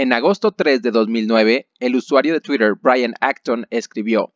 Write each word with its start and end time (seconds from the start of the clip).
En 0.00 0.12
agosto 0.12 0.52
3 0.52 0.80
de 0.80 0.92
2009, 0.92 1.66
el 1.80 1.96
usuario 1.96 2.32
de 2.32 2.40
Twitter 2.40 2.74
Brian 2.80 3.14
Acton 3.20 3.66
escribió, 3.70 4.32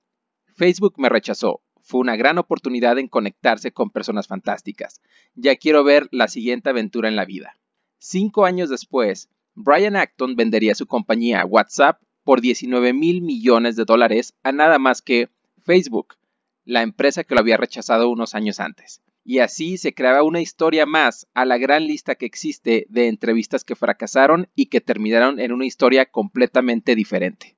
Facebook 0.56 0.95
me 0.96 1.08
rechazó. 1.08 1.62
Fue 1.82 2.00
una 2.00 2.16
gran 2.16 2.38
oportunidad 2.38 2.98
en 2.98 3.06
conectarse 3.06 3.70
con 3.70 3.90
personas 3.90 4.27
fantásticas. 4.27 5.00
Ya 5.36 5.54
quiero 5.54 5.84
ver 5.84 6.09
la 6.10 6.27
siguiente 6.27 6.70
aventura 6.70 7.09
en 7.09 7.14
la 7.14 7.27
vida. 7.27 7.60
Cinco 7.98 8.45
años 8.45 8.70
después, 8.70 9.28
Brian 9.54 9.95
Acton 9.95 10.34
vendería 10.34 10.74
su 10.74 10.88
compañía 10.88 11.46
WhatsApp 11.46 12.02
por 12.24 12.40
19 12.40 12.92
mil 12.92 13.22
millones 13.22 13.76
de 13.76 13.84
dólares 13.84 14.34
a 14.42 14.50
nada 14.50 14.80
más 14.80 15.00
que 15.00 15.29
Facebook, 15.62 16.16
la 16.64 16.82
empresa 16.82 17.23
que 17.23 17.37
lo 17.37 17.40
había 17.40 17.56
rechazado 17.56 18.10
unos 18.10 18.34
años 18.34 18.59
antes. 18.59 19.01
Y 19.24 19.38
así 19.38 19.78
se 19.78 19.94
creaba 19.94 20.24
una 20.24 20.40
historia 20.40 20.84
más 20.84 21.28
a 21.32 21.44
la 21.44 21.56
gran 21.56 21.86
lista 21.86 22.16
que 22.16 22.26
existe 22.26 22.86
de 22.88 23.06
entrevistas 23.06 23.62
que 23.62 23.76
fracasaron 23.76 24.48
y 24.56 24.66
que 24.66 24.80
terminaron 24.80 25.38
en 25.38 25.52
una 25.52 25.64
historia 25.64 26.06
completamente 26.06 26.96
diferente. 26.96 27.54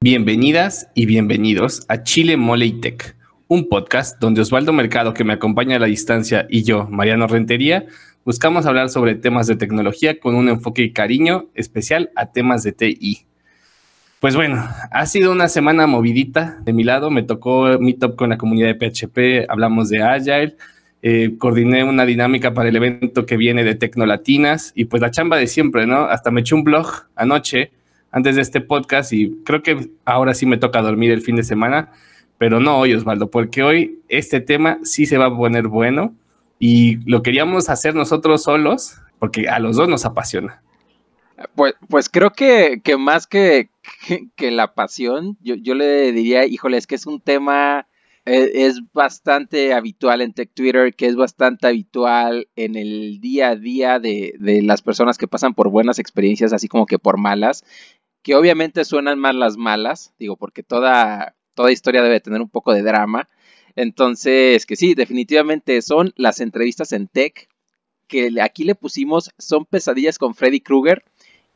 Bienvenidas 0.00 0.88
y 0.92 1.06
bienvenidos 1.06 1.86
a 1.88 2.02
Chile 2.02 2.36
Mole 2.36 2.72
Tech, 2.82 3.16
un 3.46 3.68
podcast 3.68 4.20
donde 4.20 4.40
Osvaldo 4.40 4.72
Mercado, 4.72 5.14
que 5.14 5.22
me 5.22 5.34
acompaña 5.34 5.76
a 5.76 5.78
la 5.78 5.86
distancia, 5.86 6.48
y 6.50 6.64
yo, 6.64 6.88
Mariano 6.88 7.28
Rentería, 7.28 7.86
buscamos 8.24 8.66
hablar 8.66 8.88
sobre 8.88 9.14
temas 9.14 9.46
de 9.46 9.54
tecnología 9.54 10.18
con 10.18 10.34
un 10.34 10.48
enfoque 10.48 10.82
y 10.82 10.92
cariño 10.92 11.48
especial 11.54 12.10
a 12.16 12.32
temas 12.32 12.64
de 12.64 12.72
TI. 12.72 13.24
Pues 14.18 14.34
bueno, 14.34 14.66
ha 14.90 15.06
sido 15.06 15.30
una 15.30 15.46
semana 15.46 15.86
movidita 15.86 16.58
de 16.64 16.72
mi 16.72 16.82
lado. 16.82 17.10
Me 17.10 17.22
tocó 17.22 17.78
Meetup 17.78 18.16
con 18.16 18.30
la 18.30 18.38
comunidad 18.38 18.74
de 18.74 18.90
PHP, 18.90 19.48
hablamos 19.48 19.90
de 19.90 20.02
Agile, 20.02 20.56
eh, 21.06 21.36
coordiné 21.36 21.84
una 21.84 22.06
dinámica 22.06 22.54
para 22.54 22.70
el 22.70 22.76
evento 22.76 23.26
que 23.26 23.36
viene 23.36 23.62
de 23.62 23.74
Tecnolatinas 23.74 24.72
y 24.74 24.86
pues 24.86 25.02
la 25.02 25.10
chamba 25.10 25.36
de 25.36 25.46
siempre, 25.46 25.86
¿no? 25.86 26.04
Hasta 26.04 26.30
me 26.30 26.40
eché 26.40 26.54
un 26.54 26.64
blog 26.64 26.86
anoche 27.14 27.72
antes 28.10 28.36
de 28.36 28.40
este 28.40 28.62
podcast 28.62 29.12
y 29.12 29.36
creo 29.44 29.62
que 29.62 29.90
ahora 30.06 30.32
sí 30.32 30.46
me 30.46 30.56
toca 30.56 30.80
dormir 30.80 31.10
el 31.10 31.20
fin 31.20 31.36
de 31.36 31.42
semana, 31.42 31.92
pero 32.38 32.58
no 32.58 32.78
hoy, 32.78 32.94
Osvaldo, 32.94 33.30
porque 33.30 33.62
hoy 33.62 33.98
este 34.08 34.40
tema 34.40 34.78
sí 34.82 35.04
se 35.04 35.18
va 35.18 35.26
a 35.26 35.36
poner 35.36 35.68
bueno 35.68 36.14
y 36.58 36.96
lo 37.04 37.22
queríamos 37.22 37.68
hacer 37.68 37.94
nosotros 37.94 38.42
solos 38.42 38.94
porque 39.18 39.46
a 39.46 39.58
los 39.58 39.76
dos 39.76 39.90
nos 39.90 40.06
apasiona. 40.06 40.62
Pues, 41.54 41.74
pues 41.90 42.08
creo 42.08 42.30
que, 42.30 42.80
que 42.82 42.96
más 42.96 43.26
que, 43.26 43.68
que, 44.36 44.50
la 44.50 44.72
pasión, 44.72 45.36
yo, 45.42 45.54
yo, 45.54 45.74
le 45.74 46.12
diría, 46.12 46.46
híjole, 46.46 46.78
es 46.78 46.86
que 46.86 46.94
es 46.94 47.04
un 47.04 47.20
tema, 47.20 47.88
es, 48.24 48.80
bastante 48.92 49.72
habitual 49.74 50.20
en 50.22 50.32
Tech 50.32 50.50
Twitter, 50.54 50.94
que 50.94 51.06
es 51.06 51.16
bastante 51.16 51.66
habitual 51.66 52.48
en 52.56 52.76
el 52.76 53.20
día 53.20 53.50
a 53.50 53.56
día 53.56 53.98
de, 53.98 54.34
de, 54.38 54.62
las 54.62 54.82
personas 54.82 55.18
que 55.18 55.28
pasan 55.28 55.54
por 55.54 55.70
buenas 55.70 55.98
experiencias, 55.98 56.52
así 56.52 56.68
como 56.68 56.86
que 56.86 56.98
por 56.98 57.18
malas, 57.18 57.64
que 58.22 58.34
obviamente 58.34 58.84
suenan 58.84 59.18
más 59.18 59.34
las 59.34 59.56
malas, 59.56 60.14
digo, 60.18 60.36
porque 60.36 60.62
toda, 60.62 61.36
toda 61.54 61.72
historia 61.72 62.02
debe 62.02 62.20
tener 62.20 62.40
un 62.40 62.48
poco 62.48 62.72
de 62.72 62.82
drama. 62.82 63.28
Entonces, 63.76 64.66
que 64.66 64.76
sí, 64.76 64.94
definitivamente 64.94 65.82
son 65.82 66.12
las 66.16 66.40
entrevistas 66.40 66.92
en 66.92 67.08
tech, 67.08 67.48
que 68.08 68.30
aquí 68.40 68.64
le 68.64 68.74
pusimos, 68.74 69.30
son 69.38 69.64
pesadillas 69.66 70.18
con 70.18 70.34
Freddy 70.34 70.60
Krueger 70.60 71.04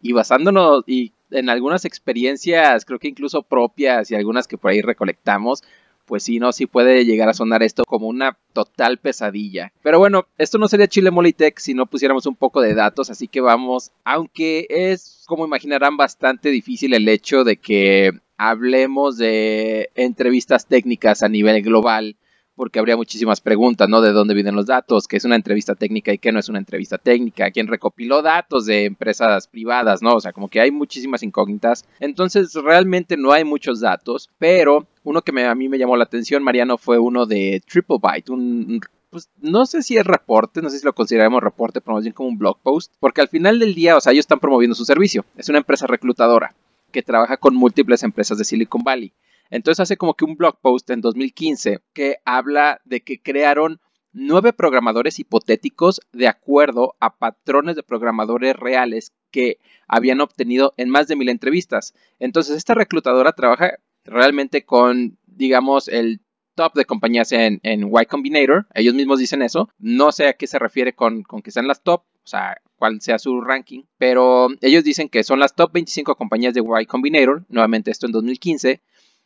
y 0.00 0.12
basándonos 0.12 0.84
y 0.86 1.12
en 1.30 1.48
algunas 1.48 1.84
experiencias, 1.84 2.84
creo 2.84 2.98
que 2.98 3.08
incluso 3.08 3.42
propias 3.42 4.10
y 4.10 4.14
algunas 4.14 4.48
que 4.48 4.58
por 4.58 4.70
ahí 4.70 4.80
recolectamos, 4.80 5.62
pues 6.08 6.24
sí, 6.24 6.40
no, 6.40 6.52
sí 6.52 6.66
puede 6.66 7.04
llegar 7.04 7.28
a 7.28 7.34
sonar 7.34 7.62
esto 7.62 7.84
como 7.84 8.08
una 8.08 8.38
total 8.54 8.98
pesadilla. 8.98 9.72
Pero 9.82 9.98
bueno, 9.98 10.26
esto 10.38 10.58
no 10.58 10.66
sería 10.66 10.88
Chile 10.88 11.10
Molitech 11.10 11.58
si 11.58 11.74
no 11.74 11.86
pusiéramos 11.86 12.26
un 12.26 12.34
poco 12.34 12.62
de 12.62 12.74
datos, 12.74 13.10
así 13.10 13.28
que 13.28 13.42
vamos, 13.42 13.92
aunque 14.04 14.66
es, 14.70 15.24
como 15.26 15.44
imaginarán, 15.44 15.98
bastante 15.98 16.48
difícil 16.48 16.94
el 16.94 17.08
hecho 17.08 17.44
de 17.44 17.58
que 17.58 18.12
hablemos 18.38 19.18
de 19.18 19.90
entrevistas 19.94 20.66
técnicas 20.66 21.22
a 21.22 21.28
nivel 21.28 21.62
global 21.62 22.16
porque 22.58 22.80
habría 22.80 22.96
muchísimas 22.96 23.40
preguntas, 23.40 23.88
¿no? 23.88 24.00
De 24.00 24.10
dónde 24.10 24.34
vienen 24.34 24.56
los 24.56 24.66
datos, 24.66 25.06
qué 25.06 25.16
es 25.16 25.24
una 25.24 25.36
entrevista 25.36 25.76
técnica 25.76 26.12
y 26.12 26.18
qué 26.18 26.32
no 26.32 26.40
es 26.40 26.48
una 26.48 26.58
entrevista 26.58 26.98
técnica, 26.98 27.52
quién 27.52 27.68
recopiló 27.68 28.20
datos 28.20 28.66
de 28.66 28.84
empresas 28.84 29.46
privadas, 29.46 30.02
¿no? 30.02 30.16
O 30.16 30.20
sea, 30.20 30.32
como 30.32 30.48
que 30.48 30.60
hay 30.60 30.72
muchísimas 30.72 31.22
incógnitas. 31.22 31.86
Entonces, 32.00 32.52
realmente 32.54 33.16
no 33.16 33.30
hay 33.30 33.44
muchos 33.44 33.80
datos, 33.80 34.28
pero 34.38 34.88
uno 35.08 35.22
que 35.22 35.32
a 35.42 35.54
mí 35.54 35.68
me 35.68 35.78
llamó 35.78 35.96
la 35.96 36.04
atención, 36.04 36.42
Mariano, 36.42 36.76
fue 36.76 36.98
uno 36.98 37.24
de 37.24 37.62
TripleByte, 37.66 38.30
un, 38.30 38.80
pues 39.08 39.30
no 39.40 39.64
sé 39.64 39.82
si 39.82 39.96
es 39.96 40.06
reporte, 40.06 40.60
no 40.60 40.68
sé 40.68 40.78
si 40.78 40.84
lo 40.84 40.94
consideramos 40.94 41.42
reporte, 41.42 41.80
pero 41.80 41.94
más 41.94 42.04
bien 42.04 42.12
como 42.12 42.28
un 42.28 42.36
blog 42.36 42.58
post, 42.62 42.92
porque 43.00 43.22
al 43.22 43.28
final 43.28 43.58
del 43.58 43.74
día, 43.74 43.96
o 43.96 44.00
sea, 44.00 44.12
ellos 44.12 44.24
están 44.24 44.38
promoviendo 44.38 44.74
su 44.74 44.84
servicio, 44.84 45.24
es 45.36 45.48
una 45.48 45.58
empresa 45.58 45.86
reclutadora 45.86 46.54
que 46.92 47.02
trabaja 47.02 47.38
con 47.38 47.54
múltiples 47.54 48.02
empresas 48.02 48.36
de 48.36 48.44
Silicon 48.44 48.82
Valley. 48.82 49.12
Entonces 49.50 49.80
hace 49.80 49.96
como 49.96 50.12
que 50.12 50.26
un 50.26 50.36
blog 50.36 50.60
post 50.60 50.90
en 50.90 51.00
2015 51.00 51.80
que 51.94 52.18
habla 52.26 52.82
de 52.84 53.00
que 53.00 53.18
crearon 53.18 53.80
nueve 54.12 54.52
programadores 54.52 55.18
hipotéticos 55.18 56.02
de 56.12 56.28
acuerdo 56.28 56.96
a 57.00 57.16
patrones 57.16 57.76
de 57.76 57.82
programadores 57.82 58.54
reales 58.56 59.12
que 59.30 59.58
habían 59.86 60.20
obtenido 60.20 60.74
en 60.76 60.90
más 60.90 61.08
de 61.08 61.16
mil 61.16 61.30
entrevistas. 61.30 61.94
Entonces 62.18 62.56
esta 62.56 62.74
reclutadora 62.74 63.32
trabaja 63.32 63.78
realmente 64.08 64.64
con, 64.64 65.18
digamos, 65.26 65.88
el 65.88 66.20
top 66.54 66.74
de 66.74 66.84
compañías 66.84 67.30
en, 67.32 67.60
en 67.62 67.88
Y 67.88 68.06
Combinator. 68.06 68.66
Ellos 68.74 68.94
mismos 68.94 69.20
dicen 69.20 69.42
eso. 69.42 69.68
No 69.78 70.10
sé 70.12 70.26
a 70.26 70.32
qué 70.32 70.46
se 70.46 70.58
refiere 70.58 70.92
con, 70.92 71.22
con 71.22 71.40
que 71.40 71.52
sean 71.52 71.68
las 71.68 71.82
top, 71.82 72.02
o 72.24 72.26
sea, 72.26 72.60
cuál 72.76 73.00
sea 73.00 73.18
su 73.18 73.40
ranking, 73.40 73.82
pero 73.98 74.48
ellos 74.60 74.84
dicen 74.84 75.08
que 75.08 75.24
son 75.24 75.40
las 75.40 75.54
top 75.54 75.72
25 75.72 76.14
compañías 76.14 76.54
de 76.54 76.62
Y 76.62 76.86
Combinator, 76.86 77.44
nuevamente 77.48 77.90
esto 77.90 78.06
en 78.06 78.12
2015, 78.12 78.80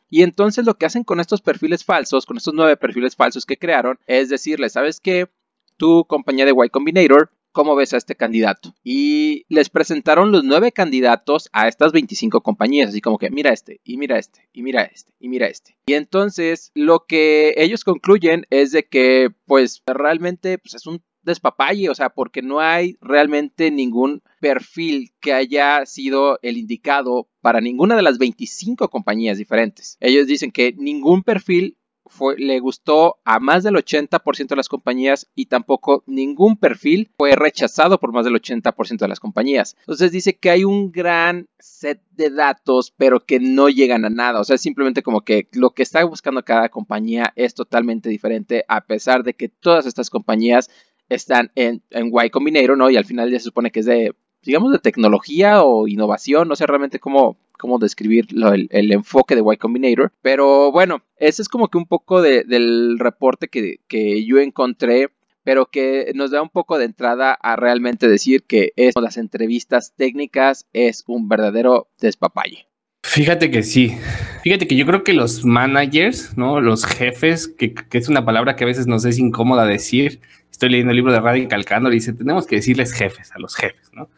y 0.09 0.23
entonces 0.23 0.65
lo 0.65 0.75
que 0.75 0.87
hacen 0.87 1.05
con 1.05 1.21
estos 1.21 1.41
perfiles 1.41 1.85
falsos, 1.85 2.27
con 2.27 2.37
estos 2.37 2.55
nueve 2.55 2.77
perfiles 2.77 3.17
falsos 3.17 3.47
que 3.47 3.57
crearon, 3.57 3.99
es 4.07 4.29
decirle, 4.29 4.69
¿sabes 4.69 5.01
qué? 5.01 5.29
Tu 5.77 6.05
compañía 6.05 6.45
de 6.45 6.53
Y 6.53 6.69
Combinator, 6.71 7.31
¿cómo 7.53 7.77
ves 7.77 7.93
a 7.93 7.99
este 7.99 8.17
candidato? 8.17 8.75
Y 8.83 9.45
les 9.49 9.71
presentaron 9.71 10.33
los 10.33 10.45
nueve 10.45 10.73
candidatos 10.73 11.49
a 11.53 11.69
estas 11.69 11.93
25 11.93 12.41
compañías, 12.41 12.89
así 12.89 13.01
como 13.01 13.19
que 13.19 13.31
mira 13.31 13.53
este, 13.53 13.81
y 13.85 13.97
mira 13.97 14.19
este, 14.19 14.49
y 14.53 14.63
mira 14.63 14.83
este, 14.83 15.13
y 15.21 15.29
mira 15.29 15.47
este. 15.47 15.77
Y 15.87 15.95
entonces 15.95 16.71
lo 16.75 17.07
que 17.07 17.55
ellos 17.57 17.85
concluyen 17.85 18.47
es 18.51 18.73
de 18.73 18.85
que 18.85 19.31
pues 19.47 19.83
realmente 19.87 20.59
pues, 20.59 20.75
es 20.75 20.87
un 20.87 21.03
despapalle, 21.23 21.89
o 21.89 21.95
sea, 21.95 22.11
porque 22.11 22.43
no 22.43 22.61
hay 22.61 22.97
realmente 23.01 23.71
ningún 23.71 24.23
perfil 24.41 25.13
que 25.21 25.33
haya 25.33 25.87
sido 25.87 26.39
el 26.43 26.57
indicado 26.57 27.29
para 27.41 27.61
ninguna 27.61 27.97
de 27.97 28.03
las 28.03 28.19
25 28.19 28.89
compañías 28.89 29.39
diferentes. 29.39 29.97
Ellos 30.01 30.27
dicen 30.27 30.51
que 30.51 30.75
ningún 30.77 31.23
perfil 31.23 31.77
fue, 32.13 32.37
le 32.37 32.61
gustó 32.61 33.17
a 33.25 33.41
más 33.41 33.65
del 33.65 33.75
80% 33.75 34.49
de 34.49 34.57
las 34.57 34.69
compañías 34.69 35.29
y 35.35 35.47
tampoco 35.47 36.05
ningún 36.07 36.57
perfil 36.57 37.11
fue 37.17 37.35
rechazado 37.35 37.99
por 37.99 38.13
más 38.13 38.25
del 38.25 38.35
80% 38.35 38.99
de 38.99 39.09
las 39.09 39.19
compañías. 39.19 39.77
Entonces 39.81 40.13
dice 40.13 40.37
que 40.37 40.51
hay 40.51 40.65
un 40.65 40.93
gran 40.93 41.49
set 41.59 42.03
de 42.11 42.31
datos, 42.31 42.93
pero 42.97 43.25
que 43.25 43.41
no 43.41 43.69
llegan 43.69 44.05
a 44.05 44.11
nada. 44.11 44.41
O 44.41 44.45
sea, 44.45 44.59
simplemente 44.59 45.03
como 45.03 45.23
que 45.23 45.49
lo 45.53 45.71
que 45.71 45.83
está 45.83 46.05
buscando 46.05 46.45
cada 46.45 46.69
compañía 46.69 47.33
es 47.35 47.55
totalmente 47.55 48.11
diferente, 48.11 48.65
a 48.69 48.83
pesar 48.83 49.23
de 49.25 49.35
que 49.35 49.49
todas 49.49 49.87
estas 49.87 50.11
compañías 50.11 50.71
están 51.09 51.51
en, 51.55 51.83
en 51.91 52.13
Y 52.13 52.31
Combinator, 52.31 52.77
¿no? 52.77 52.91
Y 52.91 52.97
al 52.97 53.05
final 53.05 53.31
ya 53.31 53.39
se 53.39 53.45
supone 53.45 53.71
que 53.71 53.81
es 53.81 53.87
de, 53.87 54.15
digamos, 54.43 54.71
de 54.73 54.79
tecnología 54.79 55.63
o 55.63 55.89
innovación, 55.89 56.49
no 56.49 56.57
sé 56.57 56.67
realmente 56.67 56.99
cómo, 56.99 57.37
cómo 57.63 57.79
describir 57.79 58.27
el, 58.71 58.93
enfoque 58.93 59.37
de 59.37 59.43
Y 59.47 59.57
Combinator, 59.57 60.11
pero 60.21 60.73
bueno, 60.73 61.01
ese 61.17 61.43
es 61.43 61.49
como 61.49 61.69
que 61.69 61.79
un 61.79 61.87
poco 61.87 62.21
del 62.21 62.99
reporte 62.99 63.47
que, 63.47 63.79
que 63.87 64.25
yo 64.25 64.41
encontré 64.41 65.11
pero 65.45 65.67
que 65.67 66.13
nos 66.15 66.31
da 66.31 66.43
un 66.43 66.51
poco 66.51 66.79
de 66.79 66.85
entrada 66.85 67.33
a 67.33 67.57
realmente 67.57 68.09
decir 68.09 68.45
que 68.45 68.73
es, 68.77 68.95
las 69.01 69.17
entrevistas 69.17 69.93
técnicas 69.97 70.67
es 70.73 71.05
un 71.07 71.29
verdadero 71.29 71.89
despapalle. 72.01 72.69
Fíjate 73.03 73.51
que 73.51 73.63
sí. 73.65 73.97
Fíjate 74.43 74.69
que 74.69 74.77
yo 74.77 74.87
creo 74.87 75.03
que 75.03 75.13
los 75.13 75.45
managers, 75.45 76.37
¿no? 76.37 76.61
Los 76.61 76.85
jefes, 76.85 77.49
que, 77.49 77.75
que, 77.75 77.99
es 77.99 78.09
una 78.09 78.25
palabra 78.25 78.55
que 78.55 78.63
a 78.63 78.69
veces 78.69 78.87
nos 78.87 79.05
es 79.05 79.19
incómoda 79.19 79.67
decir, 79.67 80.21
estoy 80.51 80.71
leyendo 80.71 80.93
el 80.93 80.97
libro 80.97 81.13
de 81.13 81.21
Radical 81.21 81.65
Candor 81.65 81.93
y 81.93 81.97
dice, 81.97 82.13
tenemos 82.13 82.47
que 82.47 82.57
decirles 82.57 82.93
jefes 82.93 83.33
a 83.33 83.41
los 83.41 83.57
jefes, 83.57 83.91
¿no? 83.93 84.09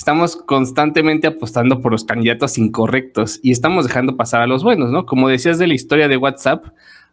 Estamos 0.00 0.34
constantemente 0.34 1.26
apostando 1.26 1.82
por 1.82 1.92
los 1.92 2.04
candidatos 2.04 2.56
incorrectos 2.56 3.38
y 3.42 3.50
estamos 3.50 3.86
dejando 3.86 4.16
pasar 4.16 4.40
a 4.40 4.46
los 4.46 4.64
buenos, 4.64 4.90
¿no? 4.90 5.04
Como 5.04 5.28
decías 5.28 5.58
de 5.58 5.66
la 5.66 5.74
historia 5.74 6.08
de 6.08 6.16
WhatsApp, 6.16 6.64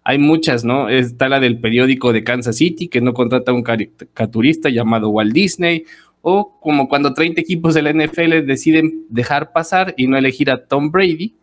hay 0.06 0.18
muchas, 0.20 0.64
¿no? 0.64 0.88
Está 0.88 1.28
la 1.28 1.42
del 1.42 1.60
periódico 1.60 2.14
de 2.14 2.24
Kansas 2.24 2.56
City 2.56 2.88
que 2.88 3.02
no 3.02 3.14
contrata 3.14 3.52
a 3.52 3.56
un 3.56 3.62
caricaturista 3.62 4.70
llamado 4.70 5.10
Walt 5.10 5.34
Disney, 5.34 5.84
o 6.22 6.58
como 6.62 6.88
cuando 6.88 7.14
30 7.14 7.42
equipos 7.42 7.74
de 7.74 7.82
la 7.82 7.92
NFL 7.92 8.46
deciden 8.46 9.04
dejar 9.10 9.52
pasar 9.52 9.94
y 9.98 10.08
no 10.08 10.18
elegir 10.18 10.50
a 10.50 10.66
Tom 10.66 10.90
Brady, 10.90 11.36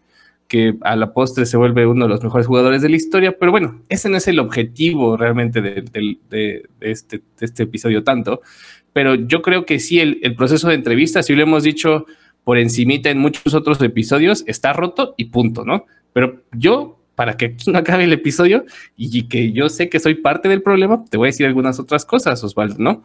que 0.48 0.76
a 0.80 0.96
la 0.96 1.12
postre 1.12 1.46
se 1.46 1.56
vuelve 1.56 1.86
uno 1.86 2.06
de 2.06 2.08
los 2.08 2.22
mejores 2.22 2.46
jugadores 2.46 2.80
de 2.80 2.88
la 2.88 2.96
historia, 2.96 3.36
pero 3.38 3.50
bueno, 3.50 3.82
ese 3.88 4.08
no 4.08 4.16
es 4.16 4.28
el 4.28 4.38
objetivo 4.38 5.16
realmente 5.16 5.60
de, 5.60 6.62
este, 6.80 7.22
este, 7.40 7.62
episodio 7.64 8.02
tanto, 8.02 8.40
pero 8.94 9.16
yo 9.16 9.42
creo 9.42 9.66
que 9.66 9.80
sí, 9.80 9.98
el, 9.98 10.34
proceso 10.36 10.68
de 10.68 10.74
entrevista, 10.74 11.22
si 11.22 11.34
lo 11.34 11.42
hemos 11.42 11.64
dicho 11.64 12.06
por 12.44 12.58
encimita 12.58 13.10
en 13.10 13.18
muchos 13.18 13.52
otros 13.52 13.82
episodios, 13.82 14.44
está 14.46 14.72
roto 14.72 15.14
y 15.16 15.26
punto, 15.26 15.64
¿no? 15.64 15.84
Pero 16.12 16.44
yo, 16.52 17.00
para 17.16 17.36
que 17.36 17.46
aquí 17.46 17.72
no 17.72 17.78
acabe 17.78 18.04
el 18.04 18.12
episodio 18.12 18.64
y 18.96 19.24
que 19.24 19.50
yo 19.50 19.68
sé 19.68 19.88
que 19.88 19.98
soy 19.98 20.14
parte 20.14 20.48
del 20.48 20.62
problema, 20.62 21.04
te 21.10 21.16
voy 21.16 21.26
a 21.26 21.30
decir 21.32 21.44
algunas 21.44 21.80
otras 21.80 22.06
cosas, 22.06 22.42
Osvaldo, 22.44 22.76
¿no? 22.78 23.02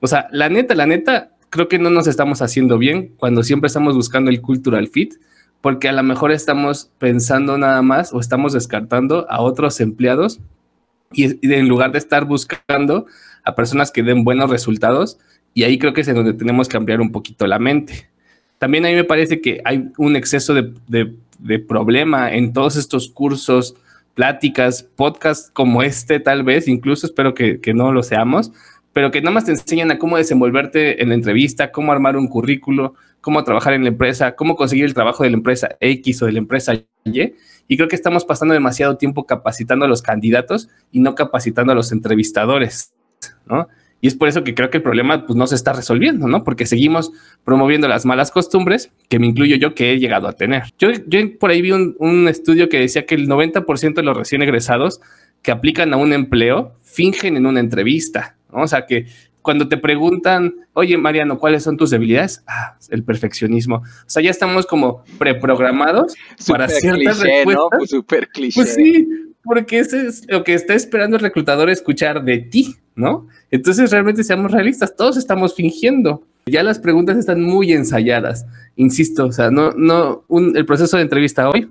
O 0.00 0.06
sea, 0.06 0.28
la 0.30 0.50
neta, 0.50 0.74
la 0.74 0.86
neta, 0.86 1.32
creo 1.48 1.68
que 1.68 1.78
no 1.78 1.88
nos 1.88 2.06
estamos 2.06 2.42
haciendo 2.42 2.76
bien 2.76 3.14
cuando 3.16 3.42
siempre 3.42 3.68
estamos 3.68 3.94
buscando 3.94 4.30
el 4.30 4.42
cultural 4.42 4.88
fit, 4.88 5.14
porque 5.62 5.88
a 5.88 5.92
lo 5.92 6.02
mejor 6.02 6.32
estamos 6.32 6.90
pensando 6.98 7.56
nada 7.56 7.80
más 7.80 8.12
o 8.12 8.20
estamos 8.20 8.52
descartando 8.52 9.26
a 9.30 9.40
otros 9.40 9.80
empleados 9.80 10.40
y, 11.12 11.52
en 11.52 11.68
lugar 11.68 11.92
de 11.92 11.98
estar 11.98 12.24
buscando 12.24 13.06
a 13.44 13.54
personas 13.54 13.90
que 13.90 14.02
den 14.02 14.24
buenos 14.24 14.50
resultados, 14.50 15.18
y 15.54 15.64
ahí 15.64 15.78
creo 15.78 15.92
que 15.92 16.02
es 16.02 16.08
en 16.08 16.14
donde 16.14 16.34
tenemos 16.34 16.68
que 16.68 16.76
ampliar 16.76 17.00
un 17.00 17.10
poquito 17.10 17.46
la 17.46 17.58
mente. 17.58 18.08
También 18.58 18.84
a 18.84 18.88
mí 18.88 18.94
me 18.94 19.04
parece 19.04 19.40
que 19.40 19.60
hay 19.64 19.90
un 19.96 20.16
exceso 20.16 20.54
de, 20.54 21.14
problema 21.66 22.32
en 22.32 22.52
todos 22.52 22.76
estos 22.76 23.08
cursos, 23.08 23.74
pláticas, 24.14 24.82
podcasts 24.82 25.50
como 25.52 25.82
este 25.82 26.20
tal 26.20 26.42
vez, 26.42 26.68
incluso 26.68 27.06
espero 27.06 27.32
que, 27.32 27.60
que 27.60 27.72
no 27.72 27.92
lo 27.92 28.02
seamos, 28.02 28.52
pero 28.92 29.10
que 29.10 29.22
nada 29.22 29.32
más 29.32 29.46
te 29.46 29.52
enseñan 29.52 29.90
a 29.90 29.98
cómo 29.98 30.16
desenvolverte 30.16 31.02
en 31.02 31.08
la 31.08 31.14
entrevista, 31.14 31.72
cómo 31.72 31.92
armar 31.92 32.16
un 32.16 32.28
currículo, 32.28 32.94
cómo 33.20 33.42
trabajar 33.44 33.72
en 33.72 33.82
la 33.82 33.88
empresa, 33.88 34.34
cómo 34.34 34.56
conseguir 34.56 34.84
el 34.84 34.94
trabajo 34.94 35.24
de 35.24 35.30
la 35.30 35.36
empresa 35.36 35.76
X 35.80 36.22
o 36.22 36.26
de 36.26 36.32
la 36.32 36.38
empresa 36.38 36.74
Y. 37.04 37.34
Y 37.70 37.76
creo 37.76 37.88
que 37.88 37.94
estamos 37.94 38.24
pasando 38.24 38.52
demasiado 38.52 38.96
tiempo 38.96 39.26
capacitando 39.26 39.84
a 39.84 39.88
los 39.88 40.02
candidatos 40.02 40.68
y 40.90 40.98
no 40.98 41.14
capacitando 41.14 41.70
a 41.70 41.76
los 41.76 41.92
entrevistadores, 41.92 42.92
¿no? 43.46 43.68
Y 44.00 44.08
es 44.08 44.16
por 44.16 44.26
eso 44.26 44.42
que 44.42 44.56
creo 44.56 44.70
que 44.70 44.78
el 44.78 44.82
problema 44.82 45.24
pues, 45.24 45.36
no 45.36 45.46
se 45.46 45.54
está 45.54 45.72
resolviendo, 45.72 46.26
¿no? 46.26 46.42
Porque 46.42 46.66
seguimos 46.66 47.12
promoviendo 47.44 47.86
las 47.86 48.04
malas 48.04 48.32
costumbres, 48.32 48.90
que 49.08 49.20
me 49.20 49.28
incluyo 49.28 49.54
yo, 49.54 49.76
que 49.76 49.92
he 49.92 50.00
llegado 50.00 50.26
a 50.26 50.32
tener. 50.32 50.64
Yo, 50.80 50.88
yo 51.06 51.20
por 51.38 51.50
ahí 51.50 51.62
vi 51.62 51.70
un, 51.70 51.94
un 52.00 52.26
estudio 52.26 52.68
que 52.68 52.80
decía 52.80 53.06
que 53.06 53.14
el 53.14 53.28
90% 53.28 53.94
de 53.94 54.02
los 54.02 54.16
recién 54.16 54.42
egresados 54.42 55.00
que 55.40 55.52
aplican 55.52 55.94
a 55.94 55.96
un 55.96 56.12
empleo 56.12 56.74
fingen 56.82 57.36
en 57.36 57.46
una 57.46 57.60
entrevista. 57.60 58.34
O 58.50 58.66
sea, 58.66 58.84
que 58.84 59.06
cuando 59.42 59.68
te 59.68 59.76
preguntan, 59.76 60.54
oye 60.74 60.96
Mariano, 60.96 61.38
¿cuáles 61.38 61.62
son 61.62 61.76
tus 61.76 61.90
debilidades? 61.90 62.42
Ah, 62.46 62.76
el 62.90 63.04
perfeccionismo. 63.04 63.76
O 63.76 63.84
sea, 64.06 64.22
ya 64.22 64.30
estamos 64.30 64.66
como 64.66 65.04
preprogramados 65.18 66.14
para 66.46 66.68
ciertas 66.68 67.20
respuestas. 67.20 67.54
¿no? 67.54 67.68
Pues 67.70 67.90
súper 67.90 68.28
cliché. 68.28 68.60
Pues 68.60 68.74
sí, 68.74 69.08
porque 69.42 69.78
eso 69.78 69.96
es 69.96 70.24
lo 70.28 70.44
que 70.44 70.54
está 70.54 70.74
esperando 70.74 71.16
el 71.16 71.22
reclutador 71.22 71.70
escuchar 71.70 72.24
de 72.24 72.38
ti, 72.38 72.76
¿no? 72.94 73.26
Entonces 73.50 73.90
realmente 73.90 74.24
seamos 74.24 74.52
realistas, 74.52 74.94
todos 74.94 75.16
estamos 75.16 75.54
fingiendo. 75.54 76.22
Ya 76.46 76.62
las 76.62 76.78
preguntas 76.78 77.16
están 77.16 77.42
muy 77.42 77.72
ensayadas, 77.72 78.46
insisto, 78.76 79.26
o 79.26 79.32
sea, 79.32 79.50
no, 79.50 79.72
no, 79.72 80.24
el 80.54 80.66
proceso 80.66 80.96
de 80.96 81.04
entrevista 81.04 81.48
hoy 81.48 81.70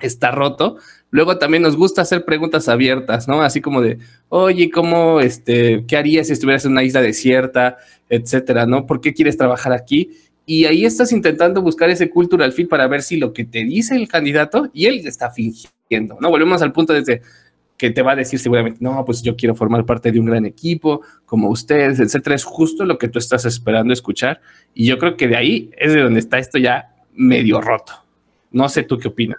está 0.00 0.30
roto. 0.30 0.78
Luego 1.14 1.38
también 1.38 1.62
nos 1.62 1.76
gusta 1.76 2.02
hacer 2.02 2.24
preguntas 2.24 2.68
abiertas, 2.68 3.28
¿no? 3.28 3.40
Así 3.40 3.60
como 3.60 3.80
de, 3.80 3.98
oye, 4.30 4.68
¿cómo, 4.68 5.20
este, 5.20 5.84
qué 5.86 5.96
harías 5.96 6.26
si 6.26 6.32
estuvieras 6.32 6.64
en 6.64 6.72
una 6.72 6.82
isla 6.82 7.00
desierta, 7.00 7.76
etcétera, 8.08 8.66
¿no? 8.66 8.84
¿Por 8.84 9.00
qué 9.00 9.14
quieres 9.14 9.36
trabajar 9.36 9.72
aquí? 9.72 10.10
Y 10.44 10.64
ahí 10.64 10.84
estás 10.84 11.12
intentando 11.12 11.62
buscar 11.62 11.88
ese 11.88 12.10
cultural 12.10 12.50
fit 12.52 12.68
para 12.68 12.88
ver 12.88 13.00
si 13.00 13.16
lo 13.16 13.32
que 13.32 13.44
te 13.44 13.62
dice 13.62 13.94
el 13.94 14.08
candidato 14.08 14.68
y 14.72 14.86
él 14.86 15.06
está 15.06 15.30
fingiendo, 15.30 16.18
¿no? 16.20 16.30
Volvemos 16.30 16.60
al 16.62 16.72
punto 16.72 16.92
desde 16.92 17.22
que 17.76 17.90
te 17.90 18.02
va 18.02 18.10
a 18.10 18.16
decir 18.16 18.40
seguramente, 18.40 18.78
no, 18.80 19.04
pues 19.04 19.22
yo 19.22 19.36
quiero 19.36 19.54
formar 19.54 19.86
parte 19.86 20.10
de 20.10 20.18
un 20.18 20.26
gran 20.26 20.44
equipo, 20.44 21.02
como 21.26 21.48
ustedes, 21.48 22.00
etcétera. 22.00 22.34
Es 22.34 22.42
justo 22.42 22.84
lo 22.84 22.98
que 22.98 23.06
tú 23.06 23.20
estás 23.20 23.44
esperando 23.44 23.92
escuchar. 23.92 24.40
Y 24.74 24.86
yo 24.86 24.98
creo 24.98 25.16
que 25.16 25.28
de 25.28 25.36
ahí 25.36 25.70
es 25.78 25.92
de 25.92 26.00
donde 26.00 26.18
está 26.18 26.38
esto 26.38 26.58
ya 26.58 26.92
medio 27.14 27.60
roto. 27.60 27.92
No 28.50 28.68
sé 28.68 28.82
tú 28.82 28.98
qué 28.98 29.06
opinas. 29.06 29.38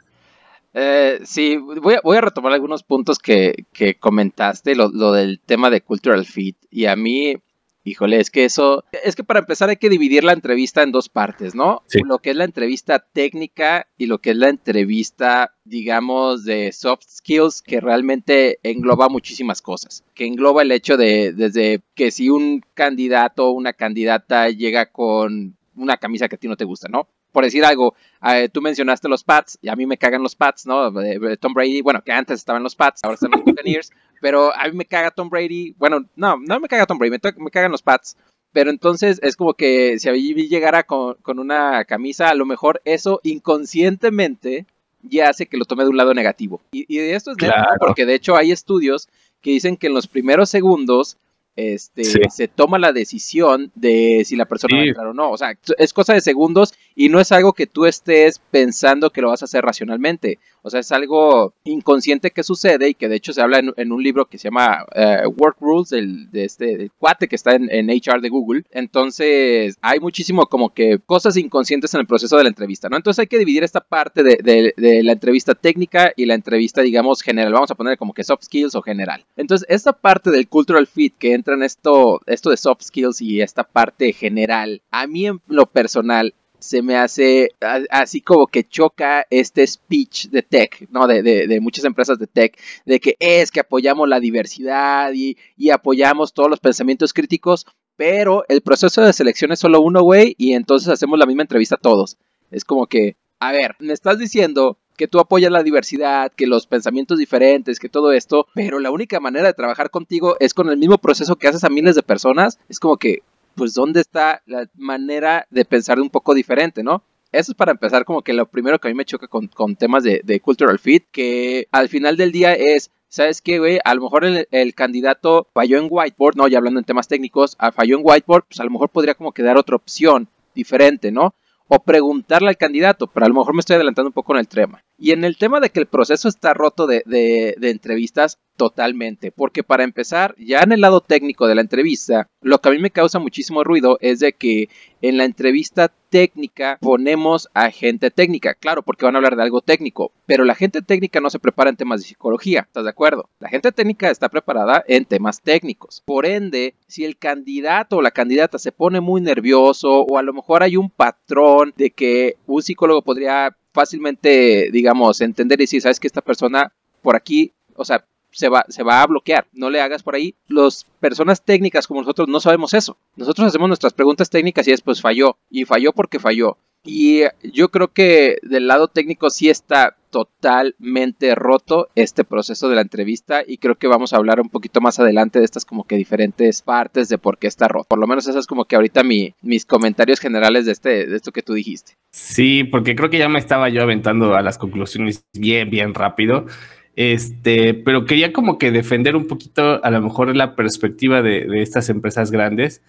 Eh, 0.78 1.22
sí, 1.24 1.56
voy 1.56 1.94
a, 1.94 2.02
voy 2.04 2.18
a, 2.18 2.22
retomar 2.22 2.52
algunos 2.52 2.84
puntos 2.84 3.18
que, 3.18 3.66
que 3.72 3.96
comentaste, 3.96 4.76
lo, 4.76 4.90
lo, 4.90 5.14
del 5.14 5.40
tema 5.40 5.70
de 5.70 5.80
cultural 5.80 6.26
fit. 6.26 6.58
Y 6.70 6.86
a 6.86 6.98
mí, 6.98 7.38
híjole, 7.86 8.20
es 8.20 8.30
que 8.30 8.44
eso, 8.44 8.84
es 8.92 9.16
que 9.16 9.24
para 9.24 9.40
empezar 9.40 9.70
hay 9.70 9.78
que 9.78 9.88
dividir 9.88 10.26
la 10.26 10.34
entrevista 10.34 10.84
en 10.84 10.92
dos 10.92 11.08
partes, 11.08 11.56
¿no? 11.56 11.84
Lo 12.04 12.20
que 12.20 12.32
es 12.32 12.36
la 12.36 12.44
entrevista 12.44 13.00
técnica 13.00 13.88
y 13.98 14.08
lo 14.08 14.20
que 14.20 14.32
es 14.32 14.36
la 14.36 14.50
entrevista, 14.50 15.56
digamos, 15.64 16.44
de 16.44 16.74
soft 16.74 17.06
skills, 17.08 17.62
que 17.62 17.80
realmente 17.80 18.60
engloba 18.64 19.08
muchísimas 19.08 19.62
cosas. 19.62 20.04
Que 20.14 20.26
engloba 20.26 20.62
el 20.62 20.74
hecho 20.74 20.98
de, 20.98 21.32
desde 21.32 21.84
que 21.94 22.12
si 22.12 22.30
un 22.30 22.62
candidato 22.74 23.48
o 23.48 23.52
una 23.52 23.72
candidata 23.72 24.50
llega 24.50 24.92
con 24.92 25.56
una 25.74 25.96
camisa 25.96 26.28
que 26.28 26.36
a 26.36 26.40
ti 26.40 26.50
no 26.50 26.58
te 26.58 26.66
gusta, 26.66 26.90
¿no? 26.90 27.08
Por 27.36 27.44
decir 27.44 27.66
algo, 27.66 27.96
eh, 28.26 28.48
tú 28.48 28.62
mencionaste 28.62 29.10
los 29.10 29.26
Pats, 29.26 29.60
y 29.62 29.68
a 29.68 29.76
mí 29.76 29.86
me 29.86 29.98
cagan 29.98 30.24
los 30.24 30.38
Pats, 30.38 30.66
¿no? 30.66 30.90
Tom 31.38 31.54
Brady, 31.54 31.82
bueno, 31.82 32.02
que 32.02 32.14
antes 32.14 32.40
estaban 32.40 32.64
los 32.64 32.78
Pats, 32.78 33.02
ahora 33.04 33.16
están 33.16 33.32
los 33.32 33.44
Buccaneers, 33.44 33.92
pero 34.22 34.56
a 34.56 34.70
mí 34.70 34.72
me 34.72 34.86
caga 34.86 35.12
Tom 35.12 35.30
Brady, 35.30 35.76
bueno, 35.78 36.06
no, 36.16 36.38
no 36.38 36.60
me 36.62 36.70
caga 36.70 36.86
Tom 36.86 36.98
Brady, 36.98 37.18
me, 37.38 37.52
cagan 37.52 37.74
los 37.74 37.82
Pats. 37.82 38.16
Pero 38.54 38.70
entonces 38.70 39.20
es 39.22 39.36
como 39.36 39.54
que 39.54 40.00
si 40.00 40.08
a 40.08 40.14
mí 40.14 40.34
llegara 40.48 40.84
con, 40.84 41.18
una 41.28 41.84
camisa, 41.84 42.30
a 42.30 42.36
lo 42.36 42.46
mejor 42.46 42.82
eso 42.86 43.20
inconscientemente 43.24 44.66
ya 45.02 45.28
hace 45.28 45.48
que 45.48 45.58
lo 45.58 45.66
tome 45.66 45.84
de 45.84 45.90
un 45.90 45.98
lado 45.98 46.14
negativo. 46.14 46.62
Y, 46.72 46.86
y 46.88 47.00
esto 47.00 47.32
es 47.32 47.38
claro. 47.38 47.66
porque 47.80 48.06
de 48.06 48.14
hecho 48.14 48.38
hay 48.38 48.54
estudios 48.54 49.10
que 49.42 49.52
dicen 49.52 49.76
que 49.76 49.88
en 49.88 49.94
los 49.94 50.08
primeros 50.08 50.50
segundos 50.50 51.18
este, 51.56 52.04
se 52.30 52.48
toma 52.48 52.80
la 52.80 52.92
decisión 52.92 53.72
de 53.76 54.24
si 54.26 54.36
la 54.36 54.46
persona 54.46 54.78
va 54.78 54.84
a 54.84 54.86
entrar 54.86 55.08
o 55.08 55.14
no. 55.14 55.32
O 55.32 55.38
sea, 55.38 55.58
es 55.78 55.94
cosa 55.94 56.14
de 56.14 56.22
segundos 56.22 56.74
y 56.96 57.10
no 57.10 57.20
es 57.20 57.32
algo 57.32 57.54
que 57.54 57.68
tú 57.68 57.86
estés 57.86 58.40
pensando 58.52 59.10
que 59.10 59.22
lo 59.22 59.30
vas 59.30 59.42
a 59.42 59.46
hacer 59.46 59.64
racionalmente. 59.64 60.40
O 60.66 60.70
sea, 60.72 60.80
es 60.80 60.92
algo 60.92 61.54
inconsciente 61.64 62.32
que 62.32 62.42
sucede 62.42 62.90
y 62.90 62.94
que 62.96 63.08
de 63.08 63.18
hecho 63.18 63.34
se 63.34 63.42
habla 63.42 63.60
en, 63.60 63.92
un 63.92 64.02
libro 64.02 64.26
que 64.26 64.40
se 64.40 64.46
llama 64.46 64.84
eh, 64.96 65.22
Work 65.38 65.58
Rules, 65.62 65.90
del, 65.90 66.32
de 66.32 66.46
este 66.46 66.90
cuate 66.98 67.28
que 67.28 67.36
está 67.36 67.54
en, 67.54 67.88
HR 67.88 68.20
de 68.20 68.30
Google. 68.30 68.64
Entonces, 68.72 69.78
hay 69.84 70.00
muchísimo 70.00 70.48
como 70.48 70.74
que 70.74 70.98
cosas 71.06 71.38
inconscientes 71.38 71.94
en 71.94 72.00
el 72.00 72.08
proceso 72.08 72.36
de 72.36 72.44
la 72.44 72.50
entrevista, 72.50 72.90
¿no? 72.90 72.98
Entonces 72.98 73.20
hay 73.20 73.28
que 73.28 73.38
dividir 73.38 73.64
esta 73.64 73.80
parte 73.80 74.24
de, 74.24 74.74
de 74.76 75.04
la 75.04 75.12
entrevista 75.12 75.54
técnica 75.54 76.12
y 76.16 76.26
la 76.26 76.34
entrevista, 76.34 76.82
digamos, 76.82 77.22
general. 77.22 77.54
Vamos 77.54 77.70
a 77.70 77.76
poner 77.76 78.00
como 78.00 78.14
que 78.14 78.24
soft 78.24 78.46
skills 78.46 78.74
o 78.74 78.82
general. 78.82 79.24
Entonces, 79.38 79.68
esta 79.70 79.94
parte 79.94 80.32
del 80.32 80.48
cultural 80.48 80.88
fit 80.88 81.14
que 81.20 81.34
entra 81.34 81.54
en 81.54 81.62
esto, 81.62 82.22
esto 82.26 82.50
de 82.50 82.58
soft 82.58 82.82
skills 82.82 83.22
y 83.22 83.42
esta 83.42 83.66
parte 83.66 84.14
general, 84.14 84.82
a 84.90 85.06
mí 85.06 85.28
en 85.28 85.40
lo 85.48 85.68
personal 85.68 86.34
se 86.60 86.82
me 86.82 86.96
hace 86.96 87.52
así 87.90 88.22
como 88.22 88.48
que 88.48 88.64
choca 88.64 89.26
este 89.30 89.66
speech 89.66 90.28
de 90.30 90.42
tech, 90.42 90.88
¿no? 90.90 91.08
De, 91.08 91.60
muchas 91.62 91.86
empresas 91.86 92.20
de 92.20 92.28
tech, 92.28 92.60
de 92.86 93.00
que 93.00 93.16
es 93.20 93.52
que 93.52 93.60
apoyamos 93.60 94.08
la 94.08 94.20
diversidad 94.20 95.12
y, 95.14 95.38
y 95.58 95.70
apoyamos 95.70 96.34
todos 96.34 96.50
los 96.50 96.60
pensamientos 96.60 97.14
críticos, 97.14 97.66
pero 97.96 98.44
el 98.50 98.62
proceso 98.62 99.02
de 99.02 99.14
selección 99.14 99.52
es 99.52 99.60
solo 99.60 99.82
uno, 99.82 100.02
güey, 100.02 100.36
y 100.38 100.54
entonces 100.54 100.90
hacemos 100.90 101.18
la 101.18 101.26
misma 101.26 101.44
entrevista 101.44 101.76
a 101.76 101.82
todos. 101.82 102.18
Es 102.52 102.66
como 102.66 102.88
que, 102.88 103.16
a 103.40 103.52
ver, 103.52 103.76
me 103.80 103.94
estás 103.94 104.18
diciendo 104.18 104.78
que 104.96 105.08
tú 105.08 105.20
apoyas 105.20 105.52
la 105.52 105.64
diversidad, 105.64 106.32
que 106.32 106.48
los 106.48 106.68
pensamientos 106.68 107.18
diferentes, 107.18 107.80
que 107.80 107.90
todo 107.90 108.12
esto, 108.12 108.48
pero 108.54 108.80
la 108.80 108.92
única 108.92 109.20
manera 109.20 109.48
de 109.48 109.54
trabajar 109.54 109.90
contigo 109.90 110.38
es 110.40 110.54
con 110.54 110.70
el 110.70 110.78
mismo 110.78 110.98
proceso 110.98 111.36
que 111.36 111.48
haces 111.48 111.64
a 111.64 111.70
miles 111.70 111.96
de 111.96 112.04
personas. 112.04 112.60
Es 112.70 112.80
como 112.80 112.98
que, 112.98 113.24
pues, 113.56 113.74
¿dónde 113.74 114.02
está 114.02 114.42
la 114.46 114.68
manera 114.76 115.48
de 115.50 115.66
pensar 115.66 116.00
un 116.00 116.10
poco 116.10 116.34
diferente, 116.34 116.84
no? 116.84 117.04
Eso 117.32 117.52
es 117.52 117.56
para 117.58 117.72
empezar 117.72 118.06
como 118.06 118.22
que 118.22 118.34
lo 118.34 118.46
primero 118.46 118.80
que 118.80 118.88
a 118.88 118.92
mí 118.92 118.96
me 118.96 119.04
choca 119.04 119.28
con, 119.28 119.76
temas 119.76 120.04
de, 120.04 120.40
cultural 120.40 120.80
fit, 120.80 121.04
que 121.12 121.68
al 121.72 121.90
final 121.90 122.16
del 122.16 122.32
día 122.32 122.54
es, 122.54 122.92
¿sabes 123.10 123.42
qué, 123.42 123.60
güey? 123.60 123.80
A 123.84 123.94
lo 123.94 124.04
mejor 124.04 124.24
el, 124.26 124.74
candidato 124.74 125.48
falló 125.54 125.78
en 125.78 125.88
whiteboard, 125.90 126.38
¿no? 126.38 126.48
Ya 126.48 126.60
hablando 126.60 126.80
en 126.80 126.86
temas 126.86 127.10
técnicos, 127.10 127.56
ah, 127.60 127.74
falló 127.74 127.98
en 127.98 128.04
whiteboard, 128.06 128.46
pues 128.48 128.60
a 128.62 128.64
lo 128.64 128.72
mejor 128.72 128.90
podría 128.90 129.16
como 129.16 129.34
que 129.34 129.44
dar 129.44 129.58
otra 129.58 129.76
opción 129.76 130.30
diferente, 130.54 131.12
¿no? 131.12 131.34
O 131.68 131.80
preguntarle 131.80 132.50
al 132.50 132.58
candidato, 132.58 133.08
pero 133.08 133.26
a 133.26 133.30
lo 133.30 133.36
mejor 133.36 133.54
me 133.54 133.60
estoy 133.60 133.76
adelantando 133.76 134.10
un 134.10 134.14
poco 134.14 134.34
en 134.34 134.40
el 134.40 134.48
tema. 134.48 134.84
Y 134.98 135.12
en 135.12 135.26
el 135.26 135.38
tema 135.38 135.60
de 135.60 135.70
que 135.70 135.80
el 135.80 135.88
proceso 135.88 136.30
está 136.30 136.54
roto 136.54 136.88
de, 136.88 137.56
entrevistas, 137.62 138.40
totalmente. 138.56 139.32
Porque 139.32 139.64
para 139.64 139.84
empezar, 139.84 140.36
ya 140.38 140.60
en 140.60 140.72
el 140.72 140.82
lado 140.82 141.02
técnico 141.02 141.48
de 141.48 141.56
la 141.56 141.62
entrevista, 141.62 142.30
lo 142.42 142.60
que 142.60 142.70
a 142.70 142.72
mí 142.72 142.80
me 142.80 142.92
causa 142.92 143.20
muchísimo 143.20 143.64
ruido 143.64 143.98
es 144.00 144.20
de 144.20 144.34
que 144.34 144.70
en 145.02 145.18
la 145.18 145.26
entrevista 145.26 145.92
técnica 146.10 146.78
ponemos 146.80 147.50
a 147.54 147.72
gente 147.72 148.10
técnica. 148.10 148.54
Claro, 148.54 148.84
porque 148.84 149.06
van 149.06 149.16
a 149.16 149.18
hablar 149.18 149.36
de 149.36 149.44
algo 149.44 149.62
técnico. 149.62 150.14
Pero 150.26 150.46
la 150.46 150.56
gente 150.56 150.82
técnica 150.82 151.20
no 151.20 151.30
se 151.30 151.40
prepara 151.40 151.70
en 151.70 151.76
temas 151.76 152.00
de 152.00 152.08
psicología. 152.08 152.62
¿Estás 152.62 152.86
de 152.86 152.90
acuerdo? 152.90 153.30
La 153.40 153.50
gente 153.50 153.74
técnica 153.74 154.10
está 154.10 154.30
preparada 154.30 154.84
en 154.88 155.04
temas 155.04 155.42
técnicos. 155.42 156.02
Por 156.06 156.26
ende, 156.26 156.76
si 156.88 157.04
el 157.04 157.18
candidato 157.18 157.98
o 157.98 158.02
la 158.02 158.12
candidata 158.12 158.60
se 158.60 158.72
pone 158.72 159.02
muy 159.02 159.20
nervioso 159.20 160.04
o 160.04 160.18
a 160.18 160.24
lo 160.24 160.34
mejor 160.34 160.64
hay 160.64 160.78
un 160.78 160.90
patrón 160.90 161.74
de 161.76 161.92
que 161.92 162.38
un 162.48 162.62
psicólogo 162.62 163.02
podría 163.02 163.56
fácilmente, 163.76 164.70
digamos, 164.72 165.22
entender 165.22 165.60
y 165.60 165.64
decir, 165.64 165.82
sabes 165.82 166.00
que 166.00 166.08
esta 166.08 166.22
persona 166.22 166.74
por 167.04 167.16
aquí, 167.16 167.54
o 167.76 167.86
sea, 167.86 168.08
se 168.36 168.50
va, 168.50 168.66
se 168.68 168.84
va 168.84 169.02
a 169.02 169.08
bloquear, 169.08 169.48
no 169.54 169.70
le 169.70 169.82
hagas 169.82 170.04
por 170.04 170.16
ahí. 170.16 170.36
Las 170.48 170.86
personas 171.00 171.42
técnicas 171.44 171.88
como 171.88 172.02
nosotros 172.02 172.28
no 172.28 172.40
sabemos 172.40 172.74
eso. 172.74 172.98
Nosotros 173.16 173.48
hacemos 173.48 173.68
nuestras 173.68 173.94
preguntas 173.94 174.30
técnicas 174.30 174.68
y 174.68 174.72
después 174.72 175.02
falló. 175.02 175.38
Y 175.50 175.66
falló 175.66 175.94
porque 175.94 176.20
falló. 176.20 176.58
Y 176.84 177.24
yo 177.42 177.70
creo 177.70 177.88
que 177.88 178.38
del 178.44 178.68
lado 178.68 178.88
técnico 178.88 179.32
sí 179.32 179.50
está 179.50 179.98
totalmente 180.12 181.34
roto 181.36 181.90
este 181.96 182.24
proceso 182.24 182.70
de 182.70 182.76
la 182.76 182.82
entrevista 182.82 183.42
y 183.46 183.58
creo 183.58 183.76
que 183.76 183.88
vamos 183.88 184.14
a 184.14 184.18
hablar 184.18 184.40
un 184.40 184.50
poquito 184.50 184.80
más 184.80 185.00
adelante 185.00 185.40
de 185.40 185.46
estas 185.46 185.66
como 185.66 185.86
que 185.86 185.98
diferentes 185.98 186.62
partes 186.62 187.10
de 187.10 187.18
por 187.18 187.38
qué 187.38 187.48
está 187.48 187.68
roto. 187.68 187.88
Por 187.90 188.00
lo 188.00 188.08
menos 188.08 188.28
eso 188.28 188.40
es 188.40 188.46
como 188.48 188.66
que 188.66 188.76
ahorita 188.76 189.04
mi, 189.04 189.34
mis 189.42 189.66
comentarios 189.66 190.20
generales 190.20 190.68
de, 190.68 190.72
este, 190.72 191.08
de 191.08 191.16
esto 191.16 191.32
que 191.32 191.42
tú 191.42 191.54
dijiste. 191.54 191.94
Sí, 192.12 192.64
porque 192.64 192.96
creo 192.96 193.10
que 193.10 193.18
ya 193.18 193.28
me 193.28 193.40
estaba 193.40 193.68
yo 193.70 193.82
aventando 193.82 194.36
a 194.36 194.42
las 194.42 194.58
conclusiones 194.58 195.26
bien, 195.34 195.70
bien 195.70 195.94
rápido. 195.94 196.46
Este, 196.96 197.74
pero 197.74 198.06
quería 198.06 198.32
como 198.32 198.58
que 198.58 198.72
defender 198.72 199.16
un 199.16 199.28
poquito 199.28 199.84
a 199.84 199.90
lo 199.90 200.02
mejor 200.02 200.36
la 200.36 200.56
perspectiva 200.56 201.22
de, 201.22 201.46
de 201.46 201.62
estas 201.62 201.90
empresas 201.90 202.32
grandes 202.32 202.82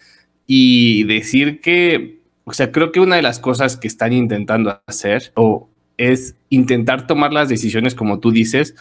y 0.47 1.05
decir 1.05 1.61
que, 1.61 2.21
o 2.45 2.53
sea, 2.53 2.71
creo 2.71 2.93
que 2.93 3.01
una 3.01 3.17
de 3.17 3.23
las 3.23 3.41
cosas 3.41 3.77
que 3.77 3.89
están 3.89 4.13
intentando 4.13 4.81
hacer 4.87 5.33
o 5.35 5.69
es 5.97 6.37
intentar 6.51 7.07
tomar 7.07 7.33
las 7.33 7.49
decisiones, 7.49 7.95
como 7.95 8.21
tú 8.21 8.31
dices, 8.31 8.77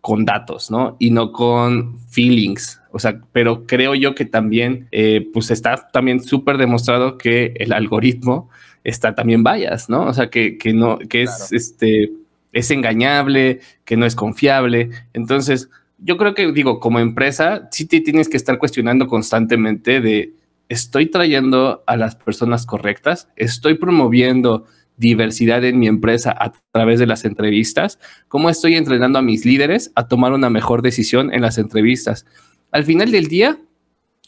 con 0.00 0.24
datos, 0.24 0.70
¿no? 0.70 0.96
Y 0.98 1.10
no 1.10 1.32
con 1.32 1.98
feelings. 2.10 2.80
O 2.92 2.98
sea, 2.98 3.20
pero 3.32 3.66
creo 3.66 3.94
yo 3.94 4.14
que 4.14 4.24
también, 4.24 4.88
eh, 4.92 5.28
pues 5.32 5.50
está 5.50 5.88
también 5.92 6.22
súper 6.22 6.58
demostrado 6.58 7.18
que 7.18 7.54
el 7.56 7.72
algoritmo 7.72 8.48
está 8.84 9.14
también 9.14 9.42
bias, 9.42 9.88
¿no? 9.88 10.04
O 10.06 10.14
sea, 10.14 10.30
que, 10.30 10.58
no, 10.72 10.98
que 10.98 11.24
es, 11.24 11.52
este, 11.52 12.12
es 12.56 12.70
engañable, 12.70 13.60
que 13.84 13.98
no 13.98 14.06
es 14.06 14.14
confiable. 14.14 14.90
Entonces, 15.12 15.68
yo 15.98 16.16
creo 16.16 16.34
que, 16.34 16.50
digo, 16.52 16.80
como 16.80 17.00
empresa, 17.00 17.68
sí 17.70 17.86
te 17.86 18.00
tienes 18.00 18.28
que 18.30 18.38
estar 18.38 18.58
cuestionando 18.58 19.06
constantemente 19.06 20.00
de, 20.00 20.32
¿estoy 20.70 21.06
trayendo 21.06 21.84
a 21.86 21.96
las 21.96 22.16
personas 22.16 22.64
correctas? 22.64 23.28
¿Estoy 23.36 23.74
promoviendo 23.74 24.64
diversidad 24.96 25.62
en 25.64 25.78
mi 25.78 25.86
empresa 25.86 26.34
a 26.38 26.52
través 26.72 26.98
de 26.98 27.06
las 27.06 27.26
entrevistas, 27.26 27.98
cómo 28.28 28.48
estoy 28.48 28.76
entrenando 28.76 29.18
a 29.18 29.22
mis 29.22 29.44
líderes 29.44 29.92
a 29.94 30.08
tomar 30.08 30.32
una 30.32 30.48
mejor 30.48 30.80
decisión 30.80 31.34
en 31.34 31.42
las 31.42 31.58
entrevistas. 31.58 32.24
Al 32.72 32.84
final 32.84 33.10
del 33.10 33.26
día, 33.26 33.58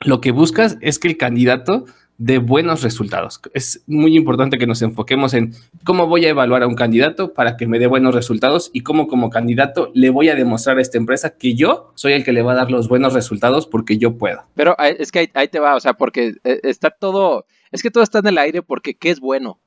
lo 0.02 0.20
que 0.20 0.30
buscas 0.30 0.76
es 0.82 0.99
que 0.99 1.08
el 1.08 1.16
candidato 1.16 1.87
dé 2.18 2.38
buenos 2.38 2.82
resultados. 2.82 3.40
Es 3.54 3.82
muy 3.87 4.16
importante 4.16 4.58
que 4.58 4.66
nos 4.66 4.82
enfoquemos 4.82 5.34
en 5.34 5.54
cómo 5.84 6.08
voy 6.08 6.26
a 6.26 6.30
evaluar 6.30 6.64
a 6.64 6.66
un 6.66 6.75
candidato 6.75 7.32
para 7.32 7.56
que 7.56 7.66
me 7.66 7.78
dé 7.78 7.87
buenos 7.87 8.14
resultados 8.14 8.70
y 8.72 8.82
cómo 8.82 9.06
como 9.06 9.30
candidato 9.30 9.90
le 9.94 10.10
voy 10.10 10.28
a 10.28 10.34
demostrar 10.34 10.78
a 10.78 10.82
esta 10.82 10.98
empresa 10.98 11.37
que 11.38 11.54
yo 11.54 11.92
soy 11.94 12.12
el 12.12 12.25
que 12.25 12.32
le 12.32 12.42
va 12.42 12.52
a 12.52 12.56
dar 12.56 12.70
los 12.70 12.88
buenos 12.88 13.14
resultados 13.14 13.68
porque 13.68 13.98
yo 13.98 14.18
puedo. 14.18 14.42
Pero 14.54 14.72
eh, 14.78 14.96
es 14.98 15.12
que 15.12 15.30
ahí, 15.32 15.48
te 15.48 15.60
va, 15.60 15.76
o 15.76 15.80
sea, 15.80 15.94
porque 15.94 16.34
eh, 16.44 16.60
está 16.64 16.90
todo 16.90 17.46
es 17.70 17.82
que 17.82 17.90
todo 17.90 18.02
está 18.02 18.18
en 18.20 18.26
el 18.26 18.38
aire 18.38 18.62
porque 18.62 18.94
qué 18.94 19.10
es 19.10 19.20
bueno. 19.20 19.58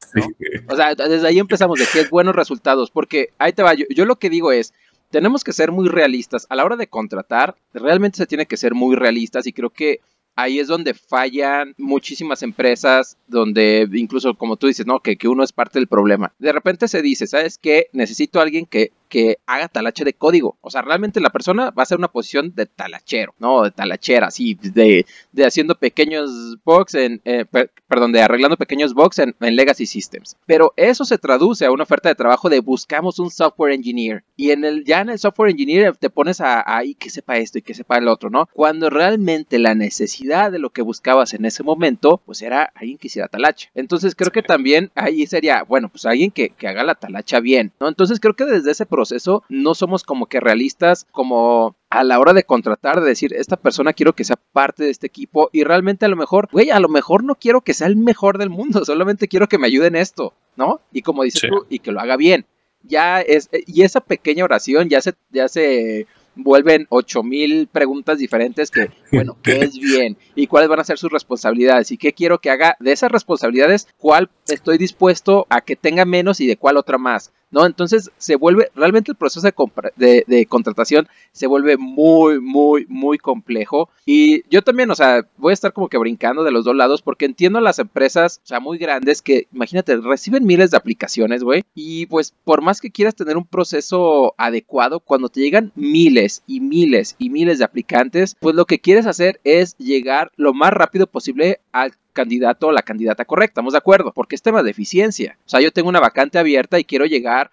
O 0.67 0.75
sea, 0.75 0.96
desde 0.96 1.27
ahí 1.27 1.39
empezamos 1.39 1.79
de 1.79 1.86
qué 1.91 2.01
es 2.01 2.10
buenos 2.10 2.36
resultados, 2.36 2.89
porque 2.89 3.29
ahí 3.38 3.53
te 3.53 3.62
va, 3.62 3.75
yo, 3.75 3.86
yo 3.89 4.05
lo 4.05 4.17
que 4.17 4.29
digo 4.29 4.51
es, 4.51 4.74
tenemos 5.12 5.43
que 5.43 5.53
ser 5.53 5.72
muy 5.72 5.88
realistas. 5.88 6.48
A 6.50 6.55
la 6.55 6.65
hora 6.65 6.77
de 6.77 6.88
contratar, 6.88 7.55
realmente 7.74 8.17
se 8.17 8.25
tiene 8.25 8.48
que 8.48 8.58
ser 8.58 8.74
muy 8.74 8.96
realistas 8.96 9.46
y 9.46 9.53
creo 9.53 9.70
que 9.70 10.00
ahí 10.35 10.59
es 10.59 10.67
donde 10.67 10.93
fallan 10.93 11.73
muchísimas 11.77 12.43
empresas, 12.43 13.17
donde 13.27 13.88
incluso 13.93 14.35
como 14.35 14.57
tú 14.57 14.67
dices, 14.67 14.85
¿no? 14.85 15.00
Que, 15.00 15.17
que 15.17 15.27
uno 15.27 15.43
es 15.43 15.53
parte 15.53 15.79
del 15.79 15.88
problema. 15.88 16.33
De 16.39 16.51
repente 16.51 16.88
se 16.88 17.01
dice, 17.01 17.27
¿sabes 17.27 17.57
qué? 17.57 17.88
Necesito 17.93 18.39
a 18.39 18.43
alguien 18.43 18.65
que, 18.65 18.91
que 19.12 19.39
haga 19.46 19.68
talache 19.68 20.06
de 20.06 20.13
código. 20.13 20.58
O 20.62 20.72
sea, 20.72 20.82
realmente 20.82 21.20
la 21.20 21.30
persona 21.30 21.70
va 21.70 21.84
a 21.84 21.86
ser 21.86 21.98
una 21.98 22.08
posición 22.08 22.56
de 22.56 22.65
talachero, 22.65 23.36
¿no? 23.39 23.63
De 23.63 23.72
talachera, 23.72 24.27
así, 24.27 24.56
de, 24.56 25.06
de 25.34 25.46
haciendo 25.46 25.75
pequeños 25.75 26.58
bugs 26.63 26.96
en, 26.96 27.22
eh, 27.25 27.46
perdón, 27.89 28.13
de 28.13 28.22
arreglando 28.22 28.56
pequeños 28.56 28.94
bugs 28.94 29.20
en, 29.20 29.36
en, 29.41 29.56
Legacy 29.58 29.86
Systems. 29.86 30.38
Pero 30.46 30.74
eso 30.77 31.03
se 31.03 31.18
traduce 31.18 31.65
a 31.65 31.72
una 31.72 31.84
oferta 31.84 32.08
de 32.08 32.15
trabajo 32.15 32.50
de 32.50 32.62
buscamos 32.62 33.20
un 33.20 33.30
software 33.30 33.74
engineer. 33.74 34.24
Y 34.38 34.51
en 34.51 34.63
el, 34.63 34.86
ya 34.86 35.01
en 35.01 35.10
el 35.10 35.20
software 35.20 35.51
engineer 35.51 35.98
te 35.98 36.10
pones 36.10 36.39
a, 36.39 36.63
ahí 36.65 36.96
que 36.96 37.10
sepa 37.10 37.38
esto 37.38 37.58
y 37.58 37.62
que 37.62 37.74
sepa 37.74 37.98
el 37.98 38.08
otro, 38.08 38.30
¿no? 38.30 38.48
Cuando 38.53 38.89
realmente 38.89 39.60
la 39.60 39.75
necesidad 39.75 40.53
de 40.53 40.60
lo 40.60 40.70
que 40.70 40.84
buscabas 40.84 41.34
en 41.34 41.44
ese 41.44 41.63
momento, 41.63 42.22
pues 42.25 42.41
era 42.41 42.72
alguien 42.75 42.98
que 42.98 43.08
hiciera 43.08 43.27
talacha. 43.27 43.70
Entonces 43.75 44.15
creo 44.15 44.32
que 44.32 44.41
también 44.41 44.89
ahí 44.96 45.27
sería, 45.27 45.63
bueno, 45.63 45.89
pues 45.89 46.06
alguien 46.06 46.32
que, 46.32 46.51
que 46.51 46.70
haga 46.70 46.86
la 46.86 46.96
talacha 46.96 47.41
bien, 47.41 47.74
¿no? 47.77 47.89
Entonces 47.89 48.22
creo 48.22 48.36
que 48.36 48.46
desde 48.46 48.72
ese 48.72 48.86
proceso 48.86 49.00
no 49.50 49.74
somos 49.74 50.03
como 50.03 50.27
que 50.27 50.39
realistas 50.39 51.08
como 51.12 51.75
a 51.89 52.03
la 52.03 52.20
hora 52.20 52.34
de 52.34 52.43
contratar, 52.43 53.01
de 53.01 53.08
decir, 53.08 53.34
esta 53.34 53.58
persona 53.58 53.93
quiero 53.93 54.13
que 54.13 54.24
sea 54.24 54.38
parte 54.53 54.84
de 54.84 54.91
este 54.91 55.08
equipo 55.08 55.50
y 55.51 55.63
realmente 55.63 56.05
a 56.05 56.10
lo 56.10 56.15
mejor, 56.15 56.48
güey, 56.51 56.70
a 56.70 56.79
lo 56.79 56.89
mejor 56.89 57.24
no 57.24 57.36
quiero 57.36 57.62
que 57.62 57.74
sea 57.74 57.88
el 57.88 57.96
mejor 57.96 58.38
del 58.38 58.50
mundo, 58.50 58.86
solamente 58.86 59.27
quiero 59.27 59.48
que 59.48 59.58
me 59.58 59.67
ayude 59.67 59.88
en 59.88 59.96
esto, 59.96 60.34
¿no? 60.55 60.81
Y 60.91 61.01
como 61.01 61.24
dices 61.24 61.50
tú, 61.50 61.65
y 61.70 61.79
que 61.79 61.91
lo 61.91 62.00
haga 62.00 62.17
bien. 62.17 62.46
Ya 62.84 63.22
es, 63.22 63.50
y 63.67 63.84
esa 63.84 64.01
pequeña 64.01 64.43
oración 64.43 64.89
ya 64.89 65.01
se, 65.01 65.13
ya 65.31 65.48
se 65.48 66.08
vuelven 66.36 66.88
ocho 66.89 67.24
mil 67.24 67.67
preguntas 67.67 68.17
diferentes 68.17 68.72
que, 68.72 68.89
bueno, 69.12 69.38
¿qué 69.41 69.60
es 69.60 69.77
bien? 69.77 70.17
¿Y 70.36 70.48
cuáles 70.48 70.70
van 70.70 70.79
a 70.79 70.84
ser 70.84 70.98
sus 70.98 71.12
responsabilidades? 71.12 71.91
¿Y 71.91 71.98
qué 71.98 72.13
quiero 72.13 72.39
que 72.39 72.50
haga 72.50 72.75
de 72.79 72.91
esas 72.91 73.12
responsabilidades? 73.12 73.88
¿Cuál 73.98 74.29
estoy 74.48 74.77
dispuesto 74.77 75.46
a 75.50 75.62
que 75.62 75.75
tenga 75.75 76.05
menos 76.05 76.39
y 76.41 76.48
de 76.48 76.58
cuál 76.58 76.77
otra 76.77 76.98
más? 76.98 77.31
¿No? 77.51 77.65
Entonces 77.65 78.12
se 78.17 78.36
vuelve, 78.36 78.72
realmente 78.75 79.12
el 79.12 79.17
proceso 79.17 79.46
de, 79.46 80.46
contratación 80.48 81.08
se 81.31 81.48
vuelve 81.48 81.77
muy, 81.77 82.39
muy, 82.39 82.86
muy 82.88 83.17
complejo. 83.17 83.89
Y 84.05 84.43
yo 84.50 84.62
también, 84.62 84.89
o 84.89 84.96
sea, 84.96 85.27
voy 85.38 85.51
a 85.51 85.53
estar 85.53 85.74
como 85.74 85.89
que 85.89 85.98
brincando 85.98 86.43
de 86.43 86.51
los 86.51 86.65
dos 86.65 86.75
lados 86.75 87.01
porque 87.01 87.25
entiendo 87.25 87.60
las 87.60 87.79
empresas, 87.79 88.41
o 88.43 88.48
sea, 88.48 88.60
muy 88.60 88.77
grandes 88.77 89.22
que, 89.22 89.48
imagínate, 89.53 89.98
reciben 89.98 90.46
miles 90.46 90.72
de 90.72 90.77
aplicaciones, 90.77 91.43
güey. 91.43 91.63
Y 91.75 92.05
pues 92.08 92.34
por 92.43 92.62
más 92.62 92.81
que 92.81 92.91
quieras 92.91 93.15
tener 93.15 93.38
un 93.38 93.46
proceso 93.46 94.34
adecuado, 94.38 95.00
cuando 95.00 95.29
te 95.29 95.41
llegan 95.41 95.72
miles 95.75 96.43
y 96.48 96.60
miles 96.60 97.15
y 97.20 97.29
miles 97.29 97.60
de 97.60 97.65
aplicantes, 97.65 98.36
pues 98.39 98.55
lo 98.55 98.65
que 98.65 98.79
quieres 98.79 99.05
hacer 99.05 99.39
es 99.43 99.77
llegar 99.77 100.31
lo 100.36 100.53
más 100.53 100.72
rápido 100.72 101.08
posible 101.08 101.60
al 101.72 101.93
candidato 102.12 102.68
o 102.68 102.72
la 102.72 102.82
candidata 102.82 103.25
correcta, 103.25 103.53
¿estamos 103.53 103.74
de 103.74 103.80
acuerdo? 103.80 104.12
Porque 104.13 104.36
es 104.36 104.41
tema 104.41 104.63
de 104.63 104.72
eficiencia. 104.72 105.38
O 105.46 105.50
sea, 105.50 105.62
yo 105.62 105.72
tengo 105.72 105.89
una 105.89 106.00
vacante 106.00 106.39
abierta 106.39 106.80
y 106.80 106.86
quiero 106.86 107.06
llegar 107.06 107.51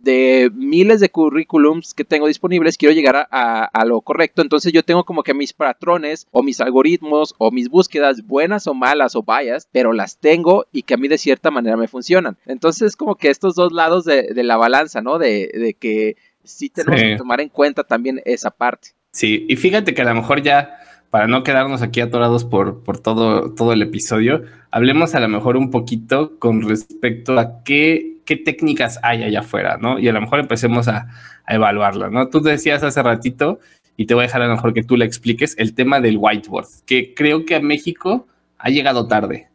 de 0.00 0.50
miles 0.54 1.00
de 1.00 1.10
currículums 1.10 1.94
que 1.94 2.04
tengo 2.04 2.26
disponibles, 2.26 2.78
quiero 2.78 2.94
llegar 2.94 3.28
a, 3.30 3.84
lo 3.84 4.00
correcto. 4.00 4.42
Entonces 4.42 4.72
yo 4.72 4.82
tengo 4.82 5.04
como 5.04 5.22
que 5.22 5.34
mis 5.34 5.52
patrones 5.52 6.26
o 6.30 6.42
mis 6.42 6.60
algoritmos 6.60 7.34
o 7.38 7.50
mis 7.50 7.68
búsquedas, 7.68 8.26
buenas 8.26 8.66
o 8.66 8.74
malas 8.74 9.14
o 9.14 9.22
vayas, 9.22 9.68
pero 9.70 9.92
las 9.92 10.18
tengo 10.18 10.66
y 10.72 10.82
que 10.82 10.94
a 10.94 10.96
mí 10.96 11.08
de 11.08 11.18
cierta 11.18 11.50
manera 11.50 11.76
me 11.76 11.88
funcionan. 11.88 12.36
Entonces 12.46 12.82
es 12.88 12.96
como 12.96 13.16
que 13.16 13.28
estos 13.28 13.54
dos 13.54 13.72
lados 13.72 14.04
de, 14.04 14.32
la 14.42 14.56
balanza, 14.56 15.02
¿no? 15.02 15.18
De, 15.18 15.76
que 15.78 16.16
sí 16.44 16.70
tenemos 16.70 17.00
que 17.00 17.16
tomar 17.16 17.40
en 17.40 17.50
cuenta 17.50 17.84
también 17.84 18.22
esa 18.24 18.50
parte. 18.50 18.88
Sí, 19.12 19.44
y 19.48 19.56
fíjate 19.56 19.92
que 19.92 20.02
a 20.02 20.06
lo 20.06 20.14
mejor 20.14 20.42
ya 20.42 20.78
para 21.10 21.26
no 21.26 21.42
quedarnos 21.42 21.82
aquí 21.82 22.00
atorados 22.00 22.44
por, 22.44 22.82
por 22.82 22.98
todo, 22.98 23.52
todo 23.52 23.72
el 23.72 23.82
episodio, 23.82 24.42
hablemos 24.70 25.14
a 25.14 25.20
lo 25.20 25.28
mejor 25.28 25.56
un 25.56 25.70
poquito 25.70 26.38
con 26.38 26.62
respecto 26.62 27.38
a 27.38 27.62
qué, 27.64 28.18
qué 28.24 28.36
técnicas 28.36 29.00
hay 29.02 29.24
allá 29.24 29.40
afuera, 29.40 29.76
¿no? 29.80 29.98
Y 29.98 30.08
a 30.08 30.12
lo 30.12 30.20
mejor 30.20 30.38
empecemos 30.38 30.88
a, 30.88 31.08
a 31.44 31.54
evaluarla, 31.54 32.10
¿no? 32.10 32.28
Tú 32.28 32.40
decías 32.40 32.82
hace 32.82 33.02
ratito, 33.02 33.58
y 33.96 34.06
te 34.06 34.14
voy 34.14 34.22
a 34.22 34.26
dejar 34.28 34.42
a 34.42 34.46
lo 34.46 34.54
mejor 34.54 34.72
que 34.72 34.82
tú 34.82 34.96
le 34.96 35.04
expliques, 35.04 35.54
el 35.58 35.74
tema 35.74 36.00
del 36.00 36.16
whiteboard, 36.16 36.68
que 36.86 37.12
creo 37.12 37.44
que 37.44 37.56
a 37.56 37.60
México 37.60 38.26
ha 38.56 38.70
llegado 38.70 39.06
tarde. 39.06 39.48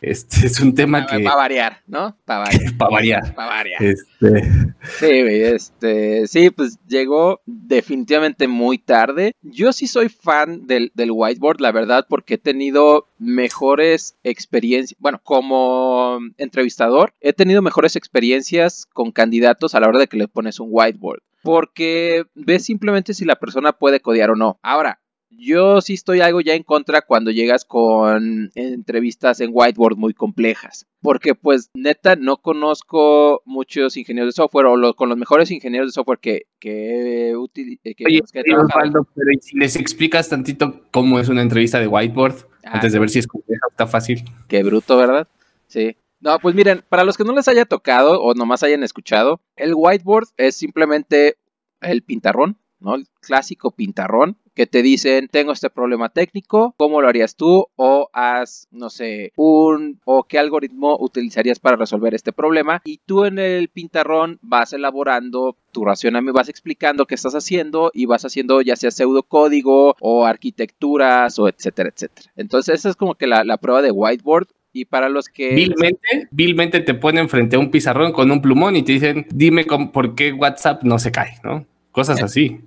Este 0.00 0.46
es 0.46 0.60
un 0.60 0.74
tema 0.74 1.06
que. 1.06 1.20
Para 1.20 1.36
variar, 1.36 1.80
¿no? 1.86 2.16
Para 2.24 2.44
variar. 2.44 2.76
para 2.78 2.90
variar. 2.90 3.34
Variar. 3.34 3.82
Este... 3.82 4.69
Sí, 4.82 5.06
este. 5.10 6.26
Sí, 6.26 6.50
pues 6.50 6.78
llegó 6.86 7.40
definitivamente 7.46 8.48
muy 8.48 8.78
tarde. 8.78 9.34
Yo 9.42 9.72
sí 9.72 9.86
soy 9.86 10.08
fan 10.08 10.66
del, 10.66 10.90
del 10.94 11.10
whiteboard, 11.12 11.60
la 11.60 11.72
verdad, 11.72 12.06
porque 12.08 12.34
he 12.34 12.38
tenido 12.38 13.06
mejores 13.18 14.16
experiencias. 14.22 14.98
Bueno, 15.00 15.20
como 15.22 16.18
entrevistador, 16.38 17.12
he 17.20 17.32
tenido 17.32 17.62
mejores 17.62 17.96
experiencias 17.96 18.86
con 18.92 19.12
candidatos 19.12 19.74
a 19.74 19.80
la 19.80 19.88
hora 19.88 20.00
de 20.00 20.06
que 20.06 20.16
le 20.16 20.28
pones 20.28 20.60
un 20.60 20.68
whiteboard. 20.70 21.20
Porque 21.42 22.24
ves 22.34 22.64
simplemente 22.64 23.14
si 23.14 23.24
la 23.24 23.36
persona 23.36 23.72
puede 23.72 24.00
codear 24.00 24.30
o 24.30 24.36
no. 24.36 24.58
Ahora, 24.62 24.99
yo 25.30 25.80
sí 25.80 25.94
estoy 25.94 26.20
algo 26.20 26.40
ya 26.40 26.54
en 26.54 26.64
contra 26.64 27.02
cuando 27.02 27.30
llegas 27.30 27.64
con 27.64 28.50
entrevistas 28.54 29.40
en 29.40 29.50
whiteboard 29.52 29.96
muy 29.96 30.12
complejas. 30.12 30.86
Porque 31.00 31.34
pues 31.34 31.70
neta 31.74 32.16
no 32.16 32.38
conozco 32.38 33.42
muchos 33.46 33.96
ingenieros 33.96 34.34
de 34.34 34.36
software 34.36 34.66
o 34.66 34.94
con 34.94 35.08
los 35.08 35.16
mejores 35.16 35.50
ingenieros 35.50 35.88
de 35.88 35.92
software 35.92 36.18
que, 36.18 36.46
que, 36.58 37.30
eh, 37.30 37.94
que, 37.96 38.04
Oye, 38.04 38.22
pero 38.32 39.30
si 39.40 39.56
les 39.56 39.76
explicas 39.76 40.28
tantito 40.28 40.82
cómo 40.90 41.18
es 41.18 41.28
una 41.28 41.42
entrevista 41.42 41.80
de 41.80 41.86
whiteboard, 41.86 42.46
ah, 42.64 42.72
antes 42.74 42.92
de 42.92 42.98
ver 42.98 43.08
si 43.08 43.20
es 43.20 43.26
compleja 43.26 43.62
o 43.66 43.70
está 43.70 43.86
fácil. 43.86 44.24
Qué 44.48 44.62
bruto, 44.62 44.96
¿verdad? 44.96 45.28
Sí. 45.68 45.96
No, 46.20 46.38
pues 46.38 46.54
miren, 46.54 46.84
para 46.88 47.04
los 47.04 47.16
que 47.16 47.24
no 47.24 47.34
les 47.34 47.48
haya 47.48 47.64
tocado 47.64 48.20
o 48.20 48.34
nomás 48.34 48.62
hayan 48.62 48.82
escuchado, 48.82 49.40
el 49.56 49.72
whiteboard 49.74 50.28
es 50.36 50.54
simplemente 50.54 51.38
el 51.80 52.02
pintarrón, 52.02 52.58
¿no? 52.78 52.96
El 52.96 53.06
clásico 53.20 53.70
pintarrón 53.70 54.36
que 54.60 54.66
te 54.66 54.82
dicen, 54.82 55.28
tengo 55.30 55.52
este 55.52 55.70
problema 55.70 56.10
técnico, 56.10 56.74
¿cómo 56.76 57.00
lo 57.00 57.08
harías 57.08 57.34
tú? 57.34 57.68
O 57.76 58.10
haz, 58.12 58.68
no 58.70 58.90
sé, 58.90 59.32
un, 59.34 59.98
o 60.04 60.24
qué 60.24 60.38
algoritmo 60.38 60.98
utilizarías 61.00 61.58
para 61.58 61.76
resolver 61.76 62.14
este 62.14 62.30
problema. 62.30 62.82
Y 62.84 62.98
tú 63.06 63.24
en 63.24 63.38
el 63.38 63.68
pintarrón 63.68 64.38
vas 64.42 64.74
elaborando 64.74 65.56
tu 65.72 65.86
racionamiento, 65.86 66.36
vas 66.36 66.50
explicando 66.50 67.06
qué 67.06 67.14
estás 67.14 67.34
haciendo 67.34 67.90
y 67.94 68.04
vas 68.04 68.26
haciendo 68.26 68.60
ya 68.60 68.76
sea 68.76 68.90
pseudocódigo 68.90 69.96
o 69.98 70.26
arquitecturas 70.26 71.38
o 71.38 71.48
etcétera, 71.48 71.88
etcétera. 71.94 72.30
Entonces 72.36 72.80
esa 72.80 72.90
es 72.90 72.96
como 72.96 73.14
que 73.14 73.26
la, 73.26 73.44
la 73.44 73.56
prueba 73.56 73.80
de 73.80 73.92
whiteboard 73.92 74.48
y 74.74 74.84
para 74.84 75.08
los 75.08 75.28
que... 75.28 75.54
Vilmente, 75.54 76.28
vilmente 76.30 76.80
te 76.80 76.92
ponen 76.92 77.30
frente 77.30 77.56
a 77.56 77.60
un 77.60 77.70
pizarrón 77.70 78.12
con 78.12 78.30
un 78.30 78.42
plumón 78.42 78.76
y 78.76 78.82
te 78.82 78.92
dicen, 78.92 79.26
dime 79.30 79.64
por 79.90 80.14
qué 80.14 80.34
WhatsApp 80.34 80.82
no 80.82 80.98
se 80.98 81.12
cae, 81.12 81.38
¿no? 81.42 81.64
Cosas 81.92 82.22
así. 82.22 82.60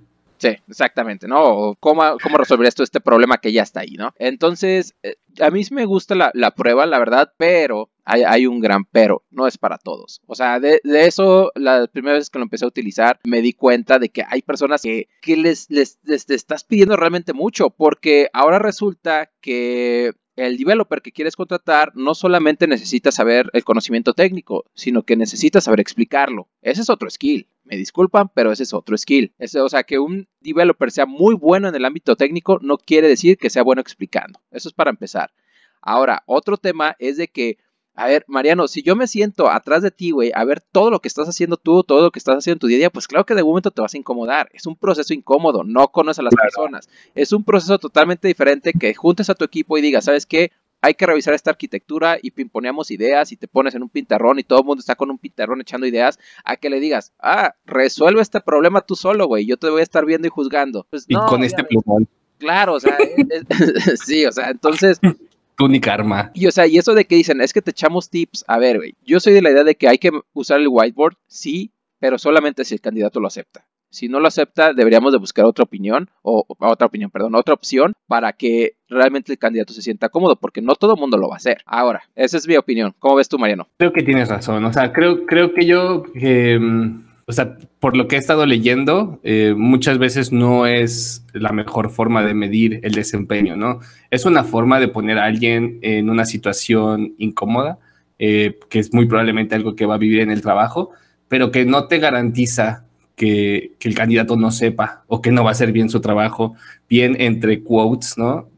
Sí, 0.44 0.58
exactamente, 0.68 1.26
¿no? 1.26 1.74
Cómo, 1.80 2.02
cómo 2.22 2.36
resolver 2.36 2.66
esto, 2.66 2.82
este 2.82 3.00
problema 3.00 3.38
que 3.38 3.50
ya 3.50 3.62
está 3.62 3.80
ahí, 3.80 3.94
¿no? 3.94 4.12
Entonces, 4.18 4.94
eh, 5.02 5.16
a 5.40 5.50
mí 5.50 5.64
sí 5.64 5.72
me 5.72 5.86
gusta 5.86 6.14
la, 6.14 6.30
la 6.34 6.50
prueba, 6.50 6.84
la 6.84 6.98
verdad, 6.98 7.32
pero 7.38 7.88
hay, 8.04 8.24
hay, 8.24 8.46
un 8.46 8.60
gran 8.60 8.84
pero, 8.84 9.24
no 9.30 9.46
es 9.46 9.56
para 9.56 9.78
todos. 9.78 10.20
O 10.26 10.34
sea, 10.34 10.60
de, 10.60 10.82
de, 10.84 11.06
eso, 11.06 11.50
las 11.54 11.88
primeras 11.88 12.18
veces 12.18 12.28
que 12.28 12.40
lo 12.40 12.44
empecé 12.44 12.66
a 12.66 12.68
utilizar, 12.68 13.20
me 13.24 13.40
di 13.40 13.54
cuenta 13.54 13.98
de 13.98 14.10
que 14.10 14.22
hay 14.28 14.42
personas 14.42 14.82
que, 14.82 15.08
que 15.22 15.38
les, 15.38 15.70
les, 15.70 15.98
les, 16.02 16.28
les 16.28 16.36
estás 16.36 16.62
pidiendo 16.64 16.94
realmente 16.96 17.32
mucho, 17.32 17.70
porque 17.70 18.28
ahora 18.34 18.58
resulta 18.58 19.30
que 19.40 20.12
el 20.36 20.58
developer 20.58 21.00
que 21.00 21.12
quieres 21.12 21.36
contratar 21.36 21.92
no 21.94 22.14
solamente 22.14 22.66
necesita 22.66 23.12
saber 23.12 23.48
el 23.54 23.64
conocimiento 23.64 24.12
técnico, 24.12 24.64
sino 24.74 25.04
que 25.04 25.16
necesita 25.16 25.62
saber 25.62 25.80
explicarlo. 25.80 26.48
Ese 26.60 26.82
es 26.82 26.90
otro 26.90 27.08
skill. 27.08 27.48
Me 27.64 27.76
disculpan, 27.76 28.30
pero 28.34 28.52
ese 28.52 28.62
es 28.62 28.74
otro 28.74 28.96
skill. 28.96 29.34
o 29.38 29.68
sea, 29.68 29.82
que 29.84 29.98
un 29.98 30.28
developer 30.40 30.90
sea 30.90 31.06
muy 31.06 31.34
bueno 31.34 31.68
en 31.68 31.74
el 31.74 31.84
ámbito 31.84 32.16
técnico 32.16 32.58
no 32.62 32.76
quiere 32.76 33.08
decir 33.08 33.38
que 33.38 33.50
sea 33.50 33.62
bueno 33.62 33.80
explicando. 33.80 34.40
Eso 34.50 34.68
es 34.68 34.74
para 34.74 34.90
empezar. 34.90 35.32
Ahora, 35.80 36.22
otro 36.26 36.56
tema 36.56 36.96
es 36.98 37.16
de 37.16 37.28
que 37.28 37.58
a 37.96 38.06
ver, 38.08 38.24
Mariano, 38.26 38.66
si 38.66 38.82
yo 38.82 38.96
me 38.96 39.06
siento 39.06 39.48
atrás 39.48 39.80
de 39.82 39.92
ti, 39.92 40.10
güey, 40.10 40.32
a 40.34 40.44
ver 40.44 40.60
todo 40.60 40.90
lo 40.90 40.98
que 40.98 41.06
estás 41.06 41.28
haciendo 41.28 41.56
tú, 41.56 41.84
todo 41.84 42.02
lo 42.02 42.10
que 42.10 42.18
estás 42.18 42.38
haciendo 42.38 42.56
en 42.56 42.58
tu 42.58 42.66
día 42.66 42.76
a 42.76 42.78
día, 42.78 42.90
pues 42.90 43.06
claro 43.06 43.24
que 43.24 43.36
de 43.36 43.44
momento 43.44 43.70
te 43.70 43.80
vas 43.80 43.94
a 43.94 43.98
incomodar. 43.98 44.50
Es 44.52 44.66
un 44.66 44.74
proceso 44.74 45.14
incómodo, 45.14 45.62
no 45.62 45.88
conoces 45.88 46.18
a 46.18 46.22
las 46.24 46.34
personas. 46.34 46.88
Es 47.14 47.32
un 47.32 47.44
proceso 47.44 47.78
totalmente 47.78 48.26
diferente 48.26 48.72
que 48.72 48.94
juntes 48.94 49.30
a 49.30 49.34
tu 49.34 49.44
equipo 49.44 49.78
y 49.78 49.80
digas, 49.80 50.06
¿sabes 50.06 50.26
qué? 50.26 50.50
Hay 50.84 50.92
que 50.92 51.06
revisar 51.06 51.32
esta 51.32 51.50
arquitectura 51.50 52.18
y 52.20 52.30
pimponeamos 52.30 52.90
ideas 52.90 53.32
y 53.32 53.38
te 53.38 53.48
pones 53.48 53.74
en 53.74 53.82
un 53.82 53.88
pintarrón 53.88 54.38
y 54.38 54.42
todo 54.42 54.58
el 54.58 54.66
mundo 54.66 54.80
está 54.80 54.94
con 54.94 55.10
un 55.10 55.16
pintarrón 55.16 55.62
echando 55.62 55.86
ideas, 55.86 56.18
a 56.44 56.56
que 56.56 56.68
le 56.68 56.78
digas, 56.78 57.14
ah, 57.20 57.54
resuelve 57.64 58.20
este 58.20 58.42
problema 58.42 58.82
tú 58.82 58.94
solo, 58.94 59.26
güey, 59.26 59.46
yo 59.46 59.56
te 59.56 59.70
voy 59.70 59.80
a 59.80 59.82
estar 59.82 60.04
viendo 60.04 60.28
y 60.28 60.30
juzgando. 60.30 60.86
Pues, 60.90 61.06
y 61.08 61.14
con 61.14 61.42
este 61.42 61.64
plumón. 61.64 62.06
Claro, 62.36 62.74
o 62.74 62.80
sea, 62.80 62.98
sí, 64.04 64.26
o 64.26 64.32
sea, 64.32 64.50
entonces 64.50 65.00
túnica 65.56 65.94
arma. 65.94 66.30
Y 66.34 66.48
o 66.48 66.52
sea, 66.52 66.66
y 66.66 66.76
eso 66.76 66.92
de 66.92 67.06
que 67.06 67.14
dicen, 67.14 67.40
es 67.40 67.54
que 67.54 67.62
te 67.62 67.70
echamos 67.70 68.10
tips. 68.10 68.44
A 68.46 68.58
ver, 68.58 68.76
güey, 68.76 68.94
yo 69.06 69.20
soy 69.20 69.32
de 69.32 69.40
la 69.40 69.52
idea 69.52 69.64
de 69.64 69.76
que 69.76 69.88
hay 69.88 69.96
que 69.96 70.10
usar 70.34 70.60
el 70.60 70.68
whiteboard, 70.68 71.16
sí, 71.26 71.70
pero 71.98 72.18
solamente 72.18 72.62
si 72.66 72.74
el 72.74 72.82
candidato 72.82 73.20
lo 73.20 73.28
acepta. 73.28 73.66
Si 73.94 74.08
no 74.08 74.18
lo 74.18 74.26
acepta, 74.26 74.72
deberíamos 74.72 75.12
de 75.12 75.18
buscar 75.18 75.44
otra 75.44 75.62
opinión, 75.62 76.10
o 76.22 76.44
otra 76.58 76.88
opinión, 76.88 77.10
perdón, 77.10 77.36
otra 77.36 77.54
opción 77.54 77.92
para 78.08 78.32
que 78.32 78.72
realmente 78.88 79.32
el 79.32 79.38
candidato 79.38 79.72
se 79.72 79.82
sienta 79.82 80.08
cómodo, 80.08 80.36
porque 80.36 80.60
no 80.60 80.74
todo 80.74 80.94
el 80.94 81.00
mundo 81.00 81.16
lo 81.16 81.28
va 81.28 81.34
a 81.34 81.36
hacer. 81.36 81.58
Ahora, 81.64 82.02
esa 82.16 82.36
es 82.36 82.48
mi 82.48 82.56
opinión. 82.56 82.92
¿Cómo 82.98 83.14
ves 83.14 83.28
tú, 83.28 83.38
Mariano? 83.38 83.68
Creo 83.78 83.92
que 83.92 84.02
tienes 84.02 84.28
razón. 84.28 84.64
O 84.64 84.72
sea, 84.72 84.92
creo, 84.92 85.26
creo 85.26 85.54
que 85.54 85.64
yo... 85.64 86.02
Mm, 86.14 87.04
o 87.26 87.32
sea, 87.32 87.56
por 87.80 87.96
lo 87.96 88.06
que 88.06 88.16
he 88.16 88.18
estado 88.18 88.44
leyendo, 88.44 89.20
eh, 89.22 89.54
muchas 89.56 89.98
veces 89.98 90.30
no 90.32 90.66
es 90.66 91.24
la 91.32 91.52
mejor 91.52 91.90
forma 91.90 92.22
de 92.22 92.34
medir 92.34 92.80
el 92.82 92.92
desempeño, 92.92 93.56
¿no? 93.56 93.80
Es 94.10 94.26
una 94.26 94.44
forma 94.44 94.78
de 94.78 94.88
poner 94.88 95.18
a 95.18 95.24
alguien 95.24 95.78
en 95.80 96.10
una 96.10 96.26
situación 96.26 97.14
incómoda, 97.16 97.78
eh, 98.18 98.58
que 98.68 98.78
es 98.78 98.92
muy 98.92 99.06
probablemente 99.06 99.54
algo 99.54 99.74
que 99.74 99.86
va 99.86 99.94
a 99.94 99.98
vivir 99.98 100.20
en 100.20 100.30
el 100.30 100.42
trabajo, 100.42 100.90
pero 101.28 101.50
que 101.50 101.64
no 101.64 101.86
te 101.86 101.98
garantiza 101.98 102.84
que, 103.16 103.72
que, 103.78 103.88
el 103.88 103.94
candidato 103.94 104.36
no 104.36 104.50
sepa 104.50 105.04
o 105.06 105.22
que 105.22 105.30
no 105.30 105.44
va 105.44 105.50
a 105.50 105.52
hacer 105.52 105.72
bien 105.72 105.88
su 105.88 106.00
trabajo, 106.00 106.54
bien 106.88 107.16
entre 107.20 107.62
quotes, 107.62 108.18
¿no? 108.18 108.48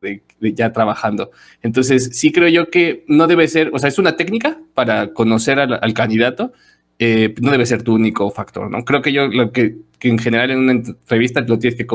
De, 0.00 0.22
ya 0.40 0.72
trabajando. 0.72 1.30
Entonces, 1.62 2.10
sí 2.12 2.30
creo 2.30 2.48
yo 2.48 2.70
que 2.70 3.04
no 3.08 3.26
debe 3.26 3.48
ser, 3.48 3.70
o 3.72 3.78
sea, 3.78 3.88
es 3.88 3.98
una 3.98 4.16
técnica 4.16 4.58
para 4.74 5.12
conocer 5.12 5.58
al, 5.58 5.94
candidato, 5.94 6.52
eh, 6.98 7.34
no 7.40 7.50
debe 7.50 7.66
ser 7.66 7.82
tu 7.82 7.94
único 7.94 8.30
factor, 8.30 8.70
¿no? 8.70 8.84
Creo 8.84 9.02
que 9.02 9.12
yo 9.12 9.28
lo 9.28 9.50
que, 9.52 9.76
en 10.00 10.18
general 10.18 10.50
en 10.50 10.58
una 10.58 10.72
entrevista 10.72 11.40
lo 11.40 11.58
tienes 11.58 11.78
que 11.78 11.86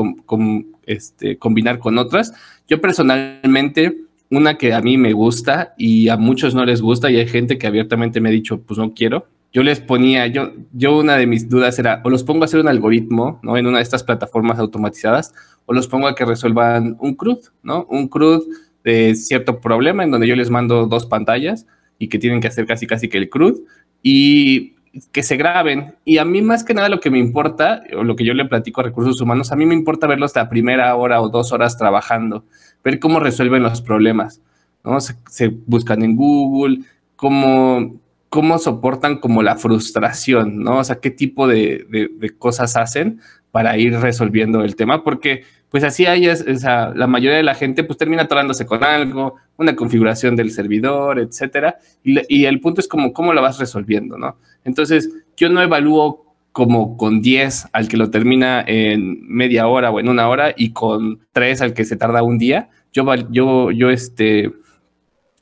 este, 0.86 1.38
combinar 1.38 1.78
con 1.78 1.98
otras. 1.98 2.34
Yo 2.68 2.80
personalmente, 2.80 3.96
una 4.30 4.58
que 4.58 4.74
a 4.74 4.80
mí 4.80 4.98
me 4.98 5.12
gusta 5.12 5.74
y 5.78 6.08
a 6.08 6.16
muchos 6.16 6.54
no 6.54 6.64
les 6.64 6.82
gusta 6.82 7.10
y 7.10 7.16
hay 7.16 7.28
gente 7.28 7.58
que 7.58 7.66
abiertamente 7.66 8.20
me 8.20 8.28
ha 8.28 8.32
dicho, 8.32 8.60
pues 8.60 8.78
no 8.78 8.92
quiero. 8.92 9.26
Yo 9.52 9.62
les 9.62 9.80
ponía, 9.80 10.26
yo, 10.28 10.52
yo 10.72 10.96
una 10.98 11.16
de 11.16 11.26
mis 11.26 11.48
dudas 11.48 11.78
era, 11.78 12.00
o 12.04 12.10
los 12.10 12.24
pongo 12.24 12.42
a 12.42 12.46
hacer 12.46 12.60
un 12.60 12.68
algoritmo, 12.68 13.38
¿no? 13.42 13.56
En 13.56 13.66
una 13.66 13.78
de 13.78 13.82
estas 13.82 14.02
plataformas 14.02 14.58
automatizadas, 14.58 15.34
o 15.66 15.74
los 15.74 15.88
pongo 15.88 16.08
a 16.08 16.14
que 16.14 16.24
resuelvan 16.24 16.96
un 17.00 17.14
CRUD, 17.14 17.38
¿no? 17.62 17.86
Un 17.90 18.08
CRUD 18.08 18.46
de 18.82 19.14
cierto 19.14 19.60
problema 19.60 20.04
en 20.04 20.10
donde 20.10 20.26
yo 20.26 20.36
les 20.36 20.50
mando 20.50 20.86
dos 20.86 21.06
pantallas 21.06 21.66
y 21.98 22.08
que 22.08 22.18
tienen 22.18 22.40
que 22.40 22.48
hacer 22.48 22.66
casi 22.66 22.86
casi 22.86 23.08
que 23.08 23.18
el 23.18 23.28
CRUD. 23.28 23.60
Y 24.02 24.74
que 25.10 25.22
se 25.22 25.36
graben. 25.36 25.94
Y 26.04 26.18
a 26.18 26.24
mí 26.24 26.42
más 26.42 26.64
que 26.64 26.74
nada 26.74 26.88
lo 26.88 27.00
que 27.00 27.10
me 27.10 27.18
importa, 27.18 27.82
o 27.96 28.04
lo 28.04 28.16
que 28.16 28.24
yo 28.24 28.34
le 28.34 28.44
platico 28.44 28.80
a 28.80 28.84
recursos 28.84 29.20
humanos, 29.20 29.52
a 29.52 29.56
mí 29.56 29.66
me 29.66 29.74
importa 29.74 30.06
verlos 30.06 30.34
la 30.36 30.48
primera 30.48 30.94
hora 30.96 31.20
o 31.20 31.28
dos 31.28 31.52
horas 31.52 31.78
trabajando, 31.78 32.44
ver 32.84 32.98
cómo 32.98 33.20
resuelven 33.20 33.62
los 33.62 33.80
problemas, 33.80 34.40
¿no? 34.84 35.00
Se, 35.00 35.48
buscan 35.66 36.02
en 36.02 36.16
Google, 36.16 36.80
cómo, 37.16 38.00
cómo 38.32 38.58
soportan 38.58 39.18
como 39.18 39.42
la 39.42 39.56
frustración, 39.56 40.64
¿no? 40.64 40.78
O 40.78 40.84
sea, 40.84 41.00
qué 41.00 41.10
tipo 41.10 41.46
de, 41.46 41.84
de 41.90 42.30
cosas 42.30 42.78
hacen 42.78 43.20
para 43.50 43.76
ir 43.76 43.94
resolviendo 44.00 44.64
el 44.64 44.74
tema, 44.74 45.04
porque 45.04 45.44
pues 45.68 45.84
así 45.84 46.06
hay, 46.06 46.26
o 46.28 46.56
sea, 46.56 46.92
la 46.94 47.06
mayoría 47.06 47.36
de 47.36 47.42
la 47.42 47.54
gente 47.54 47.84
pues 47.84 47.98
termina 47.98 48.22
atorándose 48.22 48.64
con 48.64 48.82
algo, 48.82 49.36
una 49.58 49.76
configuración 49.76 50.34
del 50.34 50.50
servidor, 50.50 51.18
etcétera, 51.18 51.76
y, 52.02 52.44
el 52.46 52.60
punto 52.60 52.80
es 52.80 52.88
como 52.88 53.12
cómo 53.12 53.34
lo 53.34 53.42
vas 53.42 53.58
resolviendo, 53.58 54.16
¿no? 54.16 54.36
Entonces, 54.64 55.10
yo 55.36 55.50
no 55.50 55.60
evalúo 55.60 56.34
como 56.52 56.96
con 56.96 57.20
10 57.20 57.68
al 57.72 57.88
que 57.88 57.98
lo 57.98 58.10
termina 58.10 58.64
en 58.66 59.26
media 59.28 59.66
hora 59.66 59.90
o 59.90 60.00
en 60.00 60.08
una 60.08 60.28
hora 60.28 60.54
y 60.56 60.72
con 60.72 61.20
3 61.32 61.60
al 61.60 61.74
que 61.74 61.84
se 61.84 61.96
tarda 61.96 62.22
un 62.22 62.38
día. 62.38 62.68
Yo, 62.92 63.06
yo, 63.30 63.70
yo, 63.70 63.90
este, 63.90 64.52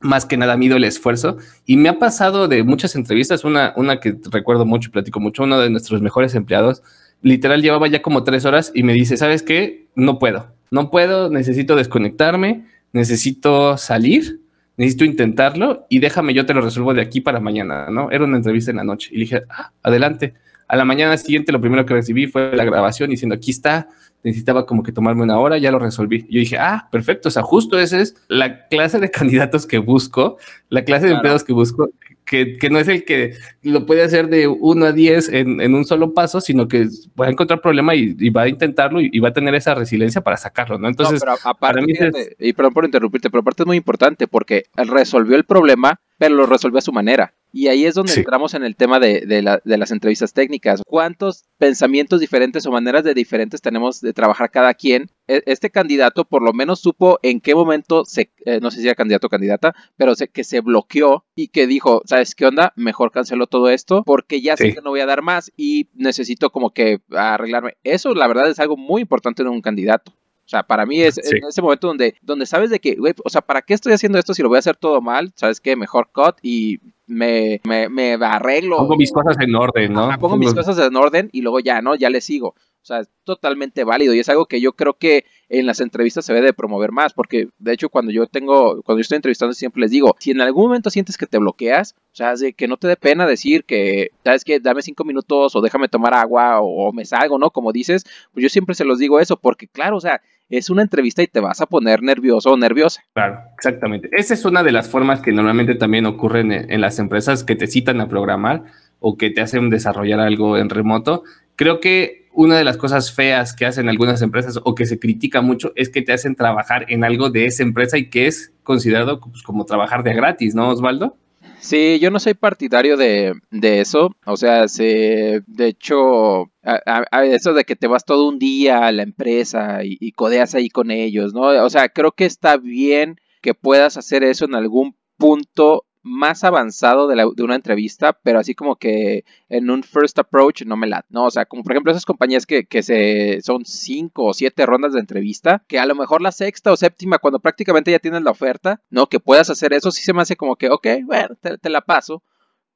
más 0.01 0.25
que 0.25 0.37
nada 0.37 0.57
mido 0.57 0.77
el 0.77 0.83
esfuerzo 0.83 1.37
y 1.65 1.77
me 1.77 1.89
ha 1.89 1.99
pasado 1.99 2.47
de 2.47 2.63
muchas 2.63 2.95
entrevistas, 2.95 3.43
una, 3.43 3.73
una 3.75 3.99
que 3.99 4.15
recuerdo 4.31 4.65
mucho, 4.65 4.91
platico 4.91 5.19
mucho, 5.19 5.43
uno 5.43 5.59
de 5.59 5.69
nuestros 5.69 6.01
mejores 6.01 6.35
empleados 6.35 6.81
literal 7.21 7.61
llevaba 7.61 7.87
ya 7.87 8.01
como 8.01 8.23
tres 8.23 8.45
horas 8.45 8.71
y 8.73 8.83
me 8.83 8.93
dice, 8.93 9.17
¿sabes 9.17 9.43
qué? 9.43 9.87
No 9.95 10.19
puedo, 10.19 10.47
no 10.71 10.89
puedo, 10.89 11.29
necesito 11.29 11.75
desconectarme, 11.75 12.65
necesito 12.93 13.77
salir, 13.77 14.41
necesito 14.77 15.05
intentarlo 15.05 15.85
y 15.89 15.99
déjame, 15.99 16.33
yo 16.33 16.45
te 16.45 16.53
lo 16.53 16.61
resuelvo 16.61 16.93
de 16.93 17.01
aquí 17.01 17.21
para 17.21 17.39
mañana, 17.39 17.89
¿no? 17.89 18.09
Era 18.11 18.25
una 18.25 18.37
entrevista 18.37 18.71
en 18.71 18.77
la 18.77 18.83
noche 18.83 19.09
y 19.11 19.19
dije, 19.19 19.41
ah, 19.49 19.71
adelante. 19.83 20.33
A 20.67 20.77
la 20.77 20.85
mañana 20.85 21.17
siguiente 21.17 21.51
lo 21.51 21.59
primero 21.59 21.85
que 21.85 21.93
recibí 21.93 22.27
fue 22.27 22.55
la 22.55 22.63
grabación 22.63 23.09
diciendo, 23.09 23.35
aquí 23.35 23.51
está, 23.51 23.89
necesitaba 24.23 24.65
como 24.65 24.83
que 24.83 24.91
tomarme 24.91 25.23
una 25.23 25.39
hora, 25.39 25.57
ya 25.57 25.71
lo 25.71 25.79
resolví. 25.79 26.25
Yo 26.29 26.39
dije, 26.39 26.57
ah, 26.57 26.87
perfecto, 26.91 27.29
o 27.29 27.31
sea, 27.31 27.43
justo 27.43 27.79
esa 27.79 27.99
es 27.99 28.15
la 28.27 28.67
clase 28.67 28.99
de 28.99 29.11
candidatos 29.11 29.65
que 29.65 29.77
busco, 29.77 30.37
la 30.69 30.83
clase 30.83 31.07
de 31.07 31.13
empleados 31.13 31.43
que 31.43 31.53
busco, 31.53 31.89
que, 32.25 32.69
no 32.69 32.79
es 32.79 32.87
el 32.87 33.03
que 33.03 33.33
lo 33.61 33.85
puede 33.85 34.03
hacer 34.03 34.29
de 34.29 34.47
1 34.47 34.85
a 34.85 34.91
10 34.93 35.29
en, 35.29 35.75
un 35.75 35.83
solo 35.83 36.13
paso, 36.13 36.39
sino 36.39 36.67
que 36.67 36.87
va 37.19 37.25
a 37.25 37.29
encontrar 37.29 37.59
problema 37.59 37.93
y, 37.93 38.29
va 38.29 38.43
a 38.43 38.47
intentarlo 38.47 39.01
y, 39.01 39.19
va 39.19 39.29
a 39.29 39.33
tener 39.33 39.53
esa 39.53 39.75
resiliencia 39.75 40.21
para 40.21 40.37
sacarlo, 40.37 40.77
¿no? 40.77 40.87
Entonces, 40.87 41.21
para 41.59 41.81
mí 41.81 41.93
y 42.39 42.53
perdón 42.53 42.73
por 42.73 42.85
interrumpirte, 42.85 43.29
pero 43.29 43.41
aparte 43.41 43.63
es 43.63 43.67
muy 43.67 43.77
importante 43.77 44.27
porque 44.27 44.63
resolvió 44.75 45.35
el 45.35 45.43
problema, 45.43 45.99
pero 46.21 46.35
lo 46.35 46.45
resolvió 46.45 46.77
a 46.77 46.81
su 46.81 46.93
manera. 46.93 47.33
Y 47.51 47.67
ahí 47.67 47.83
es 47.83 47.95
donde 47.95 48.13
entramos 48.13 48.53
en 48.53 48.63
el 48.63 48.75
tema 48.75 48.99
de, 48.99 49.21
de, 49.25 49.77
las 49.77 49.89
entrevistas 49.89 50.33
técnicas. 50.33 50.83
¿Cuántos 50.85 51.45
pensamientos 51.57 52.19
diferentes 52.19 52.63
o 52.67 52.71
maneras 52.71 53.03
de 53.03 53.15
diferentes 53.15 53.59
tenemos 53.59 54.01
de 54.01 54.13
trabajar 54.13 54.51
cada 54.51 54.75
quien? 54.75 55.09
E, 55.27 55.41
este 55.47 55.71
candidato 55.71 56.25
por 56.25 56.43
lo 56.43 56.53
menos 56.53 56.79
supo 56.79 57.17
en 57.23 57.41
qué 57.41 57.55
momento, 57.55 58.05
se, 58.05 58.29
eh, 58.45 58.59
no 58.61 58.69
sé 58.69 58.81
si 58.81 58.85
era 58.85 58.93
candidato 58.93 59.25
o 59.25 59.29
candidata, 59.31 59.73
pero 59.97 60.13
sé 60.13 60.27
que 60.27 60.43
se 60.43 60.59
bloqueó 60.59 61.25
y 61.33 61.47
que 61.47 61.65
dijo, 61.65 62.03
¿sabes 62.05 62.35
qué 62.35 62.45
onda? 62.45 62.71
Mejor 62.75 63.11
cancelo 63.11 63.47
todo 63.47 63.71
esto 63.71 64.03
porque 64.03 64.41
ya 64.41 64.55
sé 64.55 64.75
que 64.75 64.81
no 64.81 64.91
voy 64.91 64.99
a 64.99 65.07
dar 65.07 65.23
más 65.23 65.51
y 65.57 65.89
necesito 65.95 66.51
como 66.51 66.69
que 66.69 67.01
arreglarme. 67.09 67.77
Eso 67.83 68.13
la 68.13 68.27
verdad 68.27 68.47
es 68.47 68.59
algo 68.59 68.77
muy 68.77 69.01
importante 69.01 69.41
en 69.41 69.47
un 69.47 69.61
candidato. 69.61 70.13
O 70.45 70.49
sea, 70.51 70.63
para 70.63 70.85
mí 70.85 71.01
es 71.01 71.17
en 71.17 71.45
ese 71.47 71.61
momento 71.61 71.87
donde, 71.87 72.15
donde 72.21 72.45
sabes 72.45 72.69
de 72.69 72.79
que, 72.79 72.95
güey, 72.95 73.13
o 73.23 73.29
sea, 73.29 73.41
¿para 73.41 73.61
qué 73.61 73.73
estoy 73.73 73.93
haciendo 73.93 74.19
esto 74.19 74.33
si 74.33 74.41
lo 74.41 74.49
voy 74.49 74.57
a 74.57 74.59
hacer 74.59 74.75
todo 74.75 75.01
mal? 75.01 75.31
¿Sabes 75.35 75.61
qué? 75.61 75.75
Mejor 75.75 76.09
cut 76.11 76.35
y 76.41 76.79
me, 77.07 77.61
me, 77.63 77.87
me 77.89 78.13
arreglo. 78.13 78.77
Pongo 78.77 78.97
mis 78.97 79.11
cosas 79.11 79.37
en 79.39 79.55
orden, 79.55 79.93
¿no? 79.93 80.09
pongo 80.19 80.37
mis 80.37 80.53
cosas 80.53 80.77
en 80.79 80.95
orden 80.95 81.29
y 81.31 81.41
luego 81.41 81.59
ya, 81.59 81.81
¿no? 81.81 81.95
Ya 81.95 82.09
le 82.09 82.21
sigo. 82.21 82.55
O 82.81 82.85
sea, 82.85 82.99
es 82.99 83.09
totalmente 83.23 83.83
válido 83.83 84.13
y 84.13 84.19
es 84.19 84.29
algo 84.29 84.47
que 84.47 84.59
yo 84.59 84.73
creo 84.73 84.95
que 84.95 85.25
en 85.49 85.65
las 85.65 85.81
entrevistas 85.81 86.25
se 86.25 86.33
debe 86.33 86.47
de 86.47 86.53
promover 86.53 86.91
más, 86.91 87.13
porque 87.13 87.49
de 87.59 87.73
hecho 87.73 87.89
cuando 87.89 88.11
yo 88.11 88.25
tengo, 88.25 88.81
cuando 88.81 88.97
yo 88.97 89.01
estoy 89.01 89.17
entrevistando 89.17 89.53
siempre 89.53 89.81
les 89.81 89.91
digo, 89.91 90.15
si 90.19 90.31
en 90.31 90.41
algún 90.41 90.65
momento 90.65 90.89
sientes 90.89 91.17
que 91.17 91.27
te 91.27 91.37
bloqueas, 91.37 91.95
o 92.11 92.15
sea, 92.15 92.35
de 92.35 92.53
que 92.53 92.67
no 92.67 92.77
te 92.77 92.87
dé 92.87 92.95
pena 92.95 93.27
decir 93.27 93.65
que, 93.65 94.09
sabes 94.23 94.43
que 94.43 94.59
dame 94.59 94.81
cinco 94.81 95.03
minutos 95.03 95.55
o 95.55 95.61
déjame 95.61 95.89
tomar 95.89 96.13
agua 96.13 96.59
o, 96.61 96.87
o 96.87 96.93
me 96.93 97.05
salgo, 97.05 97.37
¿no? 97.37 97.51
Como 97.51 97.71
dices, 97.71 98.03
pues 98.33 98.43
yo 98.43 98.49
siempre 98.49 98.75
se 98.75 98.85
los 98.85 98.97
digo 98.97 99.19
eso, 99.19 99.37
porque 99.37 99.67
claro, 99.67 99.97
o 99.97 100.01
sea, 100.01 100.21
es 100.51 100.69
una 100.69 100.81
entrevista 100.81 101.23
y 101.23 101.27
te 101.27 101.39
vas 101.39 101.61
a 101.61 101.65
poner 101.65 102.03
nervioso 102.03 102.51
o 102.51 102.57
nerviosa. 102.57 103.01
Claro, 103.13 103.39
exactamente. 103.55 104.09
Esa 104.11 104.33
es 104.33 104.45
una 104.45 104.63
de 104.63 104.71
las 104.71 104.89
formas 104.89 105.21
que 105.21 105.31
normalmente 105.31 105.75
también 105.75 106.05
ocurren 106.05 106.51
en, 106.51 106.81
las 106.81 106.99
empresas 106.99 107.43
que 107.43 107.55
te 107.55 107.67
citan 107.67 108.01
a 108.01 108.09
programar 108.09 108.63
o 108.99 109.17
que 109.17 109.29
te 109.29 109.41
hacen 109.41 109.69
desarrollar 109.69 110.19
algo 110.19 110.57
en 110.57 110.69
remoto. 110.69 111.23
Creo 111.55 111.79
que 111.79 112.20
una 112.33 112.57
de 112.57 112.63
las 112.63 112.77
cosas 112.77 113.13
feas 113.13 113.53
que 113.53 113.65
hacen 113.65 113.89
algunas 113.89 114.21
empresas 114.21 114.59
o 114.63 114.75
que 114.75 114.85
se 114.85 114.99
critica 114.99 115.41
mucho 115.41 115.73
es 115.75 115.89
que 115.89 116.01
te 116.01 116.13
hacen 116.13 116.35
trabajar 116.35 116.85
en 116.89 117.03
algo 117.03 117.29
de 117.29 117.45
esa 117.45 117.63
empresa 117.63 117.97
y 117.97 118.09
que 118.09 118.27
es 118.27 118.53
considerado 118.63 119.19
pues, 119.19 119.43
como 119.43 119.65
trabajar 119.65 120.03
de 120.03 120.13
gratis, 120.13 120.55
¿no, 120.55 120.69
Osvaldo? 120.69 121.17
Sí, 121.59 121.99
yo 121.99 122.09
no 122.09 122.19
soy 122.19 122.33
partidario 122.33 122.97
de, 122.97 123.33
de 123.51 123.81
eso. 123.81 124.15
O 124.25 124.35
sea, 124.35 124.67
se, 124.67 125.41
de 125.45 125.67
hecho, 125.67 126.51
a, 126.63 127.25
eso 127.25 127.53
de 127.53 127.65
que 127.65 127.75
te 127.75 127.87
vas 127.87 128.03
todo 128.03 128.27
un 128.27 128.39
día 128.39 128.87
a 128.87 128.91
la 128.91 129.03
empresa 129.03 129.83
y, 129.83 129.97
y 129.99 130.11
codeas 130.13 130.55
ahí 130.55 130.69
con 130.69 130.89
ellos, 130.89 131.33
¿no? 131.33 131.41
O 131.63 131.69
sea, 131.69 131.89
creo 131.89 132.13
que 132.13 132.25
está 132.25 132.57
bien 132.57 133.17
que 133.41 133.53
puedas 133.53 133.95
hacer 133.97 134.23
eso 134.23 134.45
en 134.45 134.55
algún 134.55 134.95
punto 135.17 135.85
más 136.03 136.43
avanzado 136.43 137.07
de, 137.07 137.43
una 137.43 137.55
entrevista, 137.55 138.13
pero 138.13 138.39
así 138.39 138.55
como 138.55 138.75
que 138.75 139.23
en 139.49 139.69
un 139.69 139.83
first 139.83 140.17
approach 140.17 140.63
no 140.63 140.75
me 140.75 140.87
la, 140.87 141.05
no, 141.09 141.25
o 141.25 141.31
sea, 141.31 141.45
como 141.45 141.63
por 141.63 141.73
ejemplo 141.73 141.91
esas 141.91 142.05
compañías 142.05 142.45
que, 142.45 142.65
que 142.65 142.81
se 142.81 143.39
son 143.43 143.65
cinco 143.65 144.25
o 144.25 144.33
siete 144.33 144.65
rondas 144.65 144.93
de 144.93 144.99
entrevista, 144.99 145.63
que 145.67 145.79
a 145.79 145.85
lo 145.85 145.95
mejor 145.95 146.21
la 146.21 146.31
sexta 146.31 146.71
o 146.71 146.77
séptima, 146.77 147.19
cuando 147.19 147.39
prácticamente 147.39 147.91
ya 147.91 147.99
tienes 147.99 148.23
la 148.23 148.31
oferta, 148.31 148.81
no, 148.89 149.07
que 149.07 149.19
puedas 149.19 149.49
hacer 149.49 149.73
eso, 149.73 149.91
sí 149.91 150.01
se 150.01 150.13
me 150.13 150.21
hace 150.21 150.35
como 150.35 150.55
que, 150.55 150.69
ok, 150.69 150.87
bueno, 151.05 151.35
te, 151.39 151.57
te 151.57 151.69
la 151.69 151.81
paso, 151.81 152.23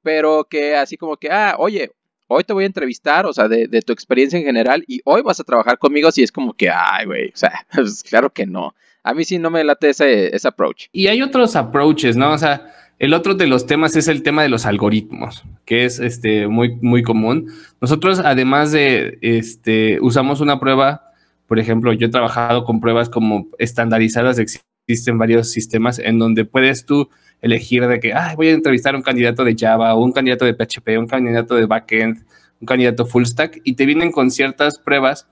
pero 0.03 0.45
que 0.45 0.75
así 0.75 0.97
como 0.97 1.17
que, 1.17 1.31
ah, 1.31 1.55
oye, 1.57 1.91
hoy 2.27 2.43
te 2.43 2.53
voy 2.53 2.63
a 2.63 2.67
entrevistar, 2.67 3.25
o 3.25 3.33
sea, 3.33 3.47
de, 3.47 3.67
de, 3.67 3.81
tu 3.81 3.93
experiencia 3.93 4.37
en 4.37 4.45
general, 4.45 4.83
y 4.87 5.01
hoy 5.05 5.21
vas 5.21 5.39
a 5.39 5.43
trabajar 5.43 5.77
conmigo, 5.77 6.11
si 6.11 6.23
es 6.23 6.31
como 6.31 6.53
que, 6.53 6.69
ay, 6.69 7.05
güey, 7.05 7.29
o 7.29 7.37
sea, 7.37 7.65
pues 7.73 8.03
claro 8.03 8.31
que 8.31 8.45
no. 8.45 8.75
A 9.03 9.13
mí 9.13 9.23
sí 9.23 9.37
no 9.37 9.51
me 9.51 9.63
late 9.63 9.89
ese, 9.89 10.35
ese 10.35 10.47
approach. 10.47 10.87
Y 10.91 11.07
hay 11.07 11.21
otros 11.21 11.55
approaches, 11.55 12.15
¿no? 12.15 12.31
O 12.31 12.37
sea, 12.39 12.71
el 12.97 13.13
otro 13.13 13.35
de 13.35 13.47
los 13.47 13.65
temas 13.65 13.95
es 13.95 14.07
el 14.07 14.23
tema 14.23 14.41
de 14.41 14.49
los 14.49 14.65
algoritmos, 14.65 15.43
que 15.65 15.85
es 15.85 15.99
este, 15.99 16.47
muy, 16.47 16.75
muy 16.81 17.03
común. 17.03 17.51
Nosotros, 17.81 18.19
además 18.19 18.71
de, 18.71 19.17
este, 19.21 19.99
usamos 20.01 20.39
una 20.39 20.59
prueba, 20.59 21.11
por 21.47 21.59
ejemplo, 21.59 21.91
yo 21.93 22.07
he 22.07 22.09
trabajado 22.09 22.63
con 22.63 22.79
pruebas 22.79 23.09
como 23.09 23.47
estandarizadas, 23.59 24.39
existen 24.39 25.17
varios 25.17 25.51
sistemas 25.51 25.99
en 25.99 26.19
donde 26.19 26.45
puedes 26.45 26.85
tú 26.85 27.09
elegir 27.41 27.85
de 27.85 27.99
que, 27.99 28.13
ay, 28.13 28.35
voy 28.37 28.47
a 28.47 28.51
entrevistar 28.53 28.95
a 28.95 28.97
un 28.97 29.03
candidato 29.03 29.43
de 29.43 29.55
Java, 29.57 29.93
o 29.93 30.03
un 30.03 30.13
candidato 30.13 30.45
de 30.45 30.53
PHP, 30.53 30.97
un 30.97 31.07
candidato 31.07 31.55
de 31.55 31.65
backend, 31.65 32.23
un 32.61 32.65
candidato 32.65 33.05
full 33.05 33.25
stack, 33.25 33.59
y 33.65 33.73
te 33.73 33.85
vienen 33.85 34.11
con 34.11 34.31
ciertas 34.31 34.79
pruebas 34.79 35.27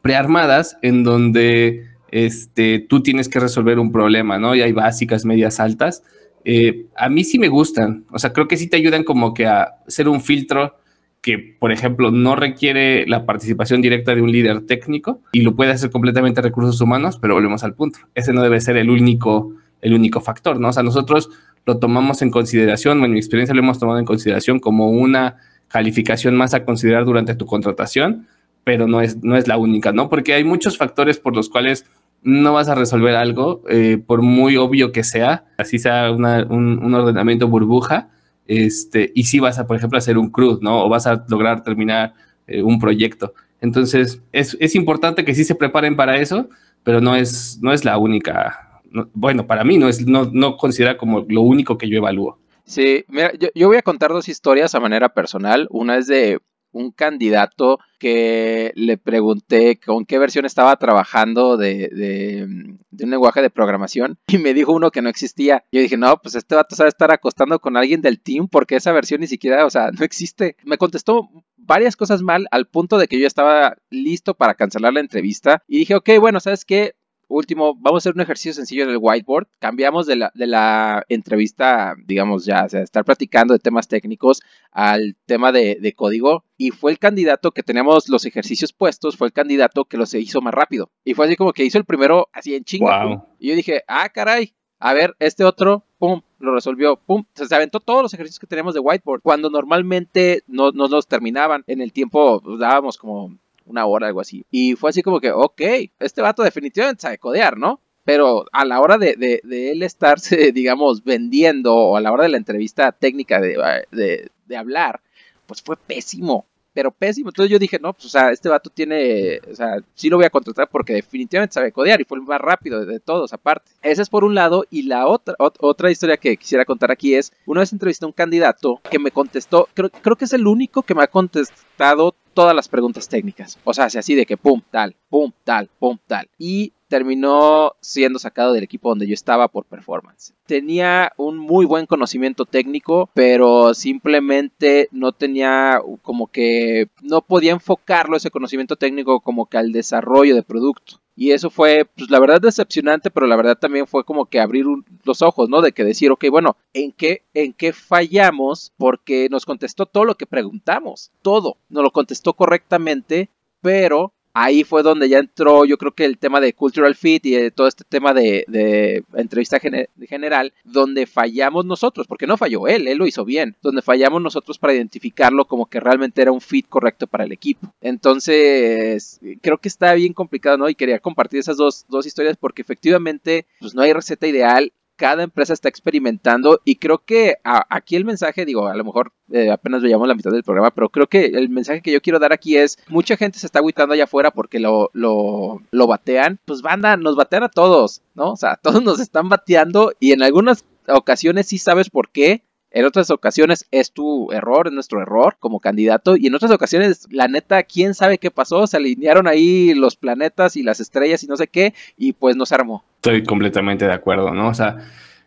prearmadas 0.00 0.78
en 0.80 1.04
donde 1.04 1.86
este, 2.10 2.80
tú 2.80 3.02
tienes 3.02 3.28
que 3.28 3.40
resolver 3.40 3.78
un 3.78 3.92
problema, 3.92 4.38
¿no? 4.38 4.54
Y 4.54 4.62
hay 4.62 4.72
básicas, 4.72 5.24
medias, 5.24 5.60
altas 5.60 6.02
eh, 6.44 6.86
a 6.96 7.08
mí 7.08 7.24
sí 7.24 7.38
me 7.38 7.48
gustan. 7.48 8.04
O 8.10 8.18
sea, 8.18 8.32
creo 8.32 8.48
que 8.48 8.56
sí 8.56 8.68
te 8.68 8.76
ayudan 8.76 9.04
como 9.04 9.34
que 9.34 9.46
a 9.46 9.76
ser 9.86 10.08
un 10.08 10.20
filtro 10.20 10.76
que, 11.20 11.38
por 11.38 11.70
ejemplo, 11.70 12.10
no 12.10 12.34
requiere 12.34 13.06
la 13.06 13.24
participación 13.24 13.80
directa 13.80 14.14
de 14.14 14.22
un 14.22 14.32
líder 14.32 14.66
técnico 14.66 15.20
y 15.32 15.42
lo 15.42 15.54
puede 15.54 15.70
hacer 15.70 15.90
completamente 15.90 16.42
recursos 16.42 16.80
humanos, 16.80 17.18
pero 17.20 17.34
volvemos 17.34 17.62
al 17.62 17.74
punto. 17.74 18.00
Ese 18.14 18.32
no 18.32 18.42
debe 18.42 18.60
ser 18.60 18.76
el 18.76 18.90
único, 18.90 19.54
el 19.80 19.94
único 19.94 20.20
factor, 20.20 20.58
¿no? 20.58 20.68
O 20.68 20.72
sea, 20.72 20.82
nosotros 20.82 21.30
lo 21.64 21.78
tomamos 21.78 22.22
en 22.22 22.30
consideración, 22.30 23.04
en 23.04 23.12
mi 23.12 23.18
experiencia 23.18 23.54
lo 23.54 23.62
hemos 23.62 23.78
tomado 23.78 24.00
en 24.00 24.04
consideración 24.04 24.58
como 24.58 24.90
una 24.90 25.36
calificación 25.68 26.34
más 26.34 26.54
a 26.54 26.64
considerar 26.64 27.04
durante 27.04 27.36
tu 27.36 27.46
contratación, 27.46 28.26
pero 28.64 28.88
no 28.88 29.00
es, 29.00 29.22
no 29.22 29.36
es 29.36 29.46
la 29.46 29.58
única, 29.58 29.92
¿no? 29.92 30.08
Porque 30.08 30.34
hay 30.34 30.42
muchos 30.42 30.76
factores 30.76 31.18
por 31.18 31.36
los 31.36 31.48
cuales 31.48 31.86
no 32.22 32.52
vas 32.52 32.68
a 32.68 32.74
resolver 32.74 33.16
algo, 33.16 33.62
eh, 33.68 33.98
por 34.04 34.22
muy 34.22 34.56
obvio 34.56 34.92
que 34.92 35.04
sea, 35.04 35.44
así 35.58 35.78
sea 35.78 36.10
un, 36.12 36.94
ordenamiento 36.94 37.48
burbuja, 37.48 38.10
este, 38.46 39.10
y 39.14 39.24
si 39.24 39.40
vas 39.40 39.58
a, 39.58 39.66
por 39.66 39.76
ejemplo, 39.76 39.98
hacer 39.98 40.18
un 40.18 40.30
cruz, 40.30 40.60
¿no? 40.62 40.84
O 40.84 40.88
vas 40.88 41.06
a 41.06 41.24
lograr 41.28 41.62
terminar 41.62 42.14
eh, 42.46 42.62
un 42.62 42.78
proyecto. 42.78 43.34
Entonces, 43.60 44.22
es, 44.32 44.74
importante 44.74 45.24
que 45.24 45.34
sí 45.34 45.44
se 45.44 45.54
preparen 45.54 45.96
para 45.96 46.18
eso, 46.18 46.48
pero 46.82 47.00
no 47.00 47.14
es, 47.14 47.58
no 47.62 47.72
es 47.72 47.84
la 47.84 47.98
única, 47.98 48.80
bueno, 49.14 49.46
para 49.46 49.64
mí 49.64 49.78
no 49.78 49.88
es, 49.88 50.06
no, 50.06 50.28
no 50.32 50.56
considera 50.56 50.96
como 50.96 51.24
lo 51.28 51.42
único 51.42 51.78
que 51.78 51.88
yo 51.88 51.98
evalúo. 51.98 52.38
Sí, 52.64 53.04
mira, 53.08 53.32
yo, 53.38 53.48
yo 53.54 53.68
voy 53.68 53.76
a 53.76 53.82
contar 53.82 54.10
dos 54.10 54.28
historias 54.28 54.74
a 54.74 54.80
manera 54.80 55.08
personal. 55.10 55.66
Una 55.70 55.96
es 55.96 56.06
de 56.06 56.38
un 56.72 56.90
candidato 56.90 57.78
que 57.98 58.72
le 58.74 58.98
pregunté 58.98 59.78
con 59.78 60.04
qué 60.04 60.18
versión 60.18 60.44
estaba 60.44 60.76
trabajando 60.76 61.56
de, 61.56 61.88
de, 61.88 62.44
un 62.44 63.10
lenguaje 63.10 63.42
de 63.42 63.50
programación 63.50 64.18
y 64.26 64.38
me 64.38 64.54
dijo 64.54 64.72
uno 64.72 64.90
que 64.90 65.02
no 65.02 65.08
existía. 65.08 65.64
Yo 65.70 65.80
dije, 65.80 65.96
no, 65.96 66.16
pues 66.16 66.34
este 66.34 66.54
vato 66.54 66.74
sabe 66.74 66.88
estar 66.88 67.12
acostando 67.12 67.60
con 67.60 67.76
alguien 67.76 68.02
del 68.02 68.20
team 68.20 68.48
porque 68.48 68.76
esa 68.76 68.92
versión 68.92 69.20
ni 69.20 69.26
siquiera, 69.26 69.64
o 69.66 69.70
sea, 69.70 69.90
no 69.98 70.04
existe. 70.04 70.56
Me 70.64 70.78
contestó 70.78 71.28
varias 71.56 71.96
cosas 71.96 72.22
mal 72.22 72.46
al 72.50 72.66
punto 72.66 72.98
de 72.98 73.06
que 73.06 73.20
yo 73.20 73.26
estaba 73.26 73.76
listo 73.90 74.34
para 74.34 74.54
cancelar 74.54 74.92
la 74.92 75.00
entrevista 75.00 75.62
y 75.68 75.78
dije, 75.78 75.94
ok, 75.94 76.10
bueno, 76.18 76.40
¿sabes 76.40 76.64
qué? 76.64 76.94
Último, 77.36 77.74
vamos 77.74 77.98
a 77.98 78.02
hacer 78.02 78.14
un 78.14 78.20
ejercicio 78.20 78.52
sencillo 78.52 78.84
en 78.84 78.90
el 78.90 78.98
whiteboard. 79.00 79.46
Cambiamos 79.58 80.06
de 80.06 80.16
la, 80.16 80.32
de 80.34 80.46
la 80.46 81.04
entrevista, 81.08 81.94
digamos 82.04 82.44
ya, 82.44 82.64
o 82.64 82.68
sea, 82.68 82.82
estar 82.82 83.04
platicando 83.04 83.54
de 83.54 83.60
temas 83.60 83.88
técnicos 83.88 84.40
al 84.70 85.16
tema 85.26 85.52
de, 85.52 85.78
de, 85.80 85.92
código. 85.94 86.44
Y 86.56 86.70
fue 86.70 86.92
el 86.92 86.98
candidato 86.98 87.50
que 87.50 87.62
teníamos 87.62 88.08
los 88.08 88.24
ejercicios 88.24 88.72
puestos, 88.72 89.16
fue 89.16 89.26
el 89.26 89.32
candidato 89.32 89.84
que 89.84 89.96
los 89.96 90.14
hizo 90.14 90.40
más 90.40 90.54
rápido. 90.54 90.90
Y 91.04 91.14
fue 91.14 91.26
así 91.26 91.36
como 91.36 91.52
que 91.52 91.64
hizo 91.64 91.78
el 91.78 91.84
primero 91.84 92.28
así 92.32 92.54
en 92.54 92.64
chinga. 92.64 93.24
Y 93.38 93.48
yo 93.48 93.56
dije, 93.56 93.82
ah, 93.88 94.08
caray, 94.08 94.54
a 94.78 94.94
ver, 94.94 95.14
este 95.20 95.44
otro, 95.44 95.84
pum, 95.98 96.22
lo 96.40 96.52
resolvió, 96.52 96.96
pum, 96.96 97.24
se 97.34 97.54
aventó 97.54 97.78
todos 97.78 98.02
los 98.02 98.14
ejercicios 98.14 98.40
que 98.40 98.48
teníamos 98.48 98.74
de 98.74 98.80
whiteboard, 98.80 99.22
cuando 99.22 99.48
normalmente 99.48 100.42
no, 100.48 100.72
no 100.72 100.88
los 100.88 101.06
terminaban. 101.06 101.62
En 101.68 101.80
el 101.80 101.92
tiempo 101.92 102.40
pues, 102.40 102.58
dábamos 102.58 102.98
como 102.98 103.38
una 103.66 103.86
hora, 103.86 104.08
algo 104.08 104.20
así. 104.20 104.44
Y 104.50 104.74
fue 104.76 104.90
así 104.90 105.02
como 105.02 105.20
que, 105.20 105.32
ok, 105.32 105.60
este 105.98 106.22
vato 106.22 106.42
definitivamente 106.42 107.02
sabe 107.02 107.18
codear, 107.18 107.56
¿no? 107.56 107.80
Pero 108.04 108.46
a 108.52 108.64
la 108.64 108.80
hora 108.80 108.98
de, 108.98 109.16
de, 109.16 109.70
él 109.70 109.82
estarse, 109.82 110.52
digamos, 110.52 111.04
vendiendo, 111.04 111.74
o 111.74 111.96
a 111.96 112.00
la 112.00 112.12
hora 112.12 112.24
de 112.24 112.30
la 112.30 112.36
entrevista 112.36 112.92
técnica 112.92 113.40
de, 113.40 114.30
de 114.46 114.56
hablar, 114.56 115.00
pues 115.46 115.62
fue 115.62 115.76
pésimo 115.76 116.46
pero 116.72 116.90
pésimo. 116.90 117.30
Entonces 117.30 117.50
yo 117.50 117.58
dije, 117.58 117.78
no, 117.80 117.92
pues, 117.92 118.06
o 118.06 118.08
sea, 118.08 118.30
este 118.30 118.48
vato 118.48 118.70
tiene, 118.70 119.40
o 119.50 119.54
sea, 119.54 119.76
sí 119.94 120.08
lo 120.08 120.16
voy 120.16 120.26
a 120.26 120.30
contratar 120.30 120.68
porque 120.68 120.94
definitivamente 120.94 121.54
sabe 121.54 121.72
codear 121.72 122.00
y 122.00 122.04
fue 122.04 122.18
el 122.18 122.24
más 122.24 122.40
rápido 122.40 122.84
de, 122.84 123.00
todos, 123.00 123.32
aparte. 123.32 123.72
Esa 123.82 124.02
es 124.02 124.08
por 124.08 124.24
un 124.24 124.34
lado, 124.34 124.64
y 124.70 124.82
la 124.82 125.06
otra, 125.06 125.34
otra 125.38 125.90
historia 125.90 126.16
que 126.16 126.36
quisiera 126.36 126.64
contar 126.64 126.90
aquí 126.90 127.14
es, 127.14 127.32
una 127.46 127.60
vez 127.60 127.72
entrevisté 127.72 128.04
a 128.04 128.08
un 128.08 128.12
candidato 128.12 128.80
que 128.90 128.98
me 128.98 129.10
contestó, 129.10 129.68
creo, 129.74 129.90
creo 129.90 130.16
que 130.16 130.24
es 130.24 130.32
el 130.32 130.46
único 130.46 130.82
que 130.82 130.94
me 130.94 131.02
ha 131.02 131.08
contestado 131.08 132.14
todas 132.32 132.54
las 132.54 132.68
preguntas 132.68 133.08
técnicas. 133.08 133.58
O 133.64 133.74
sea, 133.74 133.84
así 133.84 134.14
de 134.14 134.26
que 134.26 134.36
pum, 134.36 134.60
tal, 134.70 134.94
pum, 135.08 135.32
tal, 135.44 135.68
pum, 135.78 135.98
tal. 136.06 136.28
Y 136.38 136.72
terminó 136.92 137.72
siendo 137.80 138.18
sacado 138.18 138.52
del 138.52 138.64
equipo 138.64 138.90
donde 138.90 139.06
yo 139.06 139.14
estaba 139.14 139.48
por 139.48 139.64
performance. 139.64 140.34
Tenía 140.44 141.12
un 141.16 141.38
muy 141.38 141.64
buen 141.64 141.86
conocimiento 141.86 142.44
técnico, 142.44 143.08
pero 143.14 143.72
simplemente 143.72 144.88
no 144.92 145.12
tenía 145.12 145.80
como 146.02 146.26
que 146.26 146.88
no 147.00 147.22
podía 147.22 147.52
enfocarlo 147.52 148.16
ese 148.16 148.30
conocimiento 148.30 148.76
técnico 148.76 149.20
como 149.20 149.46
que 149.46 149.56
al 149.56 149.72
desarrollo 149.72 150.34
de 150.34 150.42
producto. 150.42 151.01
Y 151.14 151.32
eso 151.32 151.50
fue, 151.50 151.84
pues 151.84 152.10
la 152.10 152.18
verdad 152.20 152.40
decepcionante, 152.40 153.10
pero 153.10 153.26
la 153.26 153.36
verdad 153.36 153.58
también 153.58 153.86
fue 153.86 154.04
como 154.04 154.26
que 154.26 154.40
abrir 154.40 154.64
los 155.04 155.22
ojos, 155.22 155.48
¿no? 155.48 155.60
De 155.60 155.72
que 155.72 155.84
decir, 155.84 156.10
ok, 156.10 156.24
bueno, 156.30 156.56
¿en 156.72 156.92
qué, 156.92 157.22
¿en 157.34 157.52
qué 157.52 157.72
fallamos? 157.72 158.72
Porque 158.78 159.28
nos 159.30 159.44
contestó 159.44 159.86
todo 159.86 160.04
lo 160.04 160.16
que 160.16 160.26
preguntamos, 160.26 161.12
todo, 161.20 161.58
nos 161.68 161.82
lo 161.82 161.90
contestó 161.90 162.32
correctamente, 162.32 163.28
pero 163.60 164.12
ahí 164.34 164.64
fue 164.64 164.82
donde 164.82 165.08
ya 165.08 165.18
entró, 165.18 165.64
yo 165.64 165.76
creo 165.78 165.92
que 165.92 166.04
el 166.04 166.18
tema 166.18 166.40
de 166.40 166.52
cultural 166.52 166.94
fit 166.94 167.26
y 167.26 167.32
de 167.32 167.50
todo 167.50 167.66
este 167.66 167.84
tema 167.84 168.14
de, 168.14 169.04
entrevista 169.14 169.60
general, 169.60 170.52
donde 170.64 171.06
fallamos 171.06 171.64
nosotros, 171.64 172.06
porque 172.06 172.26
no 172.26 172.36
falló 172.36 172.66
él, 172.66 172.88
él 172.88 172.98
lo 172.98 173.06
hizo 173.06 173.24
bien, 173.24 173.56
donde 173.62 173.82
fallamos 173.82 174.22
nosotros 174.22 174.58
para 174.58 174.74
identificarlo 174.74 175.44
como 175.46 175.66
que 175.66 175.80
realmente 175.80 176.22
era 176.22 176.32
un 176.32 176.40
fit 176.40 176.66
correcto 176.68 177.06
para 177.06 177.24
el 177.24 177.32
equipo. 177.32 177.72
Entonces, 177.80 179.20
creo 179.40 179.58
que 179.58 179.68
está 179.68 179.94
bien 179.94 180.12
complicado, 180.12 180.58
¿no? 180.58 180.68
Y 180.68 180.74
quería 180.74 180.98
compartir 180.98 181.40
esas 181.40 181.56
dos, 181.56 181.86
dos 181.88 182.06
historias 182.06 182.36
porque 182.36 182.62
efectivamente, 182.62 183.46
pues 183.60 183.74
no 183.74 183.82
hay 183.82 183.92
receta 183.92 184.26
ideal 184.26 184.72
cada 185.02 185.24
empresa 185.24 185.52
está 185.52 185.68
experimentando 185.68 186.60
y 186.64 186.76
creo 186.76 186.98
que 186.98 187.34
aquí 187.42 187.96
el 187.96 188.04
mensaje, 188.04 188.44
digo, 188.44 188.68
a 188.68 188.76
lo 188.76 188.84
mejor 188.84 189.12
eh, 189.32 189.50
apenas 189.50 189.82
veíamos 189.82 190.06
la 190.06 190.14
mitad 190.14 190.30
del 190.30 190.44
programa, 190.44 190.70
pero 190.70 190.90
creo 190.90 191.08
que 191.08 191.24
el 191.24 191.48
mensaje 191.48 191.82
que 191.82 191.90
yo 191.90 192.00
quiero 192.00 192.20
dar 192.20 192.32
aquí 192.32 192.56
es, 192.56 192.78
mucha 192.86 193.16
gente 193.16 193.40
se 193.40 193.46
está 193.46 193.58
agüitando 193.58 193.94
allá 193.94 194.04
afuera 194.04 194.30
porque 194.30 194.60
lo, 194.60 194.90
lo, 194.92 195.60
lo 195.72 195.86
batean, 195.88 196.38
pues 196.44 196.62
banda, 196.62 196.96
nos 196.96 197.16
batean 197.16 197.42
a 197.42 197.48
todos, 197.48 198.00
¿no? 198.14 198.30
O 198.30 198.36
sea, 198.36 198.54
todos 198.62 198.80
nos 198.84 199.00
están 199.00 199.28
bateando 199.28 199.92
y 199.98 200.12
en 200.12 200.22
algunas 200.22 200.64
ocasiones 200.86 201.48
sí 201.48 201.58
sabes 201.58 201.90
por 201.90 202.08
qué, 202.10 202.44
en 202.70 202.84
otras 202.84 203.10
ocasiones 203.10 203.66
es 203.72 203.90
tu 203.90 204.30
error, 204.30 204.68
es 204.68 204.72
nuestro 204.72 205.02
error 205.02 205.36
como 205.40 205.58
candidato. 205.58 206.16
Y 206.16 206.28
en 206.28 206.34
otras 206.34 206.52
ocasiones, 206.52 207.06
la 207.10 207.28
neta, 207.28 207.64
quién 207.64 207.92
sabe 207.92 208.16
qué 208.16 208.30
pasó. 208.30 208.66
Se 208.66 208.78
alinearon 208.78 209.26
ahí 209.26 209.74
los 209.74 209.96
planetas 209.96 210.56
y 210.56 210.62
las 210.62 210.80
estrellas 210.80 211.22
y 211.22 211.26
no 211.26 211.36
sé 211.36 211.48
qué. 211.48 211.74
Y 211.98 212.14
pues 212.14 212.34
nos 212.34 212.50
armó. 212.50 212.82
Estoy 213.04 213.24
completamente 213.24 213.84
de 213.84 213.92
acuerdo, 213.92 214.32
¿no? 214.32 214.46
O 214.46 214.54
sea, 214.54 214.76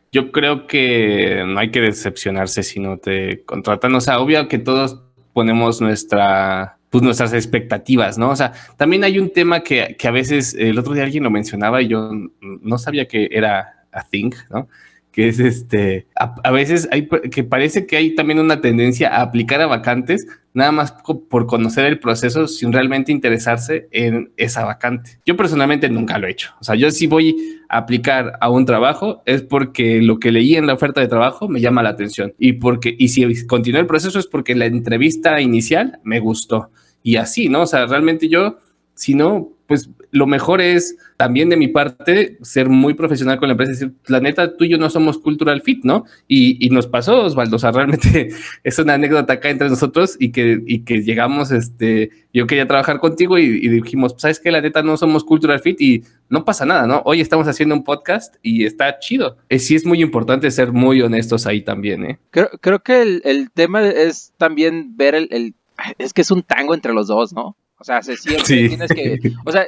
yo 0.09 0.31
creo 0.31 0.65
que 0.65 1.43
no 1.45 1.59
hay 1.59 1.71
que 1.71 1.81
decepcionarse 1.81 2.63
si 2.63 2.79
no 2.79 2.97
te 2.99 3.43
contratan. 3.43 3.93
O 3.95 3.99
sea, 3.99 4.19
obvio 4.19 4.47
que 4.47 4.59
todos 4.59 5.03
ponemos 5.33 5.81
nuestra 5.81 6.77
pues 6.89 7.03
nuestras 7.03 7.33
expectativas, 7.33 8.17
¿no? 8.17 8.29
O 8.29 8.35
sea, 8.37 8.53
también 8.77 9.03
hay 9.03 9.19
un 9.19 9.29
tema 9.33 9.59
que, 9.59 9.97
que 9.99 10.07
a 10.07 10.11
veces 10.11 10.55
el 10.57 10.79
otro 10.79 10.93
día 10.93 11.03
alguien 11.03 11.25
lo 11.25 11.29
mencionaba 11.29 11.81
y 11.81 11.89
yo 11.89 12.09
no 12.39 12.77
sabía 12.77 13.09
que 13.09 13.27
era 13.29 13.83
a 13.91 14.03
thing, 14.07 14.31
¿no? 14.49 14.69
Que 15.15 15.29
es 15.29 15.39
este, 15.39 16.07
a, 16.13 16.51
veces 16.51 16.89
hay 16.91 17.07
que 17.07 17.45
parece 17.45 17.87
que 17.87 17.95
hay 17.95 18.15
también 18.15 18.37
una 18.37 18.59
tendencia 18.59 19.15
a 19.15 19.21
aplicar 19.21 19.61
a 19.61 19.65
vacantes 19.65 20.27
nada 20.53 20.73
más 20.73 20.93
por 21.29 21.45
conocer 21.45 21.85
el 21.85 21.99
proceso 21.99 22.49
sin 22.49 22.73
realmente 22.73 23.13
interesarse 23.13 23.87
en 23.91 24.33
esa 24.35 24.65
vacante. 24.65 25.21
Yo 25.25 25.37
personalmente 25.37 25.87
nunca 25.87 26.17
lo 26.17 26.27
he 26.27 26.31
hecho. 26.31 26.51
O 26.59 26.65
sea, 26.65 26.75
yo 26.75 26.91
si 26.91 27.07
voy 27.07 27.61
a 27.69 27.77
aplicar 27.77 28.33
a 28.41 28.49
un 28.49 28.65
trabajo 28.65 29.23
es 29.25 29.41
porque 29.41 30.01
lo 30.01 30.19
que 30.19 30.33
leí 30.33 30.57
en 30.57 30.67
la 30.67 30.73
oferta 30.73 30.99
de 30.99 31.07
trabajo 31.07 31.47
me 31.47 31.61
llama 31.61 31.81
la 31.81 31.91
atención 31.91 32.33
y 32.37 32.51
porque 32.51 32.93
y 32.97 33.07
si 33.07 33.47
continúa 33.47 33.79
el 33.79 33.87
proceso 33.87 34.19
es 34.19 34.27
porque 34.27 34.53
la 34.53 34.65
entrevista 34.65 35.39
inicial 35.39 35.97
me 36.03 36.19
gustó 36.19 36.71
y 37.03 37.15
así, 37.15 37.47
¿no? 37.47 37.61
O 37.61 37.67
sea, 37.67 37.85
realmente 37.85 38.27
yo 38.27 38.57
si 38.95 39.13
no, 39.13 39.51
pues 39.67 39.89
lo 40.11 40.27
mejor 40.27 40.61
es 40.61 40.95
también 41.17 41.49
de 41.49 41.57
mi 41.57 41.67
parte 41.67 42.37
ser 42.41 42.69
muy 42.69 42.93
profesional 42.93 43.37
con 43.37 43.49
la 43.49 43.53
empresa, 43.53 43.89
la 44.07 44.19
neta, 44.19 44.55
tú 44.55 44.63
y 44.63 44.69
yo 44.69 44.77
no 44.77 44.89
somos 44.89 45.17
cultural 45.17 45.61
fit, 45.61 45.83
¿no? 45.83 46.05
Y, 46.27 46.69
nos 46.69 46.87
pasó, 46.87 47.23
Osvaldo, 47.23 47.55
o 47.55 47.59
sea, 47.59 47.71
realmente 47.71 48.29
es 48.63 48.79
una 48.79 48.93
anécdota 48.93 49.33
acá 49.33 49.49
entre 49.49 49.69
nosotros 49.69 50.15
y 50.19 50.31
que, 50.31 50.61
y 50.65 50.79
que 50.79 51.03
llegamos, 51.03 51.51
este, 51.51 52.11
yo 52.33 52.47
quería 52.47 52.67
trabajar 52.67 52.99
contigo 52.99 53.37
y, 53.37 53.67
dijimos, 53.67 54.15
¿sabes 54.17 54.39
qué? 54.39 54.51
La 54.51 54.61
neta, 54.61 54.83
no 54.83 54.97
somos 54.97 55.23
cultural 55.23 55.59
fit 55.59 55.79
y 55.81 56.03
no 56.29 56.45
pasa 56.45 56.65
nada, 56.65 56.87
¿no? 56.87 57.01
Hoy 57.05 57.21
estamos 57.21 57.47
haciendo 57.47 57.75
un 57.75 57.83
podcast 57.83 58.35
y 58.41 58.65
está 58.65 58.99
chido. 58.99 59.37
Eh, 59.49 59.59
sí 59.59 59.75
es 59.75 59.85
muy 59.85 60.01
importante 60.01 60.49
ser 60.51 60.71
muy 60.71 61.01
honestos 61.01 61.45
ahí 61.45 61.61
también, 61.61 62.05
¿eh? 62.05 62.19
Creo, 62.31 62.49
creo 62.61 62.79
que 62.79 63.01
el, 63.01 63.51
tema 63.53 63.85
es 63.87 64.33
también 64.37 64.95
ver 64.95 65.15
el, 65.15 65.55
es 65.97 66.13
que 66.13 66.21
es 66.21 66.31
un 66.31 66.43
tango 66.43 66.73
entre 66.73 66.93
los 66.93 67.07
dos, 67.07 67.33
¿no? 67.33 67.55
O 67.77 67.83
sea, 67.83 68.01
se 68.01 68.15
siente, 68.17 68.69
tienes 68.69 68.91
que, 68.91 69.19
o 69.45 69.51
sea, 69.51 69.67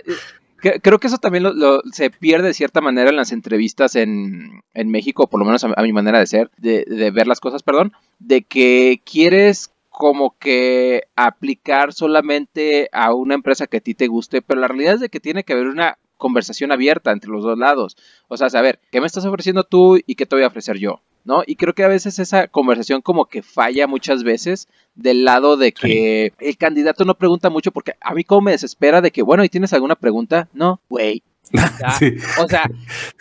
creo 0.81 0.99
que 0.99 1.07
eso 1.07 1.17
también 1.17 1.43
lo, 1.43 1.81
se 1.91 2.09
pierde 2.09 2.47
de 2.47 2.53
cierta 2.53 2.81
manera 2.81 3.09
en 3.09 3.15
las 3.15 3.31
entrevistas 3.31 3.95
en, 3.95 4.61
en 4.73 4.89
México, 4.89 5.27
por 5.27 5.39
lo 5.39 5.45
menos 5.45 5.63
a, 5.63 5.81
mi 5.81 5.93
manera 5.93 6.19
de 6.19 6.27
ser, 6.27 6.49
de, 6.57 6.85
de, 6.87 7.11
ver 7.11 7.27
las 7.27 7.39
cosas, 7.39 7.63
perdón, 7.63 7.93
de 8.19 8.43
que 8.43 9.01
quieres 9.05 9.71
como 9.89 10.35
que 10.37 11.03
aplicar 11.15 11.91
solamente 11.91 12.87
a 12.91 13.13
una 13.13 13.35
empresa 13.35 13.67
que 13.67 13.77
a 13.77 13.81
ti 13.81 13.93
te 13.93 14.07
guste, 14.07 14.41
pero 14.41 14.61
la 14.61 14.67
realidad 14.67 14.95
es 14.95 14.99
de 15.01 15.09
que 15.09 15.19
tiene 15.19 15.43
que 15.43 15.53
haber 15.53 15.67
una 15.67 15.97
conversación 16.17 16.71
abierta 16.71 17.11
entre 17.11 17.31
los 17.31 17.43
dos 17.43 17.57
lados. 17.57 17.97
O 18.27 18.37
sea, 18.37 18.49
saber 18.49 18.79
qué 18.91 19.01
me 19.01 19.07
estás 19.07 19.25
ofreciendo 19.25 19.63
tú 19.63 19.97
y 20.05 20.15
qué 20.15 20.25
te 20.25 20.35
voy 20.35 20.43
a 20.43 20.47
ofrecer 20.49 20.77
yo. 20.77 21.01
¿No? 21.27 21.43
Y 21.45 21.57
creo 21.57 21.75
que 21.75 21.83
a 21.83 21.89
veces 21.89 22.19
esa 22.19 22.47
conversación 22.47 23.01
como 23.01 23.25
que 23.25 23.43
falla 23.43 23.85
muchas 23.85 24.23
veces 24.23 24.69
del 24.95 25.25
lado 25.25 25.57
de 25.57 25.73
que 25.73 26.31
el 26.39 26.57
candidato 26.57 27.03
no 27.03 27.17
pregunta 27.17 27.49
mucho 27.49 27.71
porque 27.71 27.95
a 27.99 28.13
mí 28.13 28.23
como 28.23 28.41
me 28.41 28.51
desespera 28.51 29.01
de 29.01 29.11
que, 29.11 29.21
bueno, 29.21 29.43
¿y 29.43 29.49
tienes 29.49 29.73
alguna 29.73 29.95
pregunta? 29.95 30.47
No, 30.53 30.79
güey, 30.87 31.23
O 32.39 32.47
sea, 32.47 32.69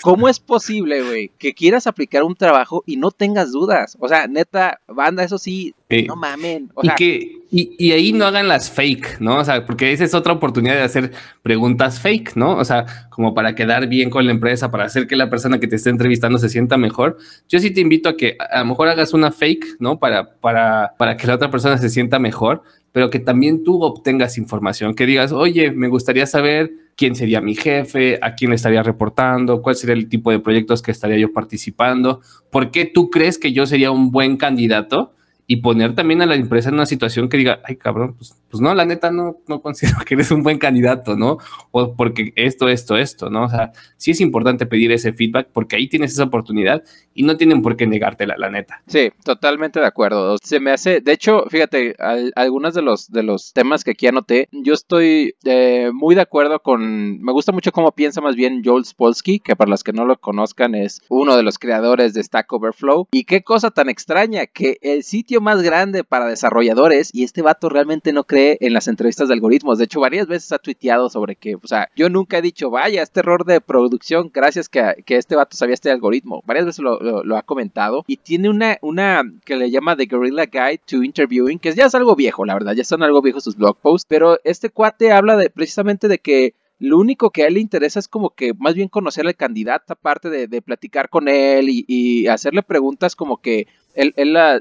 ¿cómo 0.02 0.28
es 0.28 0.40
posible, 0.40 1.02
güey, 1.02 1.30
que 1.38 1.54
quieras 1.54 1.86
aplicar 1.86 2.22
un 2.22 2.34
trabajo 2.34 2.82
y 2.86 2.96
no 2.96 3.10
tengas 3.10 3.52
dudas? 3.52 3.96
O 4.00 4.08
sea, 4.08 4.26
neta, 4.26 4.80
banda, 4.88 5.24
eso 5.24 5.38
sí, 5.38 5.74
no 6.06 6.16
mamen. 6.16 6.70
y, 6.82 6.88
que, 6.90 7.36
y, 7.50 7.92
ahí 7.92 8.12
no 8.12 8.24
hagan 8.24 8.48
las 8.48 8.70
fake, 8.70 9.20
¿no? 9.20 9.38
O 9.38 9.44
sea, 9.44 9.64
porque 9.66 9.92
esa 9.92 10.04
es 10.04 10.14
otra 10.14 10.32
oportunidad 10.32 10.74
de 10.74 10.82
hacer 10.82 11.12
preguntas 11.42 12.00
fake, 12.00 12.36
¿no? 12.36 12.56
O 12.56 12.64
sea, 12.64 13.08
como 13.10 13.34
para 13.34 13.54
quedar 13.54 13.86
bien 13.86 14.10
con 14.10 14.26
la 14.26 14.32
empresa, 14.32 14.70
para 14.70 14.84
hacer 14.84 15.06
que 15.06 15.16
la 15.16 15.30
persona 15.30 15.60
que 15.60 15.68
te 15.68 15.76
esté 15.76 15.90
entrevistando 15.90 16.38
se 16.38 16.48
sienta 16.48 16.76
mejor. 16.76 17.18
Yo 17.48 17.60
sí 17.60 17.70
te 17.70 17.80
invito 17.80 18.08
a 18.08 18.16
que 18.16 18.36
a 18.38 18.60
lo 18.60 18.66
mejor 18.66 18.88
hagas 18.88 19.14
una 19.14 19.30
fake, 19.30 19.76
¿no? 19.78 19.98
Para, 19.98 20.34
para, 20.40 20.94
para 20.98 21.16
que 21.16 21.26
la 21.26 21.34
otra 21.36 21.50
persona 21.50 21.78
se 21.78 21.88
sienta 21.88 22.18
mejor, 22.18 22.62
pero 22.92 23.10
que 23.10 23.20
también 23.20 23.62
tú 23.62 23.82
obtengas 23.82 24.38
información, 24.38 24.94
que 24.94 25.06
digas, 25.06 25.30
oye, 25.30 25.70
me 25.70 25.88
gustaría 25.88 26.26
saber 26.26 26.72
quién 26.96 27.14
sería 27.14 27.40
mi 27.40 27.54
jefe, 27.54 28.18
a 28.22 28.34
quién 28.34 28.52
estaría 28.52 28.82
reportando, 28.82 29.62
cuál 29.62 29.76
sería 29.76 29.94
el 29.94 30.08
tipo 30.08 30.30
de 30.30 30.40
proyectos 30.40 30.82
que 30.82 30.90
estaría 30.90 31.18
yo 31.18 31.32
participando, 31.32 32.20
por 32.50 32.70
qué 32.70 32.86
tú 32.86 33.10
crees 33.10 33.38
que 33.38 33.52
yo 33.52 33.66
sería 33.66 33.90
un 33.90 34.10
buen 34.10 34.36
candidato 34.36 35.12
y 35.46 35.56
poner 35.56 35.94
también 35.94 36.22
a 36.22 36.26
la 36.26 36.34
empresa 36.34 36.70
en 36.70 36.74
una 36.74 36.86
situación 36.86 37.28
que 37.28 37.36
diga, 37.36 37.60
ay 37.64 37.76
cabrón, 37.76 38.14
pues, 38.16 38.34
pues, 38.50 38.60
no, 38.60 38.74
la 38.74 38.84
neta 38.84 39.10
no, 39.10 39.38
no 39.46 39.60
considero 39.62 39.98
que 40.04 40.14
eres 40.14 40.30
un 40.30 40.42
buen 40.42 40.58
candidato, 40.58 41.16
¿no? 41.16 41.38
O 41.70 41.94
porque 41.94 42.32
esto, 42.34 42.68
esto, 42.68 42.96
esto, 42.96 43.30
¿no? 43.30 43.44
O 43.44 43.48
sea, 43.48 43.72
sí 43.96 44.10
es 44.10 44.20
importante 44.20 44.66
pedir 44.66 44.90
ese 44.90 45.12
feedback 45.12 45.48
porque 45.52 45.76
ahí 45.76 45.88
tienes 45.88 46.12
esa 46.12 46.24
oportunidad 46.24 46.82
y 47.16 47.22
no 47.22 47.36
tienen 47.36 47.62
por 47.62 47.76
qué 47.76 47.86
negártela, 47.86 48.34
la 48.36 48.50
neta. 48.50 48.82
Sí, 48.86 49.10
totalmente 49.24 49.80
de 49.80 49.86
acuerdo. 49.86 50.36
Se 50.42 50.60
me 50.60 50.70
hace, 50.70 51.00
de 51.00 51.12
hecho, 51.12 51.46
fíjate, 51.48 51.96
algunos 52.36 52.74
de 52.74 52.82
los, 52.82 53.10
de 53.10 53.22
los 53.22 53.52
temas 53.52 53.82
que 53.82 53.92
aquí 53.92 54.06
anoté, 54.06 54.48
yo 54.52 54.74
estoy 54.74 55.34
eh, 55.44 55.90
muy 55.92 56.14
de 56.14 56.20
acuerdo 56.20 56.60
con, 56.60 57.20
me 57.20 57.32
gusta 57.32 57.52
mucho 57.52 57.72
cómo 57.72 57.92
piensa 57.92 58.20
más 58.20 58.36
bien 58.36 58.62
Joel 58.62 58.84
Spolsky, 58.84 59.40
que 59.40 59.56
para 59.56 59.70
los 59.70 59.82
que 59.82 59.94
no 59.94 60.04
lo 60.04 60.18
conozcan 60.18 60.74
es 60.74 61.00
uno 61.08 61.36
de 61.36 61.42
los 61.42 61.58
creadores 61.58 62.12
de 62.12 62.22
Stack 62.22 62.52
Overflow. 62.52 63.08
Y 63.12 63.24
qué 63.24 63.42
cosa 63.42 63.70
tan 63.70 63.88
extraña 63.88 64.46
que 64.46 64.78
el 64.82 65.02
sitio 65.02 65.40
más 65.40 65.62
grande 65.62 66.04
para 66.04 66.26
desarrolladores 66.26 67.10
y 67.14 67.24
este 67.24 67.40
vato 67.40 67.70
realmente 67.70 68.12
no 68.12 68.24
cree 68.24 68.58
en 68.60 68.74
las 68.74 68.88
entrevistas 68.88 69.28
de 69.28 69.34
algoritmos. 69.34 69.78
De 69.78 69.84
hecho, 69.84 70.00
varias 70.00 70.26
veces 70.26 70.52
ha 70.52 70.58
tuiteado 70.58 71.08
sobre 71.08 71.36
que, 71.36 71.54
o 71.54 71.66
sea, 71.66 71.88
yo 71.96 72.10
nunca 72.10 72.38
he 72.38 72.42
dicho, 72.42 72.68
vaya, 72.68 73.02
este 73.02 73.20
error 73.20 73.46
de 73.46 73.62
producción, 73.62 74.30
gracias 74.34 74.68
que, 74.68 75.02
que 75.06 75.16
este 75.16 75.34
vato 75.34 75.56
sabía 75.56 75.74
este 75.74 75.90
algoritmo. 75.90 76.42
Varias 76.44 76.66
veces 76.66 76.80
lo, 76.80 76.98
ha 77.36 77.42
comentado 77.42 78.04
y 78.06 78.16
tiene 78.16 78.48
una, 78.48 78.78
una 78.82 79.22
que 79.44 79.56
le 79.56 79.70
llama 79.70 79.96
The 79.96 80.06
Guerrilla 80.06 80.46
Guide 80.46 80.82
to 80.86 81.02
Interviewing, 81.02 81.58
que 81.58 81.72
ya 81.72 81.86
es 81.86 81.94
algo 81.94 82.16
viejo, 82.16 82.44
la 82.44 82.54
verdad, 82.54 82.74
ya 82.74 82.84
son 82.84 83.02
algo 83.02 83.22
viejos 83.22 83.44
sus 83.44 83.56
blog 83.56 83.76
posts, 83.78 84.06
pero 84.08 84.38
este 84.44 84.70
cuate 84.70 85.12
habla 85.12 85.36
de 85.36 85.50
precisamente 85.50 86.08
de 86.08 86.18
que 86.18 86.54
lo 86.78 86.98
único 86.98 87.30
que 87.30 87.42
a 87.42 87.46
él 87.46 87.54
le 87.54 87.60
interesa 87.60 87.98
es 87.98 88.08
como 88.08 88.30
que 88.30 88.52
más 88.54 88.74
bien 88.74 88.88
conocer 88.88 89.26
al 89.26 89.36
candidato, 89.36 89.94
aparte 89.94 90.28
de, 90.28 90.62
platicar 90.62 91.08
con 91.08 91.28
él 91.28 91.66
y, 91.70 92.26
hacerle 92.26 92.62
preguntas 92.62 93.16
como 93.16 93.38
que 93.40 93.66
él, 93.94 94.14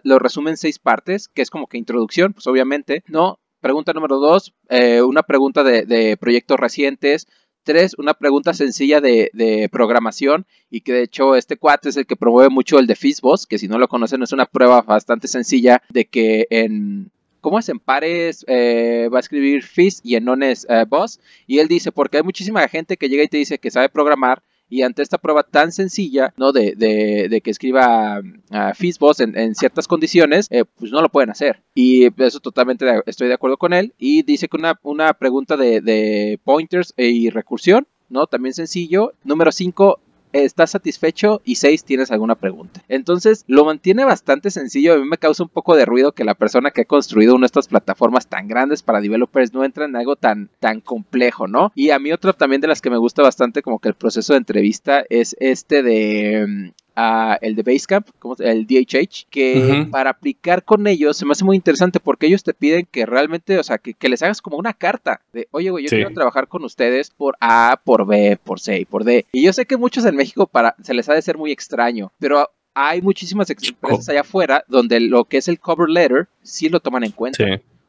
lo 0.04 0.20
resume 0.20 0.52
en 0.52 0.58
seis 0.58 0.80
partes, 0.80 1.28
que 1.28 1.42
es 1.42 1.50
como 1.50 1.68
que 1.68 1.78
introducción, 1.78 2.34
pues 2.34 2.48
obviamente, 2.48 3.04
¿no? 3.08 3.40
Pregunta 3.60 3.94
número 3.94 4.20
dos, 4.20 4.54
eh, 4.70 5.02
una 5.02 5.24
pregunta 5.24 5.64
de, 5.64 6.18
proyectos 6.18 6.60
recientes. 6.60 7.28
Tres, 7.66 7.96
una 7.98 8.14
pregunta 8.14 8.54
sencilla 8.54 9.02
de, 9.02 9.68
programación 9.72 10.46
y 10.70 10.82
que 10.82 10.94
de 10.94 11.02
hecho 11.02 11.36
este 11.36 11.58
cuate 11.58 11.90
es 11.90 11.98
el 11.98 12.06
que 12.06 12.16
promueve 12.16 12.50
mucho 12.50 12.78
el 12.78 12.86
de 12.86 12.96
Fizzboss, 12.96 13.48
que 13.48 13.58
si 13.58 13.68
no 13.68 13.80
lo 13.80 13.88
conocen 13.88 14.22
es 14.22 14.32
una 14.32 14.46
prueba 14.46 14.84
bastante 14.84 15.28
sencilla 15.28 15.82
de 15.90 16.06
que 16.06 16.46
en, 16.52 17.10
¿cómo 17.42 17.58
es? 17.58 17.68
En 17.68 17.80
pares 17.80 18.46
eh, 18.48 19.10
va 19.12 19.18
a 19.18 19.20
escribir 19.20 19.64
Fizz 19.64 20.02
y 20.04 20.16
en 20.16 20.26
nones 20.26 20.68
eh, 20.70 20.86
Boss. 20.88 21.20
Y 21.48 21.58
él 21.58 21.68
dice, 21.68 21.92
porque 21.92 22.18
hay 22.18 22.24
muchísima 22.24 22.68
gente 22.68 22.98
que 22.98 23.10
llega 23.10 23.24
y 23.24 23.30
te 23.30 23.38
dice 23.38 23.58
que 23.58 23.72
sabe 23.72 23.90
programar 23.90 24.44
y 24.70 24.82
ante 24.82 25.02
esta 25.02 25.18
prueba 25.18 25.44
tan 25.44 25.72
sencilla, 25.72 26.34
¿no? 26.38 26.52
De, 26.52 26.76
de, 26.76 27.42
que 27.42 27.52
escriba 27.52 28.20
uh, 28.20 29.12
en, 29.20 29.56
ciertas 29.56 29.88
condiciones, 29.88 30.48
eh, 30.50 30.66
pues 30.78 30.92
no 30.92 31.02
lo 31.02 31.10
pueden 31.10 31.30
hacer. 31.30 31.64
Y 31.74 32.08
eso 32.22 32.40
totalmente 32.40 32.86
estoy 33.06 33.28
de 33.28 33.34
acuerdo 33.34 33.58
con 33.58 33.74
él. 33.74 33.94
Y 33.98 34.24
dice 34.24 34.48
que 34.48 34.58
una, 34.58 34.80
una 34.84 35.14
pregunta 35.14 35.58
de, 35.58 35.82
de 35.82 36.40
pointers 36.44 36.94
y 36.98 37.30
recursión, 37.30 37.88
¿no? 38.10 38.28
También 38.28 38.54
sencillo. 38.54 39.14
Número 39.24 39.52
5, 39.52 40.00
estás 40.44 40.72
satisfecho 40.72 41.42
y 41.46 41.56
seis, 41.56 41.84
tienes 41.84 42.12
alguna 42.12 42.36
pregunta. 42.36 42.82
Entonces 42.90 43.46
lo 43.48 43.66
mantiene 43.66 44.04
bastante 44.04 44.52
sencillo. 44.52 44.94
A 44.94 44.98
mí 44.98 45.06
me 45.06 45.18
causa 45.18 45.44
un 45.44 45.50
poco 45.50 45.76
de 45.76 45.86
ruido 45.86 46.12
que 46.12 46.24
la 46.24 46.36
persona 46.36 46.72
que 46.72 46.82
ha 46.82 46.86
construido 46.86 47.36
una 47.36 47.44
de 47.44 47.48
estas 47.48 47.68
plataformas 47.68 48.28
tan 48.28 48.48
grandes 48.48 48.84
para 48.84 49.02
developers 49.02 49.54
no 49.54 49.64
entra 49.64 49.86
en 49.86 49.96
algo 49.96 50.16
tan, 50.16 50.50
tan 50.60 50.82
complejo, 50.82 51.48
¿no? 51.48 51.72
Y 51.76 51.92
a 51.92 52.00
mí 52.00 52.12
otra 52.12 52.34
también 52.34 52.62
de 52.62 52.68
las 52.68 52.82
que 52.82 52.90
me 52.90 52.98
gusta 52.98 53.22
bastante 53.22 53.62
como 53.62 53.80
que 53.80 53.90
el 53.90 53.96
proceso 53.96 54.34
de 54.34 54.40
entrevista 54.40 55.04
es 55.10 55.36
este 55.40 55.84
de 55.84 56.74
a 56.96 57.38
el 57.42 57.56
de 57.56 57.64
Basecamp, 57.64 58.08
como 58.20 58.36
el 58.40 58.66
DHH, 58.66 59.28
que 59.30 59.88
para 59.92 60.12
aplicar 60.12 60.64
con 60.64 60.88
ellos 60.88 61.18
se 61.18 61.26
me 61.26 61.34
hace 61.34 61.44
muy 61.44 61.56
interesante 61.56 62.00
porque 62.00 62.28
ellos 62.28 62.44
te 62.44 62.54
piden 62.54 62.88
que 62.90 63.06
realmente, 63.06 63.58
o 63.58 63.64
sea, 63.64 63.78
que, 63.78 63.96
les 64.08 64.22
hagas 64.22 64.42
como 64.42 64.58
una 64.58 64.74
carta 64.74 65.22
de, 65.34 65.48
oye, 65.52 65.72
güey, 65.72 65.84
yo 65.86 65.90
quiero 65.90 66.12
trabajar 66.12 66.48
con 66.48 66.64
ustedes 66.64 67.10
por 67.10 67.36
A, 67.40 67.82
por 67.84 68.06
B, 68.06 68.38
por 68.44 68.60
C 68.60 68.80
y 68.80 68.86
por 68.86 69.04
D. 69.04 69.26
Y 69.32 69.44
yo 69.44 69.52
sé 69.52 69.66
que 69.66 69.78
muchos 69.78 70.06
en 70.06 70.16
México 70.16 70.48
para, 70.48 70.76
se 70.84 70.94
les 70.94 71.10
ha 71.10 71.14
de 71.14 71.22
ser 71.22 71.38
muy 71.38 71.52
extraño, 71.52 72.12
pero 72.20 72.50
hay 72.76 73.02
muchísimas 73.02 73.50
empresas 73.50 74.10
allá 74.10 74.22
afuera 74.22 74.64
donde 74.68 75.00
lo 75.00 75.26
que 75.26 75.38
es 75.38 75.48
el 75.48 75.60
cover 75.60 75.90
letter 75.90 76.28
sí 76.44 76.70
lo 76.70 76.80
toman 76.80 77.04
en 77.04 77.12
cuenta. 77.12 77.44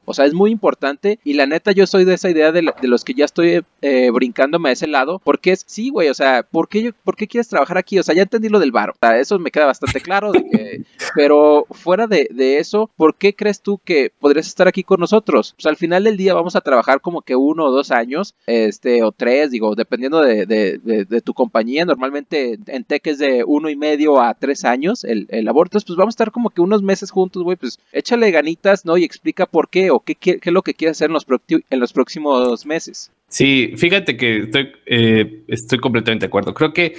O 0.07 0.14
sea, 0.14 0.25
es 0.25 0.35
muy 0.35 0.51
importante 0.51 1.19
y 1.25 1.35
la 1.35 1.47
neta 1.47 1.73
yo 1.73 1.87
soy 1.87 2.05
de 2.05 2.14
esa 2.14 2.31
idea 2.31 2.53
de, 2.53 2.62
los 2.62 3.05
que 3.05 3.14
ya 3.14 3.25
estoy 3.25 3.64
eh, 3.83 4.11
brincándome 4.11 4.69
a 4.69 4.73
ese 4.73 4.87
lado, 4.87 5.21
porque 5.23 5.53
es, 5.53 5.64
sí, 5.66 5.90
güey, 5.90 6.09
o 6.09 6.14
sea, 6.14 6.45
¿por 6.45 6.69
qué, 6.69 6.95
¿por 7.05 7.16
qué 7.16 7.27
quieres 7.27 7.49
trabajar 7.49 7.77
aquí? 7.77 7.99
O 7.99 8.03
sea, 8.03 8.14
ya 8.14 8.23
entendí 8.23 8.49
lo 8.49 8.61
del 8.61 8.73
bar, 8.73 8.90
o 8.90 8.97
sea, 9.01 9.19
eso 9.19 9.38
me 9.38 9.51
queda 9.51 9.66
bastante 9.66 10.01
claro, 10.01 10.33
pero 11.14 11.66
fuera 11.71 12.07
de, 12.07 12.29
eso, 12.59 12.88
¿por 12.97 13.16
qué 13.16 13.35
crees 13.35 13.61
tú 13.61 13.81
que 13.85 14.12
podrías 14.21 14.47
estar 14.47 14.69
aquí 14.69 14.85
con 14.85 15.01
nosotros? 15.01 15.55
Pues 15.57 15.66
al 15.66 15.77
final 15.77 16.05
del 16.05 16.16
día 16.16 16.35
vamos 16.35 16.55
a 16.55 16.61
trabajar 16.61 17.01
como 17.01 17.23
que 17.23 17.35
uno 17.35 17.64
o 17.64 17.73
dos 17.73 17.90
años, 17.90 18.35
este, 18.47 19.03
o 19.03 19.11
tres, 19.11 19.51
digo, 19.51 19.75
dependiendo 19.75 20.23
de, 20.23 21.23
tu 21.25 21.35
compañía, 21.35 21.85
normalmente 21.85 22.59
en 22.66 22.85
tech 22.85 23.07
es 23.09 23.19
de 23.19 23.42
uno 23.45 23.69
y 23.69 23.77
medio 23.77 24.21
a 24.21 24.35
tres 24.35 24.64
años 24.64 25.03
el, 25.03 25.27
el 25.31 25.49
aborto, 25.49 25.79
pues 25.85 25.97
vamos 25.97 26.12
a 26.12 26.16
estar 26.16 26.31
como 26.31 26.51
que 26.51 26.61
unos 26.61 26.83
meses 26.83 27.11
juntos, 27.11 27.42
güey, 27.42 27.57
pues 27.57 27.79
échale 27.92 28.31
ganitas, 28.31 28.85
¿no? 28.85 28.97
Y 28.97 29.05
explica 29.05 29.47
por 29.47 29.69
qué 29.69 29.90
qué, 30.00 30.16
es 30.42 30.52
lo 30.52 30.62
que 30.62 30.74
quieres 30.74 30.96
hacer 30.96 31.09
en 31.11 31.14
los, 31.14 31.26
en 31.48 31.80
los 31.80 31.92
próximos 31.92 32.66
meses. 32.66 33.11
Sí, 33.28 33.72
fíjate 33.76 34.16
que 34.16 34.44
estoy, 34.44 34.72
eh, 34.87 35.44
completamente 35.80 36.24
de 36.24 36.28
acuerdo. 36.28 36.54
Creo 36.54 36.72
que 36.72 36.94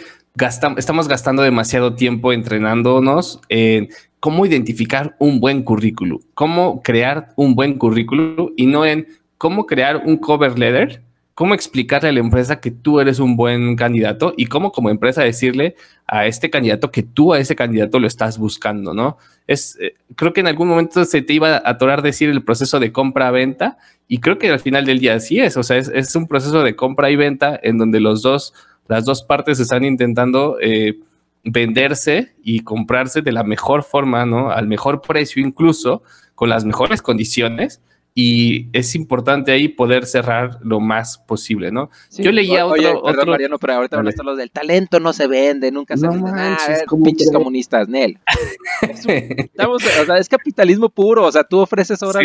estamos 0.77 1.07
gastando 1.07 1.41
demasiado 1.41 1.95
tiempo 1.95 2.33
entrenándonos 2.33 3.39
en 3.49 3.89
cómo 4.19 4.45
identificar 4.45 5.15
un 5.19 5.39
buen 5.39 5.63
currículum, 5.63 6.19
cómo 6.33 6.81
crear 6.83 7.33
un 7.35 7.55
buen 7.55 7.77
currículum 7.77 8.51
y 8.55 8.65
no 8.65 8.85
en 8.85 9.07
cómo 9.37 9.65
crear 9.65 10.03
un 10.05 10.17
cover 10.17 10.57
letter 10.57 11.01
cómo 11.37 11.53
explicarle 11.53 12.09
a 12.09 12.11
la 12.13 12.19
empresa 12.19 12.59
que 12.59 12.71
tú 12.71 12.99
eres 12.99 13.19
un 13.19 13.35
buen 13.35 13.75
candidato 13.75 14.33
y 14.35 14.47
cómo 14.47 14.71
como 14.71 14.89
empresa 14.89 15.21
decirle 15.21 15.75
a 16.07 16.25
este 16.25 16.49
candidato 16.49 16.89
que 16.89 17.03
tú 17.03 17.31
a 17.31 17.37
ese 17.37 17.55
candidato 17.55 17.99
lo 17.99 18.07
estás 18.07 18.39
buscando, 18.39 18.95
¿no? 18.95 19.19
Es, 19.45 19.77
eh, 19.79 19.93
creo 20.15 20.33
que 20.33 20.39
en 20.39 20.47
algún 20.47 20.67
momento 20.67 21.05
se 21.05 21.21
te 21.21 21.33
iba 21.33 21.57
a 21.57 21.61
atorar 21.63 22.01
decir 22.01 22.31
el 22.31 22.43
proceso 22.43 22.79
de 22.79 22.91
compra-venta 22.91 23.77
y 24.07 24.17
creo 24.17 24.39
que 24.39 24.49
al 24.49 24.59
final 24.59 24.85
del 24.85 24.97
día 24.97 25.13
así 25.13 25.39
es, 25.39 25.57
o 25.57 25.61
sea, 25.61 25.77
es, 25.77 26.15
un 26.15 26.25
proceso 26.25 26.63
de 26.63 26.75
compra 26.75 27.11
y 27.11 27.15
venta 27.15 27.59
en 27.61 27.77
donde 27.77 27.99
los 27.99 28.23
dos, 28.23 28.55
las 28.87 29.05
dos 29.05 29.21
partes 29.21 29.59
están 29.59 29.85
intentando 29.85 30.57
eh, 30.59 30.97
venderse 31.43 32.33
y 32.41 32.61
comprarse 32.61 33.21
de 33.21 33.31
la 33.31 33.43
mejor 33.43 33.83
forma, 33.83 34.25
¿no? 34.25 34.49
Al 34.49 34.65
mejor 34.65 35.01
precio 35.01 35.45
incluso, 35.45 36.01
con 36.33 36.49
las 36.49 36.65
mejores 36.65 37.03
condiciones 37.03 37.79
y 38.19 38.67
es 38.73 38.95
importante 38.95 39.51
ahí 39.51 39.67
poder 39.67 40.07
cerrar 40.07 40.57
lo 40.63 40.79
más 40.79 41.19
posible, 41.19 41.71
¿no? 41.71 41.91
Yo 42.17 42.31
leía 42.31 42.65
otro, 42.65 43.03
otro... 43.03 43.27
Mariano, 43.27 43.59
pero 43.59 43.73
ahorita 43.73 43.97
van 43.97 44.07
a 44.07 44.09
estar 44.09 44.25
los 44.25 44.39
del 44.39 44.49
talento 44.49 44.99
no 44.99 45.13
se 45.13 45.27
vende, 45.27 45.71
nunca 45.71 45.95
se 45.97 46.07
vende 46.07 46.31
nada, 46.31 46.57
pinches 47.03 47.31
comunistas, 47.31 47.87
Nel. 47.87 48.17
Estamos, 49.07 49.83
o 49.85 50.05
sea, 50.05 50.17
es 50.17 50.29
capitalismo 50.29 50.89
puro, 50.89 51.25
o 51.25 51.31
sea, 51.31 51.43
tú 51.43 51.59
ofreces 51.59 52.01
horas 52.01 52.23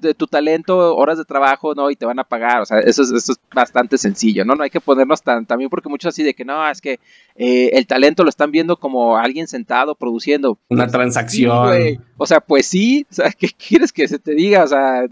de, 0.00 0.14
tu 0.14 0.26
talento, 0.26 0.96
horas 0.96 1.18
de 1.18 1.26
trabajo, 1.26 1.74
¿no? 1.74 1.90
Y 1.90 1.96
te 1.96 2.06
van 2.06 2.18
a 2.18 2.24
pagar, 2.24 2.62
o 2.62 2.64
sea, 2.64 2.78
eso 2.78 3.02
es, 3.02 3.12
eso 3.12 3.32
es 3.32 3.38
bastante 3.54 3.98
sencillo, 3.98 4.46
¿no? 4.46 4.54
No 4.54 4.62
hay 4.62 4.70
que 4.70 4.80
ponernos 4.80 5.20
tan, 5.20 5.44
también 5.44 5.68
porque 5.68 5.90
muchos 5.90 6.14
así 6.14 6.22
de 6.22 6.32
que 6.32 6.46
no, 6.46 6.66
es 6.70 6.80
que 6.80 7.00
eh, 7.36 7.68
el 7.74 7.86
talento 7.86 8.22
lo 8.22 8.30
están 8.30 8.50
viendo 8.50 8.78
como 8.78 9.18
alguien 9.18 9.46
sentado 9.46 9.94
produciendo. 9.94 10.58
Una 10.70 10.86
transacción. 10.86 11.68
o 12.16 12.26
sea, 12.26 12.40
pues 12.40 12.64
sí, 12.64 13.06
o 13.10 13.14
sea, 13.14 13.30
¿qué 13.30 13.48
quieres 13.48 13.92
que 13.92 14.08
se 14.08 14.18
te 14.18 14.34
diga? 14.34 14.64
O 14.64 14.68
sea, 14.68 15.04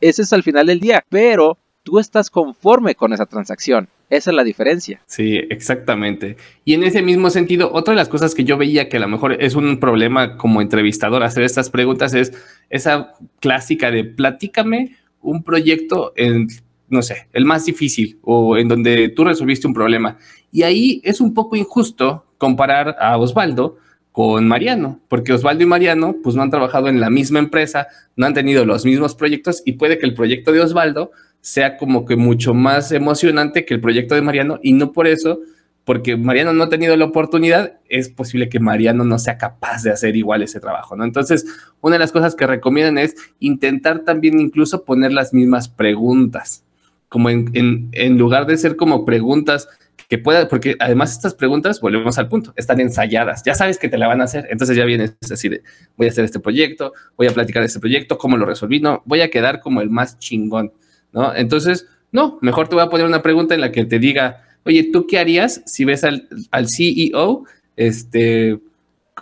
ese 0.00 0.22
es 0.22 0.32
al 0.32 0.42
final 0.42 0.66
del 0.66 0.80
día, 0.80 1.04
pero 1.08 1.58
tú 1.82 1.98
estás 1.98 2.30
conforme 2.30 2.94
con 2.94 3.12
esa 3.12 3.26
transacción. 3.26 3.88
Esa 4.10 4.30
es 4.30 4.36
la 4.36 4.44
diferencia. 4.44 5.02
Sí, 5.06 5.36
exactamente. 5.50 6.36
Y 6.64 6.74
en 6.74 6.82
ese 6.82 7.02
mismo 7.02 7.28
sentido, 7.28 7.70
otra 7.72 7.92
de 7.92 7.96
las 7.96 8.08
cosas 8.08 8.34
que 8.34 8.44
yo 8.44 8.56
veía 8.56 8.88
que 8.88 8.96
a 8.96 9.00
lo 9.00 9.08
mejor 9.08 9.42
es 9.42 9.54
un 9.54 9.78
problema 9.80 10.36
como 10.38 10.62
entrevistador 10.62 11.22
hacer 11.22 11.42
estas 11.42 11.68
preguntas 11.68 12.14
es 12.14 12.32
esa 12.70 13.12
clásica 13.40 13.90
de 13.90 14.04
platícame 14.04 14.96
un 15.20 15.42
proyecto 15.42 16.12
en 16.16 16.48
no 16.88 17.02
sé, 17.02 17.28
el 17.32 17.44
más 17.44 17.66
difícil 17.66 18.18
o 18.22 18.56
en 18.56 18.68
donde 18.68 19.10
tú 19.10 19.24
resolviste 19.24 19.66
un 19.66 19.74
problema. 19.74 20.16
Y 20.50 20.62
ahí 20.62 21.00
es 21.04 21.20
un 21.20 21.34
poco 21.34 21.56
injusto 21.56 22.24
comparar 22.38 22.96
a 22.98 23.18
Osvaldo 23.18 23.76
con 24.18 24.48
Mariano, 24.48 24.98
porque 25.06 25.32
Osvaldo 25.32 25.62
y 25.62 25.66
Mariano 25.66 26.16
pues 26.24 26.34
no 26.34 26.42
han 26.42 26.50
trabajado 26.50 26.88
en 26.88 26.98
la 26.98 27.08
misma 27.08 27.38
empresa, 27.38 27.86
no 28.16 28.26
han 28.26 28.34
tenido 28.34 28.64
los 28.64 28.84
mismos 28.84 29.14
proyectos 29.14 29.62
y 29.64 29.74
puede 29.74 29.96
que 29.96 30.06
el 30.06 30.14
proyecto 30.14 30.50
de 30.50 30.60
Osvaldo 30.60 31.12
sea 31.40 31.76
como 31.76 32.04
que 32.04 32.16
mucho 32.16 32.52
más 32.52 32.90
emocionante 32.90 33.64
que 33.64 33.74
el 33.74 33.80
proyecto 33.80 34.16
de 34.16 34.22
Mariano 34.22 34.58
y 34.60 34.72
no 34.72 34.90
por 34.90 35.06
eso, 35.06 35.38
porque 35.84 36.16
Mariano 36.16 36.52
no 36.52 36.64
ha 36.64 36.68
tenido 36.68 36.96
la 36.96 37.04
oportunidad, 37.04 37.78
es 37.88 38.08
posible 38.08 38.48
que 38.48 38.58
Mariano 38.58 39.04
no 39.04 39.20
sea 39.20 39.38
capaz 39.38 39.84
de 39.84 39.92
hacer 39.92 40.16
igual 40.16 40.42
ese 40.42 40.58
trabajo, 40.58 40.96
¿no? 40.96 41.04
Entonces, 41.04 41.46
una 41.80 41.94
de 41.94 42.00
las 42.00 42.10
cosas 42.10 42.34
que 42.34 42.48
recomiendan 42.48 42.98
es 42.98 43.14
intentar 43.38 44.00
también 44.00 44.40
incluso 44.40 44.84
poner 44.84 45.12
las 45.12 45.32
mismas 45.32 45.68
preguntas 45.68 46.64
como 47.08 47.30
en, 47.30 47.88
en, 47.92 48.18
lugar 48.18 48.46
de 48.46 48.58
ser 48.58 48.74
como 48.74 49.04
preguntas 49.04 49.68
que 50.08 50.18
pueda, 50.18 50.48
porque 50.48 50.74
además 50.78 51.12
estas 51.12 51.34
preguntas, 51.34 51.80
volvemos 51.80 52.18
al 52.18 52.28
punto, 52.28 52.54
están 52.56 52.80
ensayadas, 52.80 53.42
ya 53.44 53.54
sabes 53.54 53.78
que 53.78 53.88
te 53.88 53.98
la 53.98 54.08
van 54.08 54.22
a 54.22 54.24
hacer, 54.24 54.46
entonces 54.50 54.76
ya 54.76 54.86
vienes 54.86 55.14
así 55.30 55.50
de, 55.50 55.62
voy 55.96 56.06
a 56.06 56.10
hacer 56.10 56.24
este 56.24 56.40
proyecto, 56.40 56.94
voy 57.16 57.26
a 57.26 57.30
platicar 57.30 57.62
de 57.62 57.66
este 57.66 57.78
proyecto, 57.78 58.16
cómo 58.16 58.38
lo 58.38 58.46
resolví, 58.46 58.80
no, 58.80 59.02
voy 59.04 59.20
a 59.20 59.28
quedar 59.28 59.60
como 59.60 59.82
el 59.82 59.90
más 59.90 60.18
chingón, 60.18 60.72
¿no? 61.12 61.34
Entonces, 61.34 61.86
no, 62.10 62.38
mejor 62.40 62.68
te 62.68 62.74
voy 62.74 62.84
a 62.84 62.88
poner 62.88 63.06
una 63.06 63.22
pregunta 63.22 63.54
en 63.54 63.60
la 63.60 63.70
que 63.70 63.84
te 63.84 63.98
diga, 63.98 64.44
oye, 64.64 64.88
¿tú 64.90 65.06
qué 65.06 65.18
harías 65.18 65.62
si 65.66 65.84
ves 65.84 66.04
al, 66.04 66.26
al 66.50 66.68
CEO, 66.68 67.44
este, 67.76 68.58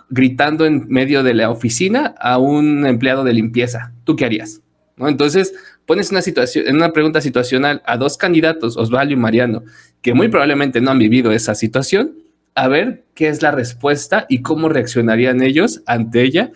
gritando 0.09 0.65
en 0.65 0.87
medio 0.87 1.21
de 1.21 1.33
la 1.33 1.49
oficina 1.49 2.15
a 2.17 2.37
un 2.37 2.85
empleado 2.85 3.25
de 3.25 3.33
limpieza? 3.33 3.91
¿Tú 4.05 4.15
qué 4.15 4.23
harías? 4.23 4.61
¿No? 4.95 5.09
Entonces, 5.09 5.53
pones 5.87 6.11
una 6.11 6.21
situación, 6.21 6.67
en 6.67 6.75
una 6.75 6.91
pregunta 6.91 7.21
situacional 7.21 7.81
a 7.85 7.97
dos 7.97 8.17
candidatos, 8.17 8.77
Osvaldo 8.77 9.13
y 9.13 9.15
Mariano, 9.15 9.63
que 10.03 10.13
muy 10.13 10.27
probablemente 10.27 10.81
no 10.81 10.91
han 10.91 10.99
vivido 10.99 11.31
esa 11.31 11.55
situación, 11.55 12.13
a 12.53 12.67
ver 12.67 13.05
qué 13.15 13.29
es 13.29 13.41
la 13.41 13.51
respuesta 13.51 14.25
y 14.29 14.41
cómo 14.41 14.69
reaccionarían 14.69 15.41
ellos 15.41 15.81
ante 15.87 16.21
ella. 16.21 16.51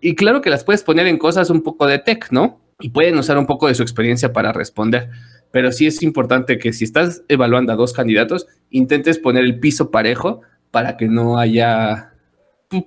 Y 0.00 0.14
claro 0.14 0.40
que 0.40 0.50
las 0.50 0.64
puedes 0.64 0.82
poner 0.82 1.06
en 1.06 1.18
cosas 1.18 1.50
un 1.50 1.62
poco 1.62 1.86
de 1.86 1.98
tech, 1.98 2.32
¿no? 2.32 2.60
Y 2.80 2.88
pueden 2.88 3.18
usar 3.18 3.36
un 3.36 3.46
poco 3.46 3.68
de 3.68 3.74
su 3.74 3.82
experiencia 3.82 4.32
para 4.32 4.52
responder. 4.52 5.10
Pero 5.50 5.72
sí 5.72 5.86
es 5.86 6.02
importante 6.02 6.58
que 6.58 6.72
si 6.72 6.84
estás 6.84 7.22
evaluando 7.28 7.72
a 7.72 7.76
dos 7.76 7.92
candidatos, 7.92 8.46
intentes 8.70 9.18
poner 9.18 9.44
el 9.44 9.60
piso 9.60 9.90
parejo 9.90 10.40
para 10.70 10.96
que 10.96 11.08
no 11.08 11.38
haya 11.38 12.09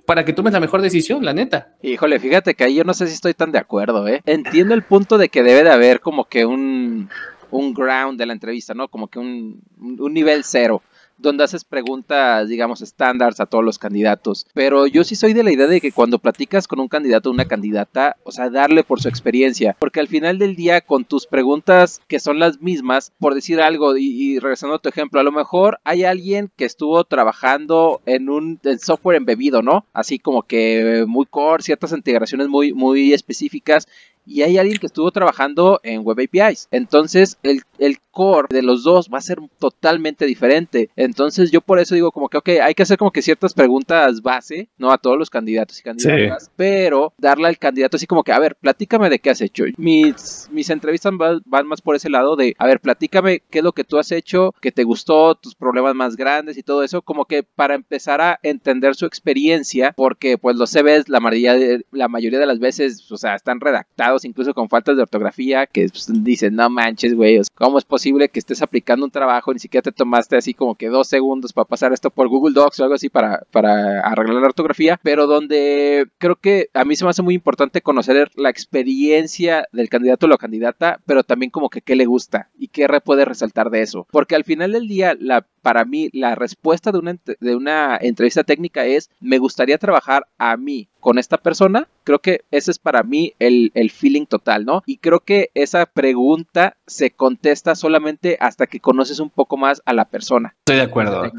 para 0.06 0.24
que 0.24 0.32
tomes 0.32 0.52
la 0.52 0.60
mejor 0.60 0.82
decisión, 0.82 1.24
la 1.24 1.34
neta. 1.34 1.74
Híjole, 1.82 2.18
fíjate 2.18 2.54
que 2.54 2.64
ahí 2.64 2.74
yo 2.74 2.84
no 2.84 2.94
sé 2.94 3.06
si 3.06 3.14
estoy 3.14 3.34
tan 3.34 3.52
de 3.52 3.58
acuerdo, 3.58 4.06
¿eh? 4.08 4.22
Entiendo 4.26 4.74
el 4.74 4.82
punto 4.82 5.18
de 5.18 5.28
que 5.28 5.42
debe 5.42 5.62
de 5.62 5.70
haber 5.70 6.00
como 6.00 6.24
que 6.24 6.46
un, 6.46 7.08
un 7.50 7.74
ground 7.74 8.18
de 8.18 8.26
la 8.26 8.32
entrevista, 8.32 8.74
¿no? 8.74 8.88
Como 8.88 9.08
que 9.08 9.18
un, 9.18 9.62
un 9.78 10.14
nivel 10.14 10.44
cero 10.44 10.82
donde 11.18 11.44
haces 11.44 11.64
preguntas, 11.64 12.48
digamos, 12.48 12.82
estándares 12.82 13.40
a 13.40 13.46
todos 13.46 13.64
los 13.64 13.78
candidatos. 13.78 14.46
Pero 14.54 14.86
yo 14.86 15.04
sí 15.04 15.16
soy 15.16 15.32
de 15.32 15.42
la 15.42 15.52
idea 15.52 15.66
de 15.66 15.80
que 15.80 15.92
cuando 15.92 16.18
platicas 16.18 16.68
con 16.68 16.80
un 16.80 16.88
candidato 16.88 17.28
o 17.28 17.32
una 17.32 17.46
candidata, 17.46 18.16
o 18.24 18.32
sea, 18.32 18.50
darle 18.50 18.84
por 18.84 19.00
su 19.00 19.08
experiencia, 19.08 19.76
porque 19.78 20.00
al 20.00 20.08
final 20.08 20.38
del 20.38 20.56
día, 20.56 20.80
con 20.80 21.04
tus 21.04 21.26
preguntas 21.26 22.00
que 22.08 22.20
son 22.20 22.38
las 22.38 22.60
mismas, 22.60 23.12
por 23.18 23.34
decir 23.34 23.60
algo, 23.60 23.96
y, 23.96 24.38
regresando 24.38 24.76
a 24.76 24.78
tu 24.78 24.88
ejemplo, 24.88 25.20
a 25.20 25.24
lo 25.24 25.32
mejor 25.32 25.80
hay 25.84 26.04
alguien 26.04 26.50
que 26.56 26.64
estuvo 26.64 27.04
trabajando 27.04 28.00
en 28.06 28.28
un 28.28 28.60
software 28.80 29.16
embebido, 29.16 29.62
¿no? 29.62 29.86
Así 29.92 30.18
como 30.18 30.42
que 30.42 31.04
muy 31.06 31.26
core, 31.26 31.62
ciertas 31.62 31.92
integraciones 31.92 32.48
muy, 32.48 32.72
muy 32.72 33.12
específicas, 33.12 33.86
y 34.26 34.42
hay 34.42 34.58
alguien 34.58 34.78
que 34.78 34.86
estuvo 34.86 35.10
trabajando 35.10 35.80
en 35.82 36.02
Web 36.02 36.18
APIs. 36.20 36.68
Entonces, 36.70 37.38
el, 37.42 37.62
el, 37.78 37.98
core 38.14 38.46
de 38.48 38.62
los 38.62 38.84
dos 38.84 39.10
va 39.12 39.18
a 39.18 39.22
ser 39.22 39.40
totalmente 39.58 40.24
diferente. 40.24 40.88
Entonces, 40.94 41.50
yo 41.50 41.60
por 41.60 41.80
eso 41.80 41.96
digo 41.96 42.12
como 42.12 42.28
que, 42.28 42.38
ok, 42.38 42.48
hay 42.62 42.72
que 42.72 42.84
hacer 42.84 42.96
como 42.96 43.10
que 43.10 43.22
ciertas 43.22 43.54
preguntas 43.54 44.22
base, 44.22 44.68
¿no? 44.78 44.92
A 44.92 44.98
todos 44.98 45.18
los 45.18 45.30
candidatos 45.30 45.80
y 45.80 45.82
candidatas, 45.82 46.48
pero 46.54 47.12
darle 47.18 47.48
al 47.48 47.58
candidato 47.58 47.96
así 47.96 48.06
como 48.06 48.22
que, 48.22 48.30
a 48.30 48.38
ver, 48.38 48.54
platícame 48.54 49.10
de 49.10 49.18
qué 49.18 49.30
has 49.30 49.40
hecho. 49.40 49.64
Mis, 49.76 50.48
mis 50.52 50.70
entrevistas 50.70 51.12
van, 51.16 51.66
más 51.66 51.82
por 51.82 51.96
ese 51.96 52.08
lado 52.08 52.36
de, 52.36 52.54
a 52.56 52.68
ver, 52.68 52.78
platícame 52.78 53.42
qué 53.50 53.58
es 53.58 53.64
lo 53.64 53.72
que 53.72 53.82
tú 53.82 53.98
has 53.98 54.12
hecho, 54.12 54.54
que 54.60 54.70
te 54.70 54.84
gustó, 54.84 55.34
tus 55.34 55.56
problemas 55.56 55.96
más 55.96 56.14
grandes 56.14 56.56
y 56.56 56.62
todo 56.62 56.84
eso, 56.84 57.02
como 57.02 57.24
que 57.24 57.42
para 57.42 57.74
empezar 57.74 58.20
a 58.20 58.38
entender 58.44 58.94
su 58.94 59.06
experiencia, 59.06 59.92
porque 59.96 60.38
pues 60.38 60.54
los 60.54 60.70
CVs 60.70 61.08
la 61.08 61.18
mayoría 61.18 61.54
de, 61.54 61.84
la 61.90 62.06
mayoría 62.06 62.38
de 62.38 62.46
las 62.46 62.60
veces, 62.60 63.10
o 63.10 63.16
sea, 63.16 63.34
están 63.34 63.58
redactados 63.58 64.13
incluso 64.24 64.54
con 64.54 64.68
faltas 64.68 64.96
de 64.96 65.02
ortografía, 65.02 65.66
que 65.66 65.88
pues, 65.88 66.08
dicen, 66.22 66.54
no 66.54 66.70
manches, 66.70 67.14
güey, 67.14 67.40
¿cómo 67.54 67.78
es 67.78 67.84
posible 67.84 68.28
que 68.28 68.38
estés 68.38 68.62
aplicando 68.62 69.04
un 69.04 69.10
trabajo? 69.10 69.52
Ni 69.52 69.58
siquiera 69.58 69.82
te 69.82 69.92
tomaste 69.92 70.36
así 70.36 70.54
como 70.54 70.74
que 70.74 70.88
dos 70.88 71.08
segundos 71.08 71.52
para 71.52 71.64
pasar 71.64 71.92
esto 71.92 72.10
por 72.10 72.28
Google 72.28 72.54
Docs 72.54 72.80
o 72.80 72.82
algo 72.84 72.94
así 72.94 73.08
para, 73.08 73.42
para 73.50 74.00
arreglar 74.00 74.40
la 74.40 74.48
ortografía, 74.48 75.00
pero 75.02 75.26
donde 75.26 76.06
creo 76.18 76.36
que 76.36 76.68
a 76.74 76.84
mí 76.84 76.96
se 76.96 77.04
me 77.04 77.10
hace 77.10 77.22
muy 77.22 77.34
importante 77.34 77.80
conocer 77.80 78.30
la 78.36 78.50
experiencia 78.50 79.66
del 79.72 79.88
candidato 79.88 80.26
o 80.26 80.28
la 80.28 80.36
candidata, 80.36 81.00
pero 81.06 81.24
también 81.24 81.50
como 81.50 81.70
que 81.70 81.80
qué 81.80 81.96
le 81.96 82.06
gusta 82.06 82.50
y 82.56 82.68
qué 82.68 82.86
puede 83.00 83.24
resaltar 83.24 83.70
de 83.70 83.82
eso. 83.82 84.06
Porque 84.10 84.34
al 84.34 84.44
final 84.44 84.72
del 84.72 84.88
día, 84.88 85.16
para 85.62 85.84
mí, 85.84 86.10
la 86.12 86.34
respuesta 86.34 86.92
de 86.92 86.98
una, 86.98 87.16
de 87.40 87.56
una 87.56 87.96
entrevista 88.00 88.44
técnica 88.44 88.84
es, 88.86 89.10
me 89.20 89.38
gustaría 89.38 89.78
trabajar 89.78 90.26
a 90.38 90.56
mí 90.56 90.88
con 91.00 91.18
esta 91.18 91.38
persona. 91.38 91.88
Creo 92.04 92.20
que 92.20 92.42
ese 92.50 92.70
es 92.70 92.78
para 92.78 93.02
mí 93.02 93.34
el, 93.38 93.72
el 93.74 93.90
feeling 93.90 94.26
total, 94.26 94.64
¿no? 94.64 94.82
Y 94.86 94.98
creo 94.98 95.20
que 95.20 95.50
esa 95.54 95.86
pregunta 95.86 96.76
se 96.86 97.10
contesta 97.10 97.74
solamente 97.74 98.36
hasta 98.40 98.66
que 98.66 98.80
conoces 98.80 99.20
un 99.20 99.30
poco 99.30 99.56
más 99.56 99.82
a 99.84 99.92
la 99.92 100.04
persona. 100.04 100.54
Estoy 100.60 100.76
de 100.76 100.82
acuerdo. 100.82 101.32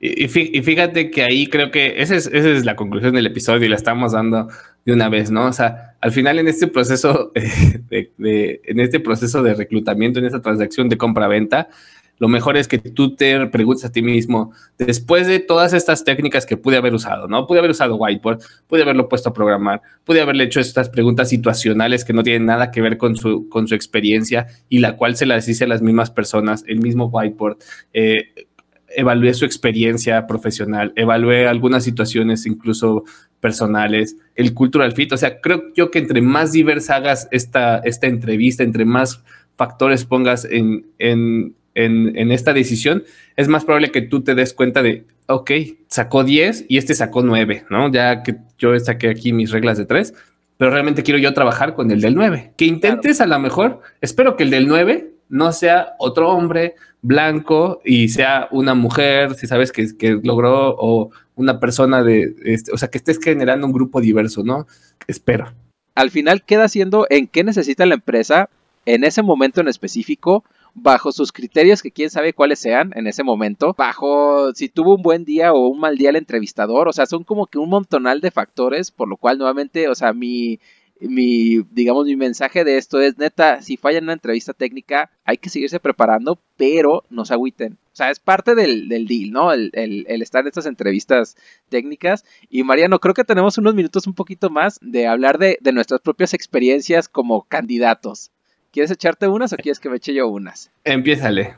Y, 0.00 0.28
fíjate 0.28 1.10
que 1.10 1.22
ahí 1.24 1.48
creo 1.48 1.72
que 1.72 2.00
esa 2.00 2.14
es, 2.14 2.28
esa 2.28 2.50
es, 2.50 2.64
la 2.64 2.76
conclusión 2.76 3.14
del 3.14 3.26
episodio 3.26 3.66
y 3.66 3.68
la 3.68 3.74
estamos 3.74 4.12
dando 4.12 4.48
de 4.84 4.92
una 4.92 5.08
vez, 5.08 5.32
¿no? 5.32 5.46
O 5.46 5.52
sea, 5.52 5.96
al 6.00 6.12
final 6.12 6.38
en 6.38 6.46
este 6.46 6.68
proceso 6.68 7.32
de, 7.34 8.60
en 8.64 8.80
este 8.80 9.00
proceso 9.00 9.42
de 9.42 9.54
reclutamiento, 9.54 10.20
en 10.20 10.26
esta 10.26 10.40
transacción 10.40 10.88
de 10.88 10.98
compra-venta, 10.98 11.68
lo 12.18 12.28
mejor 12.28 12.56
es 12.56 12.68
que 12.68 12.78
tú 12.78 13.14
te 13.14 13.46
preguntes 13.46 13.84
a 13.84 13.92
ti 13.92 14.02
mismo, 14.02 14.52
después 14.76 15.26
de 15.26 15.38
todas 15.38 15.72
estas 15.72 16.04
técnicas 16.04 16.46
que 16.46 16.56
pude 16.56 16.76
haber 16.76 16.94
usado, 16.94 17.28
¿no? 17.28 17.46
Pude 17.46 17.58
haber 17.58 17.70
usado 17.70 17.96
whiteboard, 17.96 18.40
pude 18.66 18.82
haberlo 18.82 19.08
puesto 19.08 19.30
a 19.30 19.32
programar, 19.32 19.82
pude 20.04 20.20
haberle 20.20 20.44
hecho 20.44 20.60
estas 20.60 20.88
preguntas 20.88 21.28
situacionales 21.28 22.04
que 22.04 22.12
no 22.12 22.22
tienen 22.22 22.46
nada 22.46 22.70
que 22.70 22.80
ver 22.80 22.98
con 22.98 23.16
su, 23.16 23.48
con 23.48 23.68
su 23.68 23.74
experiencia 23.74 24.46
y 24.68 24.78
la 24.78 24.96
cual 24.96 25.16
se 25.16 25.26
las 25.26 25.48
hice 25.48 25.64
a 25.64 25.68
las 25.68 25.82
mismas 25.82 26.10
personas, 26.10 26.64
el 26.66 26.80
mismo 26.80 27.06
whiteboard. 27.06 27.58
Eh, 27.92 28.46
evalué 28.88 29.34
su 29.34 29.44
experiencia 29.44 30.26
profesional, 30.26 30.92
evalué 30.96 31.46
algunas 31.46 31.84
situaciones 31.84 32.46
incluso 32.46 33.04
personales, 33.40 34.16
el 34.34 34.54
cultural 34.54 34.92
fit, 34.92 35.12
o 35.12 35.16
sea, 35.16 35.40
creo 35.40 35.62
yo 35.76 35.90
que 35.90 35.98
entre 35.98 36.20
más 36.20 36.52
diversa 36.52 36.96
hagas 36.96 37.28
esta, 37.30 37.78
esta 37.78 38.06
entrevista, 38.06 38.64
entre 38.64 38.84
más 38.84 39.22
factores 39.56 40.04
pongas 40.04 40.44
en, 40.44 40.86
en, 40.98 41.54
en, 41.84 42.32
esta 42.32 42.52
decisión, 42.52 43.04
es 43.36 43.48
más 43.48 43.64
probable 43.64 43.90
que 43.90 44.02
tú 44.02 44.22
te 44.22 44.34
des 44.34 44.52
cuenta 44.52 44.82
de, 44.82 45.04
ok, 45.26 45.50
sacó 45.86 46.24
10 46.24 46.66
y 46.68 46.78
este 46.78 46.94
sacó 46.94 47.22
9, 47.22 47.66
¿no? 47.70 47.90
Ya 47.90 48.22
que 48.22 48.36
yo 48.58 48.78
saqué 48.80 49.10
aquí 49.10 49.32
mis 49.32 49.52
reglas 49.52 49.78
de 49.78 49.86
3, 49.86 50.12
pero 50.56 50.72
realmente 50.72 51.04
quiero 51.04 51.20
yo 51.20 51.32
trabajar 51.34 51.74
con 51.74 51.90
el 51.90 52.00
del 52.00 52.16
9. 52.16 52.52
Que 52.56 52.64
intentes 52.64 53.20
a 53.20 53.26
lo 53.26 53.38
mejor, 53.38 53.80
espero 54.00 54.36
que 54.36 54.42
el 54.42 54.50
del 54.50 54.66
9 54.66 55.12
no 55.28 55.52
sea 55.52 55.94
otro 55.98 56.30
hombre 56.30 56.74
blanco 57.00 57.80
y 57.84 58.08
sea 58.08 58.48
una 58.50 58.74
mujer, 58.74 59.34
si 59.34 59.46
sabes 59.46 59.70
que, 59.70 59.96
que 59.96 60.18
logró, 60.22 60.74
o 60.76 61.10
una 61.36 61.60
persona 61.60 62.02
de, 62.02 62.34
este, 62.44 62.72
o 62.72 62.76
sea, 62.76 62.88
que 62.88 62.98
estés 62.98 63.20
generando 63.22 63.66
un 63.66 63.72
grupo 63.72 64.00
diverso, 64.00 64.42
¿no? 64.42 64.66
Espero. 65.06 65.52
Al 65.94 66.10
final 66.10 66.42
queda 66.42 66.66
siendo 66.68 67.06
en 67.08 67.28
qué 67.28 67.44
necesita 67.44 67.86
la 67.86 67.94
empresa 67.94 68.48
en 68.84 69.04
ese 69.04 69.22
momento 69.22 69.60
en 69.60 69.68
específico, 69.68 70.44
bajo 70.82 71.12
sus 71.12 71.32
criterios 71.32 71.82
que 71.82 71.90
quién 71.90 72.10
sabe 72.10 72.32
cuáles 72.32 72.58
sean 72.58 72.92
en 72.94 73.06
ese 73.06 73.22
momento, 73.22 73.74
bajo 73.76 74.52
si 74.54 74.68
tuvo 74.68 74.96
un 74.96 75.02
buen 75.02 75.24
día 75.24 75.52
o 75.52 75.68
un 75.68 75.80
mal 75.80 75.96
día 75.96 76.10
el 76.10 76.16
entrevistador, 76.16 76.88
o 76.88 76.92
sea, 76.92 77.06
son 77.06 77.24
como 77.24 77.46
que 77.46 77.58
un 77.58 77.70
montonal 77.70 78.20
de 78.20 78.30
factores, 78.30 78.90
por 78.90 79.08
lo 79.08 79.16
cual 79.16 79.38
nuevamente, 79.38 79.88
o 79.88 79.94
sea, 79.94 80.12
mi, 80.12 80.58
mi, 81.00 81.62
digamos, 81.70 82.06
mi 82.06 82.16
mensaje 82.16 82.64
de 82.64 82.76
esto 82.76 83.00
es, 83.00 83.18
neta, 83.18 83.62
si 83.62 83.76
fallan 83.76 83.98
en 83.98 84.04
una 84.04 84.12
entrevista 84.14 84.52
técnica, 84.52 85.10
hay 85.24 85.36
que 85.38 85.50
seguirse 85.50 85.80
preparando, 85.80 86.40
pero 86.56 87.04
no 87.10 87.24
se 87.24 87.34
agüiten. 87.34 87.78
O 87.92 87.96
sea, 87.98 88.10
es 88.10 88.20
parte 88.20 88.54
del, 88.54 88.88
deal, 88.88 89.30
¿no? 89.30 89.52
El, 89.52 89.72
estar 90.08 90.42
en 90.42 90.48
estas 90.48 90.66
entrevistas 90.66 91.36
técnicas. 91.68 92.24
Y 92.48 92.62
Mariano, 92.62 93.00
creo 93.00 93.14
que 93.14 93.24
tenemos 93.24 93.58
unos 93.58 93.74
minutos 93.74 94.06
un 94.06 94.14
poquito 94.14 94.50
más 94.50 94.78
de 94.80 95.06
hablar 95.06 95.38
de, 95.38 95.58
nuestras 95.72 96.00
propias 96.00 96.34
experiencias 96.34 97.08
como 97.08 97.42
candidatos. 97.42 98.30
¿Quieres 98.78 98.92
echarte 98.92 99.26
unas 99.26 99.52
o 99.52 99.56
quieres 99.56 99.80
que 99.80 99.90
me 99.90 99.96
eche 99.96 100.14
yo 100.14 100.28
unas? 100.28 100.70
Empiézale. 100.84 101.56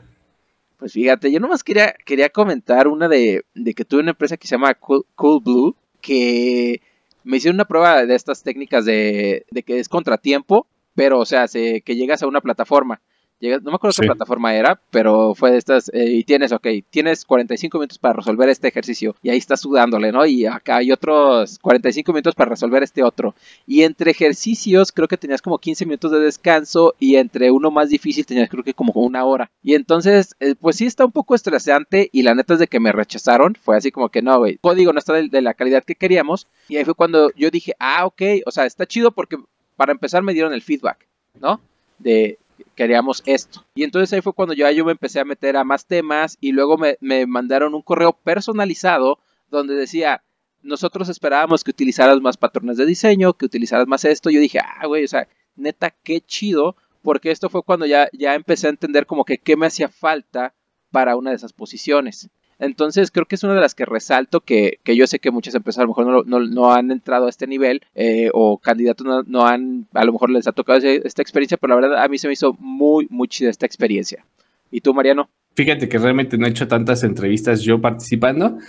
Pues 0.77 0.93
fíjate, 0.93 1.31
yo 1.31 1.39
nomás 1.39 1.63
quería, 1.63 1.93
quería 2.03 2.29
comentar 2.29 2.87
una 2.87 3.07
de, 3.07 3.45
de 3.53 3.75
que 3.75 3.85
tuve 3.85 4.01
una 4.01 4.09
empresa 4.09 4.37
que 4.37 4.47
se 4.47 4.55
llama 4.55 4.73
cool 4.73 5.05
Blue, 5.43 5.75
que 6.01 6.81
me 7.23 7.37
hicieron 7.37 7.57
una 7.57 7.65
prueba 7.65 8.07
de 8.07 8.15
estas 8.15 8.41
técnicas 8.41 8.85
de, 8.85 9.45
de 9.51 9.61
que 9.61 9.77
es 9.77 9.87
contratiempo, 9.87 10.65
pero 10.95 11.19
o 11.19 11.25
sea, 11.27 11.47
se, 11.47 11.81
que 11.81 11.95
llegas 11.95 12.23
a 12.23 12.27
una 12.27 12.41
plataforma 12.41 13.01
no 13.41 13.71
me 13.71 13.75
acuerdo 13.75 13.95
qué 13.99 14.07
plataforma 14.07 14.53
era, 14.55 14.79
pero 14.91 15.33
fue 15.35 15.51
de 15.51 15.57
estas, 15.57 15.89
eh, 15.93 16.11
y 16.11 16.23
tienes, 16.23 16.51
ok, 16.51 16.67
tienes 16.89 17.25
45 17.25 17.77
minutos 17.79 17.97
para 17.97 18.15
resolver 18.15 18.49
este 18.49 18.67
ejercicio, 18.67 19.15
y 19.21 19.29
ahí 19.29 19.37
estás 19.37 19.61
sudándole, 19.61 20.11
¿no? 20.11 20.25
Y 20.25 20.45
acá 20.45 20.77
hay 20.77 20.91
otros 20.91 21.57
45 21.59 22.13
minutos 22.13 22.35
para 22.35 22.51
resolver 22.51 22.83
este 22.83 23.03
otro. 23.03 23.35
Y 23.65 23.81
entre 23.83 24.11
ejercicios 24.11 24.91
creo 24.91 25.07
que 25.07 25.17
tenías 25.17 25.41
como 25.41 25.57
15 25.57 25.85
minutos 25.85 26.11
de 26.11 26.19
descanso, 26.19 26.95
y 26.99 27.15
entre 27.15 27.51
uno 27.51 27.71
más 27.71 27.89
difícil 27.89 28.25
tenías 28.25 28.49
creo 28.49 28.63
que 28.63 28.73
como 28.73 28.93
una 28.93 29.25
hora. 29.25 29.49
Y 29.63 29.73
entonces, 29.75 30.35
eh, 30.39 30.55
pues 30.59 30.75
sí 30.75 30.85
está 30.85 31.05
un 31.05 31.11
poco 31.11 31.35
estresante, 31.35 32.09
y 32.11 32.21
la 32.21 32.35
neta 32.35 32.53
es 32.53 32.59
de 32.59 32.67
que 32.67 32.79
me 32.79 32.91
rechazaron, 32.91 33.55
fue 33.55 33.75
así 33.75 33.91
como 33.91 34.09
que 34.09 34.21
no, 34.21 34.37
güey, 34.37 34.57
código 34.57 34.93
no 34.93 34.99
está 34.99 35.13
de 35.13 35.41
la 35.41 35.53
calidad 35.53 35.83
que 35.83 35.95
queríamos, 35.95 36.47
y 36.67 36.77
ahí 36.77 36.85
fue 36.85 36.93
cuando 36.93 37.31
yo 37.35 37.49
dije, 37.49 37.73
ah, 37.79 38.05
ok, 38.05 38.21
o 38.45 38.51
sea, 38.51 38.65
está 38.65 38.85
chido 38.85 39.11
porque 39.11 39.37
para 39.75 39.91
empezar 39.91 40.21
me 40.21 40.33
dieron 40.33 40.53
el 40.53 40.61
feedback, 40.61 41.07
¿no? 41.39 41.59
De, 41.97 42.37
queríamos 42.75 43.23
esto. 43.25 43.65
Y 43.75 43.83
entonces 43.83 44.11
ahí 44.13 44.21
fue 44.21 44.33
cuando 44.33 44.53
yo, 44.53 44.69
yo 44.71 44.85
me 44.85 44.91
empecé 44.91 45.19
a 45.19 45.25
meter 45.25 45.57
a 45.57 45.63
más 45.63 45.85
temas 45.85 46.37
y 46.39 46.51
luego 46.51 46.77
me, 46.77 46.97
me 47.01 47.25
mandaron 47.25 47.73
un 47.75 47.81
correo 47.81 48.13
personalizado 48.13 49.19
donde 49.49 49.75
decía, 49.75 50.23
nosotros 50.63 51.09
esperábamos 51.09 51.63
que 51.63 51.71
utilizaras 51.71 52.21
más 52.21 52.37
patrones 52.37 52.77
de 52.77 52.85
diseño, 52.85 53.33
que 53.33 53.45
utilizaras 53.45 53.87
más 53.87 54.05
esto. 54.05 54.29
Yo 54.29 54.39
dije, 54.39 54.59
ah, 54.59 54.87
güey, 54.87 55.03
o 55.03 55.07
sea, 55.07 55.27
neta, 55.55 55.91
qué 56.03 56.21
chido, 56.21 56.75
porque 57.01 57.31
esto 57.31 57.49
fue 57.49 57.63
cuando 57.63 57.85
ya, 57.85 58.09
ya 58.13 58.35
empecé 58.35 58.67
a 58.67 58.71
entender 58.71 59.05
como 59.05 59.25
que 59.25 59.37
qué 59.37 59.55
me 59.55 59.67
hacía 59.67 59.89
falta 59.89 60.53
para 60.91 61.15
una 61.15 61.31
de 61.31 61.37
esas 61.37 61.53
posiciones. 61.53 62.29
Entonces 62.61 63.09
creo 63.09 63.25
que 63.25 63.33
es 63.33 63.43
una 63.43 63.55
de 63.55 63.59
las 63.59 63.73
que 63.73 63.85
resalto 63.85 64.39
que, 64.39 64.77
yo 64.85 65.07
sé 65.07 65.17
que 65.17 65.31
muchas 65.31 65.55
empresas 65.55 65.79
a 65.79 65.81
lo 65.81 65.87
mejor 65.89 66.27
no, 66.27 66.71
han 66.71 66.91
entrado 66.91 67.25
a 67.25 67.29
este 67.29 67.47
nivel 67.47 67.81
eh, 67.95 68.29
o 68.33 68.59
candidatos 68.59 69.25
no, 69.25 69.47
han, 69.47 69.87
a 69.93 70.05
lo 70.05 70.13
mejor 70.13 70.29
les 70.29 70.47
ha 70.47 70.51
tocado 70.51 70.77
esta 70.77 71.23
experiencia, 71.23 71.57
pero 71.57 71.73
la 71.73 71.81
verdad 71.81 72.03
a 72.03 72.07
mí 72.07 72.19
se 72.19 72.27
me 72.27 72.33
hizo 72.33 72.55
muy, 72.59 73.07
muy 73.09 73.27
chida 73.27 73.49
esta 73.49 73.65
experiencia. 73.65 74.23
¿Y 74.69 74.81
tú, 74.81 74.93
Mariano? 74.93 75.27
Fíjate 75.55 75.89
que 75.89 75.97
realmente 75.97 76.37
no 76.37 76.45
he 76.45 76.51
hecho 76.51 76.67
tantas 76.67 77.03
entrevistas 77.03 77.61
yo 77.61 77.81
participando, 77.81 78.59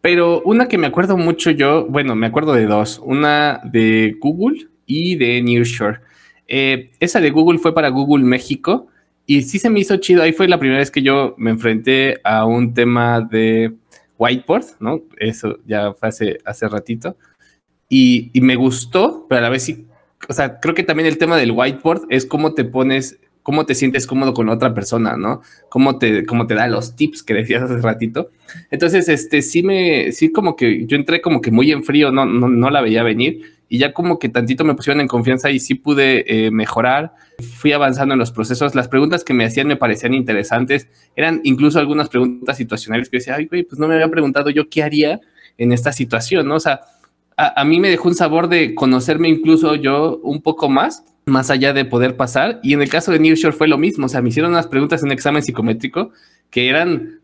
pero 0.00 0.40
una 0.46 0.66
que 0.66 0.78
me 0.78 0.86
acuerdo 0.86 1.18
mucho 1.18 1.50
yo, 1.50 1.86
bueno, 1.86 2.14
me 2.14 2.28
acuerdo 2.28 2.54
de 2.54 2.64
dos, 2.64 3.02
una 3.04 3.60
de 3.64 4.16
Google 4.18 4.66
y 4.86 5.16
de 5.16 5.42
Nearshore. 5.42 5.98
Eh, 6.48 6.90
esa 7.00 7.20
de 7.20 7.30
Google 7.30 7.58
fue 7.58 7.74
para 7.74 7.90
Google 7.90 8.24
México 8.24 8.88
y 9.32 9.42
sí 9.44 9.58
se 9.58 9.70
me 9.70 9.80
hizo 9.80 9.96
chido. 9.96 10.22
Ahí 10.22 10.34
fue 10.34 10.46
la 10.46 10.58
primera 10.58 10.78
vez 10.78 10.90
que 10.90 11.00
yo 11.00 11.34
me 11.38 11.50
enfrenté 11.50 12.20
a 12.22 12.44
un 12.44 12.74
tema 12.74 13.22
de 13.22 13.72
whiteboard, 14.18 14.66
¿no? 14.78 15.00
Eso 15.18 15.58
ya 15.66 15.94
fue 15.94 16.10
hace, 16.10 16.38
hace 16.44 16.68
ratito. 16.68 17.16
Y, 17.88 18.30
y, 18.34 18.42
me 18.42 18.56
gustó, 18.56 19.24
pero 19.30 19.38
a 19.38 19.42
la 19.42 19.48
vez 19.48 19.62
sí, 19.62 19.86
o 20.28 20.34
sea, 20.34 20.60
creo 20.60 20.74
que 20.74 20.82
también 20.82 21.06
el 21.06 21.16
tema 21.16 21.38
del 21.38 21.52
whiteboard 21.52 22.02
es 22.10 22.26
cómo 22.26 22.52
te 22.52 22.64
pones, 22.64 23.20
cómo 23.42 23.64
te 23.64 23.74
sientes 23.74 24.06
cómodo 24.06 24.34
con 24.34 24.50
otra 24.50 24.74
persona, 24.74 25.16
¿no? 25.16 25.40
Cómo 25.70 25.96
te, 25.96 26.26
cómo 26.26 26.46
te 26.46 26.54
da 26.54 26.68
los 26.68 26.94
tips 26.94 27.22
que 27.22 27.32
decías 27.32 27.62
hace 27.62 27.78
ratito. 27.78 28.30
Entonces, 28.70 29.08
este, 29.08 29.40
sí 29.40 29.62
me, 29.62 30.12
sí 30.12 30.30
como 30.30 30.56
que 30.56 30.84
yo 30.84 30.94
entré 30.94 31.22
como 31.22 31.40
que 31.40 31.50
muy 31.50 31.72
en 31.72 31.84
frío, 31.84 32.12
no, 32.12 32.26
no, 32.26 32.50
no 32.50 32.68
la 32.68 32.82
veía 32.82 33.02
venir 33.02 33.61
y 33.72 33.78
ya 33.78 33.94
como 33.94 34.18
que 34.18 34.28
tantito 34.28 34.64
me 34.64 34.74
pusieron 34.74 35.00
en 35.00 35.08
confianza 35.08 35.50
y 35.50 35.58
sí 35.58 35.74
pude 35.74 36.26
eh, 36.26 36.50
mejorar. 36.50 37.14
Fui 37.56 37.72
avanzando 37.72 38.12
en 38.12 38.18
los 38.18 38.30
procesos. 38.30 38.74
Las 38.74 38.86
preguntas 38.86 39.24
que 39.24 39.32
me 39.32 39.46
hacían 39.46 39.66
me 39.66 39.76
parecían 39.76 40.12
interesantes. 40.12 40.88
Eran 41.16 41.40
incluso 41.42 41.78
algunas 41.78 42.10
preguntas 42.10 42.58
situacionales 42.58 43.08
que 43.08 43.16
decía, 43.16 43.36
ay, 43.36 43.46
güey, 43.46 43.62
pues 43.62 43.78
no 43.78 43.88
me 43.88 43.94
había 43.94 44.10
preguntado 44.10 44.50
yo 44.50 44.68
qué 44.68 44.82
haría 44.82 45.22
en 45.56 45.72
esta 45.72 45.90
situación, 45.90 46.48
¿no? 46.48 46.56
O 46.56 46.60
sea, 46.60 46.82
a, 47.38 47.64
mí 47.64 47.80
me 47.80 47.88
dejó 47.88 48.08
un 48.08 48.14
sabor 48.14 48.48
de 48.48 48.74
conocerme 48.74 49.30
incluso 49.30 49.74
yo 49.74 50.20
un 50.22 50.42
poco 50.42 50.68
más, 50.68 51.02
más 51.24 51.48
allá 51.48 51.72
de 51.72 51.86
poder 51.86 52.14
pasar. 52.14 52.60
Y 52.62 52.74
en 52.74 52.82
el 52.82 52.90
caso 52.90 53.10
de 53.10 53.20
Nearshore 53.20 53.56
fue 53.56 53.68
lo 53.68 53.78
mismo. 53.78 54.04
O 54.04 54.08
sea, 54.10 54.20
me 54.20 54.28
hicieron 54.28 54.52
unas 54.52 54.66
preguntas 54.66 55.00
en 55.00 55.06
un 55.06 55.12
examen 55.12 55.42
psicométrico 55.42 56.12
que 56.50 56.68
eran 56.68 57.21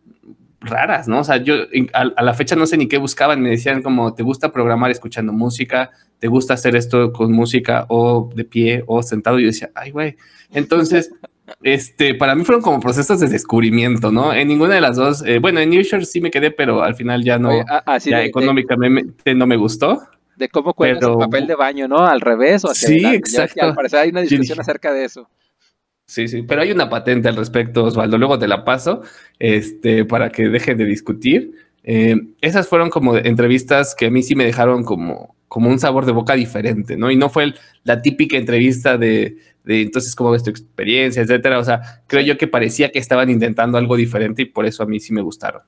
raras, 0.61 1.09
¿no? 1.09 1.20
O 1.20 1.24
sea, 1.24 1.36
yo 1.36 1.54
a, 1.92 2.22
la 2.22 2.34
fecha 2.34 2.56
no 2.56 2.66
sé 2.66 2.76
ni 2.76 2.88
qué 2.88 2.98
buscaban, 2.98 3.40
me 3.40 3.50
decían 3.50 3.82
como, 3.82 4.14
¿te 4.14 4.22
gusta 4.22 4.52
programar 4.52 4.90
escuchando 4.90 5.32
música? 5.32 5.90
¿Te 6.18 6.28
gusta 6.28 6.54
hacer 6.54 6.74
esto 6.74 7.12
con 7.12 7.32
música 7.32 7.86
o 7.88 8.30
de 8.34 8.44
pie 8.44 8.82
o 8.86 9.02
sentado? 9.02 9.38
Y 9.38 9.42
yo 9.42 9.48
decía, 9.48 9.70
ay, 9.74 9.90
güey. 9.92 10.16
Entonces, 10.52 11.12
este, 11.62 12.14
para 12.14 12.34
mí 12.34 12.44
fueron 12.44 12.62
como 12.62 12.80
procesos 12.80 13.20
de 13.20 13.28
descubrimiento, 13.28 14.11
¿no? 14.11 14.32
En 14.32 14.48
ninguna 14.48 14.74
de 14.74 14.80
las 14.80 14.96
dos, 14.96 15.24
eh, 15.24 15.38
bueno, 15.38 15.61
en 15.61 15.70
New 15.70 15.82
York 15.82 16.04
sí 16.04 16.20
me 16.20 16.30
quedé, 16.30 16.50
pero 16.50 16.82
al 16.82 16.94
final 16.94 17.22
ya 17.22 17.38
no, 17.38 17.50
ah, 17.68 17.82
ah, 17.86 17.98
ya 17.98 18.24
económicamente 18.24 19.34
no 19.34 19.46
me 19.46 19.56
gustó. 19.56 20.02
De 20.36 20.48
cómo 20.48 20.72
cuelgas 20.72 21.02
el 21.02 21.16
papel 21.16 21.46
de 21.46 21.54
baño, 21.56 21.88
¿no? 21.88 22.06
Al 22.06 22.20
revés 22.20 22.64
o 22.64 22.70
hacia 22.70 22.88
Sí, 22.88 23.04
exacto. 23.06 23.64
al 23.64 23.74
parecer 23.74 24.00
hay 24.00 24.11
una 24.11 24.20
discusión 24.20 24.61
acerca 24.61 24.92
de 24.92 25.04
eso. 25.04 25.28
Sí, 26.09 26.26
sí, 26.26 26.42
pero 26.42 26.62
hay 26.62 26.70
una 26.72 26.88
patente 26.88 27.28
al 27.28 27.36
respecto, 27.36 27.84
Osvaldo. 27.84 28.16
Luego 28.16 28.38
te 28.38 28.48
la 28.48 28.64
paso 28.64 29.02
este, 29.38 30.06
para 30.06 30.30
que 30.30 30.48
dejen 30.48 30.78
de 30.78 30.86
discutir. 30.86 31.52
Eh, 31.84 32.16
esas 32.40 32.66
fueron 32.66 32.88
como 32.88 33.16
entrevistas 33.18 33.94
que 33.94 34.06
a 34.06 34.11
mí 34.11 34.22
sí 34.22 34.34
me 34.34 34.44
dejaron 34.46 34.84
como, 34.84 35.36
como 35.48 35.68
un 35.68 35.78
sabor 35.78 36.06
de 36.06 36.12
boca 36.12 36.32
diferente, 36.34 36.96
¿no? 36.96 37.11
Y 37.11 37.16
no 37.16 37.28
fue 37.28 37.52
la 37.84 38.00
típica 38.00 38.38
entrevista 38.38 38.96
de, 38.96 39.36
de 39.64 39.82
entonces 39.82 40.14
cómo 40.14 40.30
ves 40.30 40.42
tu 40.42 40.50
experiencia, 40.50 41.22
etcétera. 41.22 41.59
O 41.59 41.64
sea, 41.64 42.02
creo 42.06 42.22
yo 42.22 42.38
que 42.38 42.48
parecía 42.48 42.90
que 42.90 42.98
estaban 42.98 43.28
intentando 43.28 43.76
algo 43.76 43.94
diferente 43.96 44.42
y 44.42 44.46
por 44.46 44.64
eso 44.64 44.82
a 44.82 44.86
mí 44.86 45.00
sí 45.00 45.12
me 45.12 45.20
gustaron. 45.20 45.62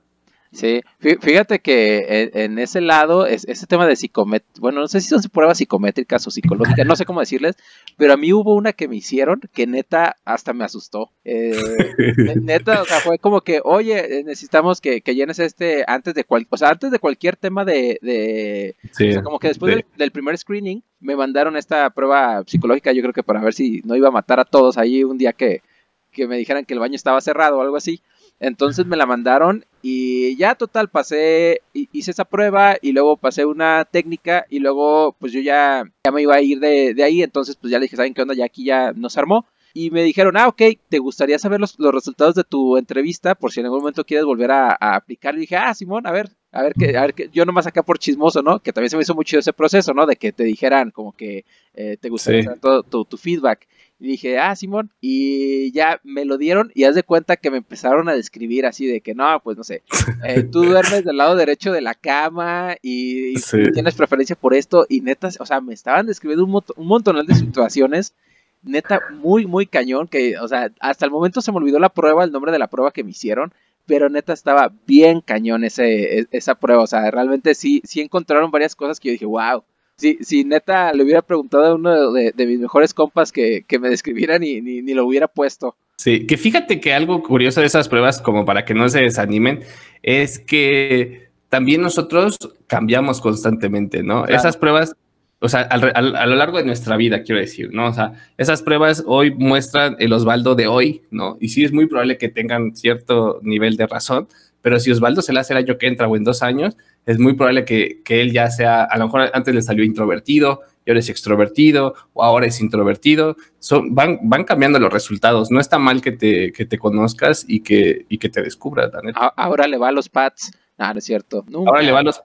Sí, 0.53 0.83
fíjate 0.99 1.61
que 1.61 2.31
en 2.35 2.59
ese 2.59 2.81
lado, 2.81 3.25
es, 3.25 3.45
ese 3.47 3.67
tema 3.69 3.87
de 3.87 3.95
psicométrica, 3.95 4.61
bueno, 4.61 4.81
no 4.81 4.89
sé 4.89 5.01
si 5.01 5.09
son 5.09 5.23
pruebas 5.33 5.59
psicométricas 5.59 6.27
o 6.27 6.31
psicológicas, 6.33 6.85
no 6.85 6.97
sé 6.97 7.05
cómo 7.05 7.21
decirles, 7.21 7.55
pero 7.97 8.15
a 8.15 8.17
mí 8.17 8.33
hubo 8.33 8.57
una 8.57 8.73
que 8.73 8.89
me 8.89 8.97
hicieron 8.97 9.41
que 9.53 9.69
neta 9.69 10.17
hasta 10.25 10.53
me 10.53 10.65
asustó. 10.65 11.13
Eh, 11.25 11.53
neta, 12.43 12.83
o 12.83 12.85
sea, 12.85 12.99
fue 12.99 13.21
como 13.21 13.43
que, 13.43 13.61
oye, 13.63 14.19
eh, 14.19 14.25
necesitamos 14.25 14.81
que, 14.81 15.01
llenes 15.01 15.39
este 15.39 15.85
antes 15.87 16.15
de 16.15 16.25
cual, 16.25 16.47
o 16.51 16.57
sea, 16.57 16.71
antes 16.71 16.91
de 16.91 16.99
cualquier 16.99 17.37
tema 17.37 17.65
de, 17.65 18.01
de 18.03 18.75
o 18.91 18.95
sea, 18.95 19.23
como 19.23 19.39
que 19.39 19.49
después 19.49 19.85
del, 19.97 20.11
primer 20.11 20.37
screening 20.37 20.83
me 20.99 21.15
mandaron 21.15 21.57
esta 21.57 21.91
prueba 21.91 22.43
psicológica, 22.45 22.93
yo 22.93 23.03
creo 23.03 23.15
que 23.15 23.23
para 23.23 23.41
ver 23.41 23.55
si 23.55 23.83
no 23.85 23.95
iba 23.95 24.09
a 24.09 24.13
matar 24.13 24.41
a 24.41 24.45
todos 24.45 24.79
ahí 24.79 25.05
un 25.05 25.17
día 25.17 25.33
que, 25.33 25.63
que 26.11 26.27
me 26.27 26.37
dijeran 26.37 26.65
que 26.65 26.75
el 26.75 26.81
baño 26.81 26.97
estaba 26.97 27.21
cerrado 27.21 27.59
o 27.59 27.63
algo 27.63 27.77
así. 27.77 28.03
Entonces 28.41 28.87
me 28.87 28.97
la 28.97 29.05
mandaron 29.05 29.67
y 29.83 30.35
ya 30.37 30.55
total 30.55 30.89
pasé, 30.89 31.61
hice 31.73 32.11
esa 32.11 32.25
prueba 32.25 32.77
y 32.81 32.93
luego 32.93 33.19
pasé 33.19 33.45
una 33.45 33.85
técnica 33.85 34.47
y 34.49 34.61
luego 34.61 35.15
pues 35.19 35.33
yo 35.33 35.41
ya, 35.41 35.85
ya 36.05 36.11
me 36.11 36.23
iba 36.23 36.35
a 36.35 36.41
ir 36.41 36.59
de, 36.59 37.03
ahí, 37.05 37.23
entonces 37.23 37.57
pues 37.57 37.71
ya 37.71 37.79
le 37.79 37.85
dije, 37.85 37.97
¿saben 37.97 38.15
qué 38.15 38.23
onda? 38.23 38.35
Ya 38.35 38.47
aquí 38.47 38.65
ya 38.65 38.93
nos 38.93 39.17
armó. 39.19 39.47
Y 39.73 39.91
me 39.91 40.03
dijeron, 40.03 40.37
ah, 40.37 40.49
ok, 40.49 40.63
¿te 40.89 40.99
gustaría 40.99 41.39
saber 41.39 41.61
los, 41.61 41.77
resultados 41.77 42.35
de 42.35 42.43
tu 42.43 42.77
entrevista 42.77 43.37
por 43.37 43.53
si 43.53 43.61
en 43.61 43.67
algún 43.67 43.81
momento 43.81 44.05
quieres 44.05 44.25
volver 44.25 44.51
a, 44.51 44.77
aplicar? 44.81 45.37
Y 45.37 45.41
dije, 45.41 45.57
ah, 45.57 45.73
Simón, 45.75 46.09
a 46.09 46.11
ver, 46.11 46.31
a 46.53 46.63
ver, 46.63 46.75
que, 46.75 46.97
a 46.97 47.03
ver, 47.03 47.15
que 47.15 47.29
yo 47.33 47.45
nomás 47.45 47.67
acá 47.67 47.83
por 47.83 47.99
chismoso, 47.99 48.43
¿no? 48.43 48.59
Que 48.61 48.73
también 48.73 48.91
se 48.91 48.97
me 48.97 49.03
hizo 49.03 49.15
mucho 49.15 49.39
ese 49.39 49.53
proceso, 49.53 49.95
¿no? 49.95 50.07
De 50.07 50.17
que 50.17 50.33
te 50.33 50.43
dijeran 50.43 50.91
como 50.91 51.13
que 51.13 51.45
eh, 51.75 51.97
te 52.01 52.09
gustaría 52.09 52.43
saber 52.43 52.59
todo 52.59 52.83
tu, 52.83 53.05
tu 53.05 53.17
feedback. 53.17 53.69
Y 54.01 54.09
dije, 54.09 54.39
ah, 54.39 54.57
Simón. 54.57 54.91
Y 55.01 55.71
ya 55.73 56.01
me 56.03 56.25
lo 56.25 56.39
dieron 56.39 56.73
y 56.75 56.85
haz 56.85 56.95
de 56.95 57.03
cuenta 57.03 57.37
que 57.37 57.51
me 57.51 57.59
empezaron 57.59 58.09
a 58.09 58.15
describir 58.15 58.67
así 58.67 58.87
de 58.87 59.01
que 59.01 59.15
no, 59.15 59.41
pues 59.45 59.59
no 59.59 59.63
sé, 59.63 59.83
eh, 60.25 60.43
tú 60.51 60.65
duermes 60.65 61.05
del 61.05 61.19
lado 61.19 61.37
derecho 61.37 61.71
de 61.71 61.83
la 61.83 61.95
cama 61.95 62.77
y, 62.83 63.35
tienes 63.73 63.95
preferencia 63.95 64.35
por 64.35 64.55
esto. 64.55 64.87
Y 64.89 65.03
neta, 65.03 65.29
o 65.39 65.47
sea, 65.47 65.61
me 65.61 65.75
estaban 65.75 66.07
describiendo 66.07 66.45
un, 66.45 66.65
un 66.77 66.87
montón 66.87 67.25
de 67.25 67.35
situaciones. 67.35 68.15
Neta, 68.63 69.01
muy, 69.13 69.47
muy 69.47 69.67
cañón. 69.67 70.09
Que, 70.09 70.37
o 70.39 70.49
sea, 70.49 70.73
hasta 70.81 71.05
el 71.05 71.13
momento 71.13 71.43
se 71.43 71.53
me 71.53 71.59
olvidó 71.59 71.79
la 71.79 71.91
prueba, 71.91 72.25
el 72.25 72.33
nombre 72.33 72.51
de 72.51 72.59
la 72.59 72.69
prueba 72.69 72.91
que 72.91 73.05
me 73.05 73.11
hicieron. 73.11 73.53
Pero 73.91 74.09
neta 74.09 74.33
estaba 74.33 74.73
bien 74.87 75.21
cañón 75.21 75.65
ese, 75.65 76.21
e, 76.21 76.27
esa 76.31 76.55
prueba. 76.55 76.83
O 76.83 76.87
sea, 76.87 77.11
realmente 77.11 77.55
sí, 77.55 77.83
sí 77.85 78.01
encontraron 78.01 78.51
varias 78.51 78.75
cosas 78.75 78.99
que 79.01 79.09
yo 79.09 79.13
dije, 79.13 79.27
wow 79.27 79.65
si, 80.01 80.19
si 80.23 80.45
neta 80.45 80.93
le 80.93 81.05
hubiera 81.05 81.21
preguntado 81.23 81.67
a 81.67 81.75
uno 81.75 82.13
de, 82.13 82.33
mis 82.47 82.59
mejores 82.59 82.95
compas 82.95 83.31
que, 83.31 83.65
me 83.81 83.91
describieran 83.91 84.43
y 84.43 84.61
ni, 84.61 84.95
lo 84.95 85.07
hubiera 85.07 85.29
puesto. 85.29 85.77
Sí, 85.97 86.27
que 86.27 86.39
fíjate 86.39 86.81
que 86.81 86.95
algo 86.95 87.23
curioso 87.23 87.61
de 87.61 87.67
esas 87.67 87.89
pruebas, 87.89 88.23
como 88.23 88.47
para 88.47 88.65
que 88.65 88.73
no 88.73 88.89
se 88.89 89.01
desanimen, 89.01 89.61
es 90.03 90.39
que 90.39 91.29
también 91.51 91.83
nosotros 91.83 92.39
cambiamos 92.67 93.21
constantemente, 93.21 94.03
¿no? 94.03 94.27
Esas 94.27 94.57
pruebas, 94.57 94.97
o 95.43 95.49
sea, 95.49 95.63
a 95.63 96.27
lo 96.27 96.37
largo 96.37 96.59
de 96.59 96.65
nuestra 96.65 96.97
vida, 96.99 97.23
quiero 97.23 97.41
decir, 97.41 97.71
¿no? 97.73 97.87
O 97.87 97.93
sea, 97.95 98.13
esas 98.37 98.63
pruebas 98.63 99.03
hoy 99.07 99.31
muestran 99.31 99.97
el 99.99 100.13
Osvaldo 100.13 100.55
de 100.55 100.67
hoy, 100.67 101.03
¿no? 101.11 101.39
Y 101.41 101.49
sí 101.49 101.65
es 101.65 101.73
muy 101.73 101.87
probable 101.87 102.19
que 102.19 102.29
tengan 102.29 102.77
cierto 102.77 103.41
nivel 103.43 103.77
de 103.77 103.87
razón, 103.87 104.29
pero 104.61 104.79
si 104.79 104.91
Osvaldo 104.91 105.23
se 105.23 105.33
le 105.33 105.41
hace 105.41 105.55
el 105.55 105.59
año 105.59 105.79
que 105.79 105.87
entra 105.87 106.09
o 106.09 106.17
en 106.17 106.25
dos 106.25 106.43
años, 106.43 106.77
es 107.07 107.19
muy 107.19 107.35
probable 107.35 107.65
que, 107.65 108.03
él 108.07 108.33
ya 108.33 108.51
sea, 108.51 108.85
a 108.85 108.99
lo 108.99 109.07
mejor 109.07 109.31
antes 109.33 109.55
le 109.55 109.63
salió 109.63 109.83
introvertido, 109.83 110.61
y 110.85 110.91
ahora 110.91 111.01
es 111.01 111.09
extrovertido, 111.09 111.95
o 112.13 112.23
ahora 112.23 112.47
es 112.47 112.61
introvertido. 112.61 113.37
Son, 113.59 113.95
van, 113.95 114.19
van 114.23 114.45
cambiando 114.45 114.79
los 114.79 114.93
resultados. 114.93 115.51
No 115.51 115.61
está 115.61 115.79
mal 115.79 116.03
que 116.03 116.13
te, 116.13 116.53
que 116.53 116.67
te 116.67 116.79
conozcas 116.79 117.45
y 117.49 117.61
que, 117.61 118.07
y 118.09 118.19
que 118.19 118.29
te 118.29 118.43
descubras, 118.43 118.91
Ahora 119.37 119.67
le 119.67 119.79
va 119.79 119.89
a 119.89 119.93
los 119.93 120.09
pads. 120.09 120.53
Ah, 120.83 120.95
no 120.95 120.99
es 120.99 121.05
cierto. 121.05 121.45
Ahora 121.55 121.83
le 121.83 121.93
va 121.93 121.99
a 121.99 122.03
los. 122.03 122.23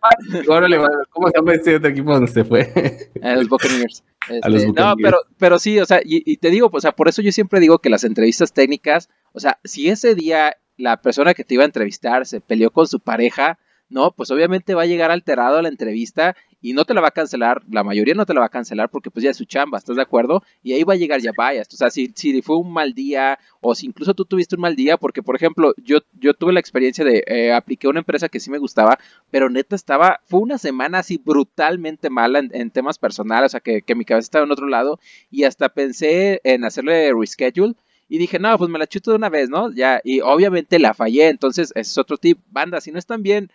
Ahora 0.49 0.69
le 0.69 0.77
va, 0.77 0.87
¿Cómo 1.09 1.27
se 1.27 1.33
llama 1.35 1.53
este 1.53 1.75
otro 1.75 1.89
equipo 1.89 2.13
donde 2.13 2.31
se 2.31 2.45
fue? 2.45 2.71
A 3.21 3.35
los 3.35 3.49
Buccaneers. 3.49 4.01
Este, 4.29 4.71
no, 4.71 4.95
pero, 4.95 5.17
pero 5.37 5.59
sí, 5.59 5.77
o 5.77 5.85
sea, 5.85 5.99
y, 6.01 6.23
y 6.25 6.37
te 6.37 6.49
digo, 6.49 6.69
o 6.71 6.79
sea, 6.79 6.93
por 6.93 7.09
eso 7.09 7.21
yo 7.21 7.33
siempre 7.33 7.59
digo 7.59 7.79
que 7.79 7.89
las 7.89 8.05
entrevistas 8.05 8.53
técnicas, 8.53 9.09
o 9.33 9.41
sea, 9.41 9.59
si 9.65 9.89
ese 9.89 10.15
día 10.15 10.55
la 10.77 11.01
persona 11.01 11.33
que 11.33 11.43
te 11.43 11.55
iba 11.55 11.63
a 11.63 11.65
entrevistar 11.65 12.25
se 12.25 12.39
peleó 12.39 12.71
con 12.71 12.87
su 12.87 13.01
pareja, 13.01 13.59
no, 13.89 14.11
pues 14.11 14.31
obviamente 14.31 14.73
va 14.73 14.83
a 14.83 14.87
llegar 14.87 15.11
alterado 15.11 15.57
a 15.57 15.61
la 15.61 15.67
entrevista 15.67 16.37
y 16.65 16.73
no 16.73 16.83
te 16.83 16.95
la 16.95 17.01
va 17.01 17.09
a 17.09 17.11
cancelar, 17.11 17.61
la 17.69 17.83
mayoría 17.83 18.15
no 18.15 18.25
te 18.25 18.33
la 18.33 18.39
va 18.39 18.47
a 18.47 18.49
cancelar 18.49 18.89
porque 18.89 19.11
pues 19.11 19.23
ya 19.23 19.29
es 19.29 19.37
su 19.37 19.45
chamba, 19.45 19.77
¿estás 19.77 19.97
de 19.97 20.01
acuerdo? 20.01 20.41
Y 20.63 20.73
ahí 20.73 20.83
va 20.83 20.93
a 20.93 20.97
llegar 20.97 21.21
ya 21.21 21.31
vayas, 21.37 21.67
o 21.71 21.77
sea, 21.77 21.91
si, 21.91 22.11
si 22.15 22.41
fue 22.41 22.57
un 22.57 22.73
mal 22.73 22.95
día 22.95 23.37
o 23.61 23.75
si 23.75 23.85
incluso 23.85 24.15
tú 24.15 24.25
tuviste 24.25 24.55
un 24.55 24.61
mal 24.61 24.75
día, 24.75 24.97
porque 24.97 25.21
por 25.21 25.35
ejemplo, 25.35 25.75
yo, 25.77 25.99
yo 26.19 26.33
tuve 26.33 26.53
la 26.53 26.59
experiencia 26.59 27.05
de, 27.05 27.23
eh, 27.27 27.53
apliqué 27.53 27.87
una 27.87 27.99
empresa 27.99 28.29
que 28.29 28.39
sí 28.39 28.49
me 28.49 28.57
gustaba, 28.57 28.97
pero 29.29 29.47
neta 29.47 29.75
estaba, 29.75 30.21
fue 30.25 30.39
una 30.39 30.57
semana 30.57 30.97
así 30.97 31.21
brutalmente 31.23 32.09
mala 32.09 32.39
en, 32.39 32.71
temas 32.71 32.97
personales, 32.97 33.45
o 33.45 33.51
sea, 33.51 33.59
que, 33.59 33.83
que 33.83 33.93
mi 33.93 34.03
cabeza 34.03 34.25
estaba 34.25 34.45
en 34.45 34.51
otro 34.51 34.67
lado 34.67 34.99
y 35.29 35.43
hasta 35.43 35.69
pensé 35.69 36.41
en 36.43 36.65
hacerle 36.65 37.13
reschedule 37.13 37.75
y 38.09 38.17
dije, 38.17 38.39
no, 38.39 38.57
pues 38.57 38.71
me 38.71 38.79
la 38.79 38.87
chuto 38.87 39.11
de 39.11 39.17
una 39.17 39.29
vez, 39.29 39.51
¿no? 39.51 39.71
Ya, 39.71 40.01
y 40.03 40.21
obviamente 40.21 40.79
la 40.79 40.95
fallé, 40.95 41.27
entonces 41.29 41.71
ese 41.75 41.91
es 41.91 41.97
otro 41.99 42.17
tip. 42.17 42.39
Banda, 42.49 42.81
si 42.81 42.91
no 42.91 42.97
están 42.97 43.21
bien, 43.21 43.51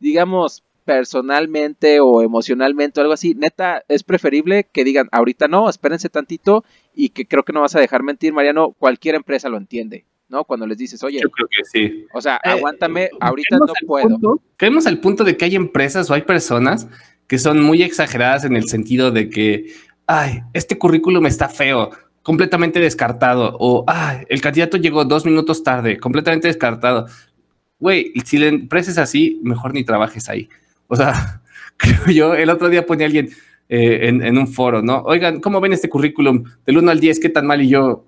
digamos, 0.00 0.64
personalmente 0.88 2.00
o 2.00 2.22
emocionalmente 2.22 2.98
o 2.98 3.02
algo 3.02 3.12
así, 3.12 3.34
neta, 3.34 3.84
es 3.88 4.02
preferible 4.02 4.66
que 4.72 4.84
digan, 4.84 5.06
ahorita 5.12 5.46
no, 5.46 5.68
espérense 5.68 6.08
tantito 6.08 6.64
y 6.94 7.10
que 7.10 7.26
creo 7.26 7.42
que 7.42 7.52
no 7.52 7.60
vas 7.60 7.76
a 7.76 7.80
dejar 7.80 8.02
mentir, 8.02 8.32
Mariano, 8.32 8.72
cualquier 8.72 9.14
empresa 9.14 9.50
lo 9.50 9.58
entiende. 9.58 10.06
¿no? 10.30 10.44
Cuando 10.44 10.66
les 10.66 10.78
dices, 10.78 11.04
oye, 11.04 11.20
yo 11.22 11.28
creo 11.28 11.46
que 11.46 11.64
sí. 11.64 12.06
O 12.14 12.22
sea, 12.22 12.36
eh, 12.36 12.48
aguántame, 12.48 13.10
ahorita 13.20 13.58
no 13.58 13.66
puedo. 13.86 14.40
Caemos 14.56 14.86
al 14.86 14.98
punto 14.98 15.24
de 15.24 15.36
que 15.36 15.44
hay 15.44 15.56
empresas 15.56 16.08
o 16.08 16.14
hay 16.14 16.22
personas 16.22 16.88
que 17.26 17.38
son 17.38 17.62
muy 17.62 17.82
exageradas 17.82 18.46
en 18.46 18.56
el 18.56 18.66
sentido 18.66 19.10
de 19.10 19.28
que, 19.28 19.74
ay, 20.06 20.40
este 20.54 20.78
currículum 20.78 21.26
está 21.26 21.50
feo, 21.50 21.90
completamente 22.22 22.80
descartado. 22.80 23.58
O, 23.60 23.84
ah, 23.88 24.22
el 24.26 24.40
candidato 24.40 24.78
llegó 24.78 25.04
dos 25.04 25.26
minutos 25.26 25.62
tarde, 25.62 25.98
completamente 25.98 26.48
descartado. 26.48 27.08
Güey, 27.78 28.14
si 28.24 28.38
la 28.38 28.46
empresa 28.46 28.90
es 28.90 28.96
así, 28.96 29.38
mejor 29.42 29.74
ni 29.74 29.84
trabajes 29.84 30.30
ahí. 30.30 30.48
O 30.88 30.96
sea, 30.96 31.42
creo 31.76 32.06
yo, 32.06 32.34
el 32.34 32.50
otro 32.50 32.68
día 32.68 32.84
ponía 32.84 33.06
alguien 33.06 33.30
eh, 33.68 34.08
en, 34.08 34.38
un 34.38 34.48
foro, 34.48 34.82
¿no? 34.82 35.02
Oigan, 35.02 35.40
¿cómo 35.40 35.60
ven 35.60 35.72
este 35.72 35.88
currículum? 35.88 36.44
Del 36.66 36.78
1 36.78 36.90
al 36.90 37.00
10, 37.00 37.20
¿qué 37.20 37.28
tan 37.28 37.46
mal? 37.46 37.62
Y 37.62 37.68
yo, 37.68 38.04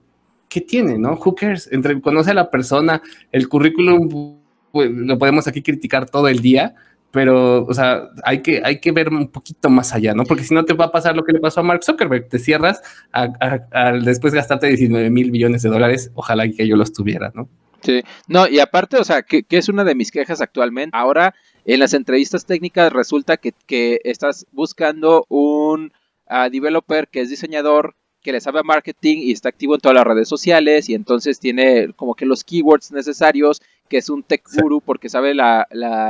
¿qué 0.49 0.61
tiene, 0.61 0.99
no? 0.99 1.12
Who 1.14 1.35
cares? 1.35 1.68
Entre 1.70 2.01
conoce 2.01 2.31
a 2.31 2.35
la 2.35 2.51
persona, 2.51 3.03
el 3.31 3.49
currículum, 3.49 4.41
pues, 4.72 4.91
lo 4.91 5.18
podemos 5.18 5.47
aquí 5.47 5.62
criticar 5.62 6.09
todo 6.09 6.28
el 6.28 6.41
día, 6.41 6.74
pero, 7.11 7.64
o 7.64 7.74
sea, 7.74 8.09
hay 8.24 8.41
que, 8.41 8.62
hay 8.64 8.81
que 8.81 8.93
ver 8.93 9.11
un 9.11 9.28
poquito 9.28 9.68
más 9.68 9.93
allá, 9.93 10.14
¿no? 10.14 10.24
Porque 10.24 10.45
si 10.45 10.55
no 10.55 10.64
te 10.64 10.74
va 10.74 10.87
a 10.87 10.93
pasar 10.93 11.14
lo 11.14 11.24
que 11.24 11.33
le 11.33 11.41
pasó 11.41 11.61
a 11.61 11.64
Mark 11.64 11.85
Zuckerberg, 11.85 12.28
te 12.28 12.39
cierras 12.39 12.81
al 13.12 14.05
después 14.05 14.33
gastarte 14.33 14.68
19 14.68 15.11
mil 15.11 15.31
millones 15.31 15.62
de 15.62 15.68
dólares, 15.68 16.11
ojalá 16.14 16.49
que 16.51 16.66
yo 16.66 16.76
los 16.76 16.93
tuviera, 16.93 17.33
¿no? 17.35 17.49
Sí, 17.83 18.03
no, 18.28 18.47
y 18.47 18.61
aparte, 18.61 18.99
o 18.99 19.05
sea, 19.05 19.22
que, 19.22 19.45
es 19.49 19.68
una 19.68 19.85
de 19.85 19.95
mis 19.95 20.11
quejas 20.11 20.41
actualmente. 20.41 20.97
Ahora, 20.97 21.35
en 21.64 21.80
las 21.80 21.94
entrevistas 21.94 22.46
técnicas 22.46 22.92
resulta 22.92 23.36
que, 23.36 23.52
que 23.66 24.00
estás 24.04 24.46
buscando 24.52 25.26
un 25.28 25.92
ah, 26.26 26.48
developer 26.48 27.08
que 27.08 27.20
es 27.20 27.30
diseñador, 27.30 27.94
que 28.22 28.32
le 28.32 28.40
sabe 28.40 28.61
a 28.61 28.62
marketing 28.62 29.18
y 29.18 29.32
está 29.32 29.48
activo 29.48 29.74
en 29.74 29.80
todas 29.80 29.96
las 29.96 30.04
redes 30.04 30.28
sociales 30.28 30.88
y 30.88 30.94
entonces 30.94 31.38
tiene 31.38 31.92
como 31.94 32.14
que 32.14 32.26
los 32.26 32.44
keywords 32.44 32.92
necesarios, 32.92 33.62
que 33.88 33.96
es 33.96 34.11
un 34.11 34.22
tech 34.22 34.42
guru 34.61 34.80
porque 34.80 35.08
sabe 35.08 35.34
la, 35.34 35.66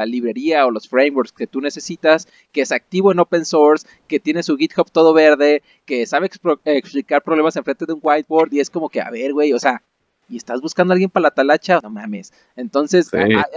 librería 0.07 0.67
o 0.67 0.71
los 0.71 0.89
frameworks 0.89 1.33
que 1.33 1.47
tú 1.47 1.61
necesitas, 1.61 2.27
que 2.53 2.63
es 2.63 2.73
activo 2.73 3.13
en 3.13 3.21
open 3.21 3.45
source, 3.45 3.87
que 4.09 4.21
tiene 4.21 4.43
su 4.43 4.57
GitHub 4.57 4.91
todo 4.91 5.15
verde, 5.15 5.63
que 5.87 6.05
sabe 6.07 6.29
explicar 6.65 7.23
problemas 7.23 7.57
en 7.57 7.65
frente 7.65 7.87
de 7.87 7.93
un 7.93 8.01
whiteboard 8.03 8.53
y 8.53 8.61
es 8.61 8.71
como 8.71 8.89
que, 8.89 9.01
a 9.01 9.11
ver, 9.11 9.33
güey, 9.33 9.53
o 9.53 9.59
sea, 9.61 9.83
y 10.31 10.37
estás 10.37 10.61
buscando 10.61 10.93
a 10.93 10.95
alguien 10.95 11.11
para 11.11 11.25
la 11.25 11.31
talacha, 11.33 11.81
no 11.83 11.91
mames. 11.91 12.33
Entonces, 12.55 13.11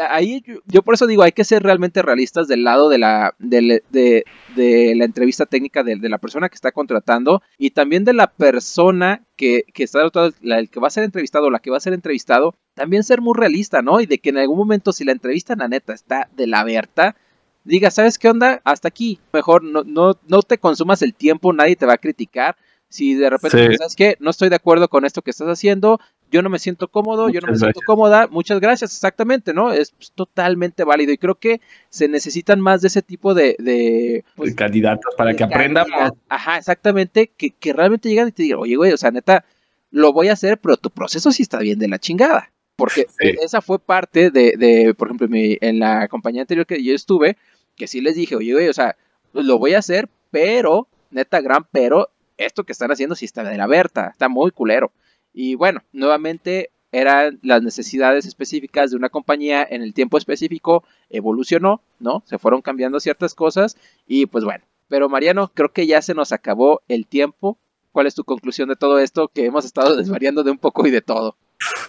ahí 0.10 0.44
yo, 0.66 0.82
por 0.82 0.96
eso 0.96 1.06
digo, 1.06 1.22
hay 1.22 1.32
que 1.32 1.44
ser 1.44 1.62
realmente 1.62 2.02
realistas 2.02 2.48
del 2.48 2.64
lado 2.64 2.90
de 2.90 2.98
la, 2.98 3.36
de, 3.38 3.84
de, 3.92 4.94
la 4.96 5.06
entrevista 5.06 5.46
técnica 5.46 5.84
de, 5.84 5.98
la 6.10 6.18
persona 6.18 6.50
que 6.50 6.56
está 6.56 6.72
contratando 6.72 7.42
y 7.58 7.70
también 7.70 8.04
de 8.04 8.14
la 8.14 8.28
persona 8.28 9.24
que, 9.36 9.66
que 9.74 9.84
está 9.84 10.02
el 10.42 10.70
que 10.70 10.80
va 10.80 10.88
a 10.88 10.92
ser 10.92 11.04
entrevistado 11.04 11.46
o 11.46 11.52
la 11.52 11.60
que 11.60 11.70
va 11.70 11.78
a 11.78 11.82
ser 11.82 11.94
entrevistado, 11.94 12.56
también 12.74 13.04
ser 13.04 13.22
muy 13.22 13.38
realista, 13.38 13.82
¿no? 13.82 14.02
Y 14.02 14.08
de 14.08 14.18
que 14.18 14.30
en 14.30 14.40
algún 14.40 14.58
momento 14.58 14.92
si 14.92 15.04
la 15.06 15.12
entrevista 15.12 15.54
en 15.54 15.60
la 15.60 15.68
neta 15.68 15.94
está 15.94 16.28
de 16.36 16.48
la 16.48 16.62
abierta, 16.62 17.16
diga, 17.64 17.92
¿sabes 17.92 18.18
qué 18.18 18.30
onda? 18.30 18.62
Hasta 18.64 18.88
aquí. 18.88 19.20
Mejor 19.32 19.64
no, 19.64 19.84
no, 19.84 20.18
no 20.28 20.42
te 20.42 20.58
consumas 20.58 21.02
el 21.02 21.14
tiempo, 21.14 21.54
nadie 21.54 21.76
te 21.76 21.86
va 21.86 21.94
a 21.94 21.98
criticar. 21.98 22.56
Si 22.90 23.16
de 23.16 23.28
repente, 23.28 23.76
¿sabes 23.78 23.96
qué? 23.96 24.18
No 24.20 24.30
estoy 24.30 24.50
de 24.50 24.56
acuerdo 24.56 24.88
con 24.88 25.04
esto 25.04 25.24
que 25.24 25.32
estás 25.32 25.48
haciendo, 25.48 26.00
yo 26.34 26.42
no 26.42 26.50
me 26.50 26.58
siento 26.58 26.88
cómodo, 26.88 27.30
yo 27.30 27.42
no 27.42 27.52
me 27.52 27.58
siento 27.58 27.80
cómoda, 27.86 28.28
muchas 28.28 28.60
gracias, 28.60 28.92
exactamente, 28.92 29.54
¿no? 29.54 29.72
Es 29.72 29.94
totalmente 30.16 30.84
válido 30.84 31.14
y 31.14 31.20
creo 31.20 31.36
que 31.36 31.62
se 31.90 32.08
necesitan 32.08 32.60
más 32.60 32.82
de 32.82 32.88
ese 32.88 33.04
tipo 33.04 33.36
de... 33.36 33.56
de, 33.60 34.26
pues, 34.36 34.56
candidatos 34.56 35.14
para 35.16 35.36
que 35.36 35.44
aprendan. 35.44 35.86
Ajá, 36.28 36.58
exactamente, 36.58 37.32
que, 37.38 37.52
que 37.52 37.72
realmente 37.72 38.10
llegan 38.10 38.30
y 38.30 38.32
te 38.32 38.42
digan, 38.42 38.60
oye, 38.60 38.76
güey, 38.76 38.92
o 38.94 38.98
sea, 38.98 39.12
neta, 39.12 39.46
lo 39.92 40.12
voy 40.12 40.30
a 40.30 40.34
hacer, 40.34 40.58
pero 40.58 40.76
tu 40.76 40.90
proceso 40.90 41.32
sí 41.32 41.44
está 41.44 41.60
bien 41.60 41.78
de 41.78 41.88
la 41.88 42.00
chingada. 42.00 42.52
Porque 42.76 43.06
esa 43.20 43.62
fue 43.62 43.78
parte 43.78 44.32
de, 44.32 44.56
de 44.58 44.96
por 44.96 45.10
ejemplo, 45.10 45.28
en 45.32 45.80
la 45.80 46.08
compañía 46.08 46.42
anterior 46.42 46.66
que 46.66 46.84
yo 46.84 46.96
estuve, 46.96 47.38
que 47.76 47.86
sí 47.86 48.02
les 48.02 48.16
dije, 48.16 48.36
oye, 48.36 48.54
güey, 48.54 48.70
o 48.70 48.74
sea, 48.74 48.96
lo 49.34 49.60
voy 49.60 49.76
a 49.76 49.80
hacer, 49.80 50.10
pero, 50.32 50.88
neta, 51.12 51.42
gran 51.42 51.68
pero, 51.72 52.10
esto 52.38 52.64
que 52.64 52.72
están 52.72 52.92
haciendo 52.92 53.14
sí 53.14 53.26
está 53.26 53.44
de 53.44 53.56
la 53.56 53.68
Berta, 53.68 54.08
está 54.08 54.30
muy 54.30 54.50
culero. 54.50 54.92
Y 55.34 55.56
bueno, 55.56 55.82
nuevamente 55.92 56.70
eran 56.92 57.40
las 57.42 57.64
necesidades 57.64 58.26
específicas 58.26 58.92
de 58.92 58.98
una 58.98 59.10
compañía 59.10 59.66
en 59.68 59.82
el 59.82 59.94
tiempo 59.94 60.18
específico, 60.18 60.84
evolucionó, 61.10 61.82
¿no? 62.00 62.22
Se 62.26 62.38
fueron 62.38 62.62
cambiando 62.62 63.00
ciertas 63.00 63.34
cosas 63.34 63.78
y 64.08 64.28
pues 64.28 64.44
bueno. 64.44 64.64
Pero 64.90 65.10
Mariano, 65.10 65.52
creo 65.54 65.74
que 65.74 65.88
ya 65.88 66.04
se 66.04 66.14
nos 66.14 66.32
acabó 66.32 66.84
el 66.88 67.08
tiempo. 67.08 67.58
¿Cuál 67.92 68.06
es 68.06 68.14
tu 68.14 68.24
conclusión 68.24 68.70
de 68.70 68.76
todo 68.76 69.00
esto? 69.00 69.28
Que 69.28 69.46
hemos 69.46 69.66
estado 69.66 69.96
desvariando 69.98 70.44
de 70.44 70.52
un 70.52 70.60
poco 70.60 70.86
y 70.86 70.92
de 70.92 71.02
todo. 71.02 71.36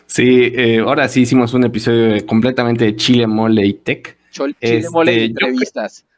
Sí, 0.07 0.53
eh, 0.55 0.78
ahora 0.78 1.09
sí 1.09 1.22
hicimos 1.22 1.53
un 1.53 1.64
episodio 1.64 2.24
completamente 2.26 2.84
de 2.84 2.97
Chile 2.97 3.26
Mole 3.26 3.66
y 3.66 3.74
Tech. 3.74 4.16
Chile 4.30 4.86
Mole 4.90 5.12
y 5.12 5.16
este, 5.16 5.26
entrevistas. 5.26 6.07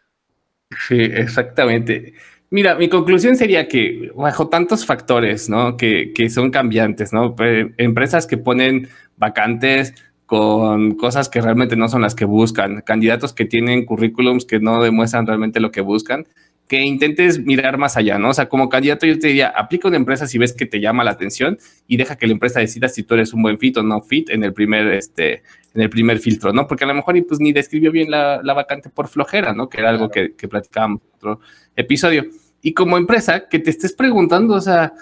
Sí, 0.88 0.98
exactamente. 0.98 2.14
Mira, 2.50 2.76
mi 2.76 2.88
conclusión 2.88 3.36
sería 3.36 3.66
que 3.66 4.10
bajo 4.14 4.48
tantos 4.48 4.86
factores, 4.86 5.48
¿no? 5.48 5.76
Que, 5.76 6.12
que 6.14 6.30
son 6.30 6.50
cambiantes, 6.50 7.12
¿no? 7.12 7.34
Empresas 7.76 8.26
que 8.26 8.38
ponen 8.38 8.88
vacantes 9.16 9.94
con 10.26 10.94
cosas 10.96 11.28
que 11.28 11.40
realmente 11.40 11.76
no 11.76 11.88
son 11.88 12.02
las 12.02 12.14
que 12.14 12.24
buscan, 12.24 12.82
candidatos 12.82 13.32
que 13.32 13.46
tienen 13.46 13.84
currículums 13.84 14.44
que 14.44 14.60
no 14.60 14.82
demuestran 14.82 15.26
realmente 15.26 15.60
lo 15.60 15.70
que 15.70 15.80
buscan 15.80 16.26
que 16.68 16.80
intentes 16.80 17.38
mirar 17.38 17.78
más 17.78 17.96
allá, 17.96 18.18
¿no? 18.18 18.30
O 18.30 18.34
sea, 18.34 18.48
como 18.48 18.68
candidato 18.68 19.06
yo 19.06 19.18
te 19.18 19.28
diría, 19.28 19.48
aplica 19.48 19.88
una 19.88 19.96
empresa 19.96 20.26
si 20.26 20.38
ves 20.38 20.52
que 20.52 20.66
te 20.66 20.80
llama 20.80 21.04
la 21.04 21.12
atención 21.12 21.58
y 21.86 21.96
deja 21.96 22.16
que 22.16 22.26
la 22.26 22.32
empresa 22.32 22.60
decida 22.60 22.88
si 22.88 23.04
tú 23.04 23.14
eres 23.14 23.32
un 23.32 23.42
buen 23.42 23.58
fit 23.58 23.76
o 23.76 23.82
no 23.82 24.00
fit 24.00 24.30
en 24.30 24.42
el 24.42 24.52
primer, 24.52 24.88
este, 24.88 25.42
en 25.74 25.82
el 25.82 25.90
primer 25.90 26.18
filtro, 26.18 26.52
¿no? 26.52 26.66
Porque 26.66 26.84
a 26.84 26.88
lo 26.88 26.94
mejor 26.94 27.14
pues 27.26 27.40
ni 27.40 27.52
describió 27.52 27.92
bien 27.92 28.10
la, 28.10 28.40
vacante 28.42 28.90
por 28.90 29.08
flojera, 29.08 29.52
¿no? 29.52 29.68
Que 29.68 29.78
era 29.78 29.90
algo 29.90 30.10
que, 30.10 30.34
que 30.34 30.48
platicábamos 30.48 31.02
en 31.02 31.16
otro 31.16 31.40
episodio. 31.76 32.26
Y 32.62 32.74
como 32.74 32.96
empresa, 32.96 33.48
que 33.48 33.60
te 33.60 33.70
estés 33.70 33.92
preguntando, 33.92 34.54
o 34.54 34.60
sea, 34.60 34.92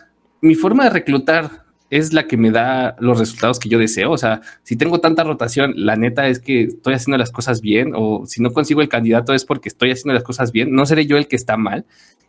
mi 0.42 0.54
forma 0.54 0.84
de 0.84 0.90
reclutar 0.90 1.63
es 1.90 2.12
la 2.12 2.26
que 2.26 2.36
me 2.36 2.50
da 2.50 2.96
los 2.98 3.18
resultados 3.18 3.58
que 3.58 3.68
yo 3.68 3.78
deseo. 3.78 4.10
O 4.10 4.18
sea, 4.18 4.40
si 4.62 4.76
tengo 4.76 5.00
tanta 5.00 5.24
rotación, 5.24 5.74
la 5.76 5.96
neta 5.96 6.28
es 6.28 6.40
que 6.40 6.62
estoy 6.64 6.94
haciendo 6.94 7.18
las 7.18 7.30
cosas 7.30 7.60
bien 7.60 7.92
o 7.94 8.24
si 8.26 8.42
no 8.42 8.52
consigo 8.52 8.80
el 8.80 8.88
candidato 8.88 9.34
es 9.34 9.44
porque 9.44 9.68
estoy 9.68 9.90
haciendo 9.90 10.14
las 10.14 10.24
cosas 10.24 10.52
bien. 10.52 10.72
No 10.72 10.86
seré 10.86 11.06
yo 11.06 11.16
el 11.16 11.28
que 11.28 11.36
está 11.36 11.56
mal. 11.56 11.84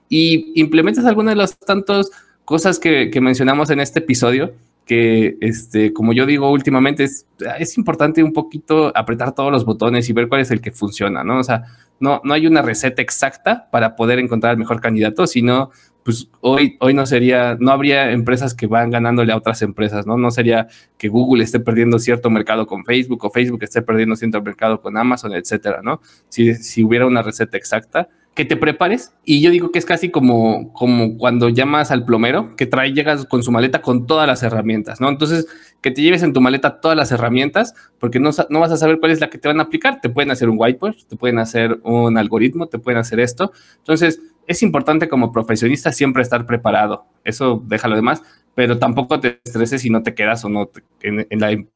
Y 0.09 0.51
implementas 0.59 1.05
alguna 1.05 1.31
de 1.31 1.37
las 1.37 1.57
tantas 1.57 2.11
cosas 2.43 2.79
que, 2.79 3.09
mencionamos 3.21 3.69
en 3.71 3.79
este 3.79 3.99
episodio 3.99 4.53
que, 4.85 5.35
este, 5.41 5.93
como 5.93 6.13
yo 6.13 6.27
digo 6.27 6.51
últimamente, 6.51 7.05
es, 7.05 7.25
es 7.57 7.75
importante 7.75 8.21
un 8.21 8.33
poquito 8.33 8.95
apretar 8.95 9.33
todos 9.33 9.51
los 9.51 9.65
botones 9.65 10.07
y 10.07 10.13
ver 10.13 10.27
cuál 10.27 10.41
es 10.41 10.51
el 10.51 10.61
que 10.61 10.69
funciona, 10.69 11.23
¿no? 11.23 11.39
O 11.39 11.43
sea, 11.43 11.63
no, 11.99 12.21
no 12.23 12.35
hay 12.35 12.45
una 12.45 12.61
receta 12.61 13.01
exacta 13.01 13.67
para 13.71 13.95
poder 13.95 14.19
encontrar 14.19 14.51
el 14.51 14.59
mejor 14.59 14.81
candidato, 14.81 15.25
sino 15.25 15.71
pues 16.05 16.29
hoy, 16.39 16.77
hoy 16.81 16.93
no 16.93 17.07
sería, 17.07 17.57
no 17.59 17.71
habría 17.71 18.11
empresas 18.11 18.53
que 18.53 18.67
van 18.67 18.91
ganándole 18.91 19.33
a 19.33 19.37
otras 19.37 19.63
empresas, 19.63 20.05
¿no? 20.05 20.17
No 20.17 20.29
sería 20.29 20.67
que 20.99 21.07
Google 21.07 21.43
esté 21.43 21.59
perdiendo 21.59 21.97
cierto 21.97 22.29
mercado 22.29 22.67
con 22.67 22.85
Facebook 22.85 23.25
o 23.25 23.31
Facebook 23.31 23.63
esté 23.63 23.81
perdiendo 23.81 24.15
cierto 24.15 24.39
mercado 24.39 24.79
con 24.79 24.97
Amazon, 24.97 25.33
etcétera, 25.33 25.81
¿no? 25.81 26.01
Si, 26.29 26.53
si 26.53 26.83
hubiera 26.83 27.07
una 27.07 27.23
receta 27.23 27.57
exacta, 27.57 28.07
que 28.35 28.45
te 28.45 28.57
prepares 28.57 29.13
y 29.23 29.41
yo 29.41 29.49
digo 29.49 29.71
que 29.71 29.79
es 29.79 29.85
casi 29.85 30.11
como, 30.11 30.73
como 30.73 31.17
cuando 31.17 31.47
llamas 31.49 31.89
al 31.89 32.05
plomero 32.05 32.55
que 32.57 32.65
trae, 32.65 32.91
llegas 32.91 33.25
con 33.25 33.41
su 33.41 33.51
maleta 33.51 33.81
con 33.81 34.05
todas 34.05 34.27
las 34.27 34.43
herramientas, 34.43 34.99
¿no? 35.01 35.09
Entonces, 35.09 35.47
que 35.81 35.89
te 35.89 36.01
lleves 36.01 36.21
en 36.21 36.33
tu 36.33 36.41
maleta 36.41 36.81
todas 36.81 36.97
las 36.97 37.11
herramientas 37.11 37.73
porque 37.97 38.19
no, 38.19 38.31
no 38.49 38.59
vas 38.59 38.71
a 38.71 38.77
saber 38.77 38.99
cuál 38.99 39.11
es 39.11 39.21
la 39.21 39.29
que 39.29 39.37
te 39.37 39.47
van 39.47 39.59
a 39.59 39.63
aplicar. 39.63 40.01
Te 40.01 40.09
pueden 40.09 40.31
hacer 40.31 40.49
un 40.49 40.57
whiteboard, 40.59 40.95
te 41.07 41.15
pueden 41.15 41.39
hacer 41.39 41.79
un 41.83 42.17
algoritmo, 42.17 42.67
te 42.67 42.77
pueden 42.77 42.99
hacer 42.99 43.21
esto. 43.21 43.53
Entonces, 43.77 44.19
es 44.47 44.63
importante 44.63 45.09
como 45.09 45.31
profesionista 45.31 45.91
siempre 45.91 46.21
estar 46.21 46.45
preparado. 46.45 47.05
Eso 47.23 47.61
déjalo 47.65 47.95
demás, 47.95 48.21
pero 48.53 48.77
tampoco 48.77 49.19
te 49.19 49.39
estreses 49.43 49.81
si 49.81 49.89
no 49.89 50.03
te 50.03 50.13
quedas 50.13 50.45
o 50.45 50.49
no 50.49 50.69
en, 51.01 51.27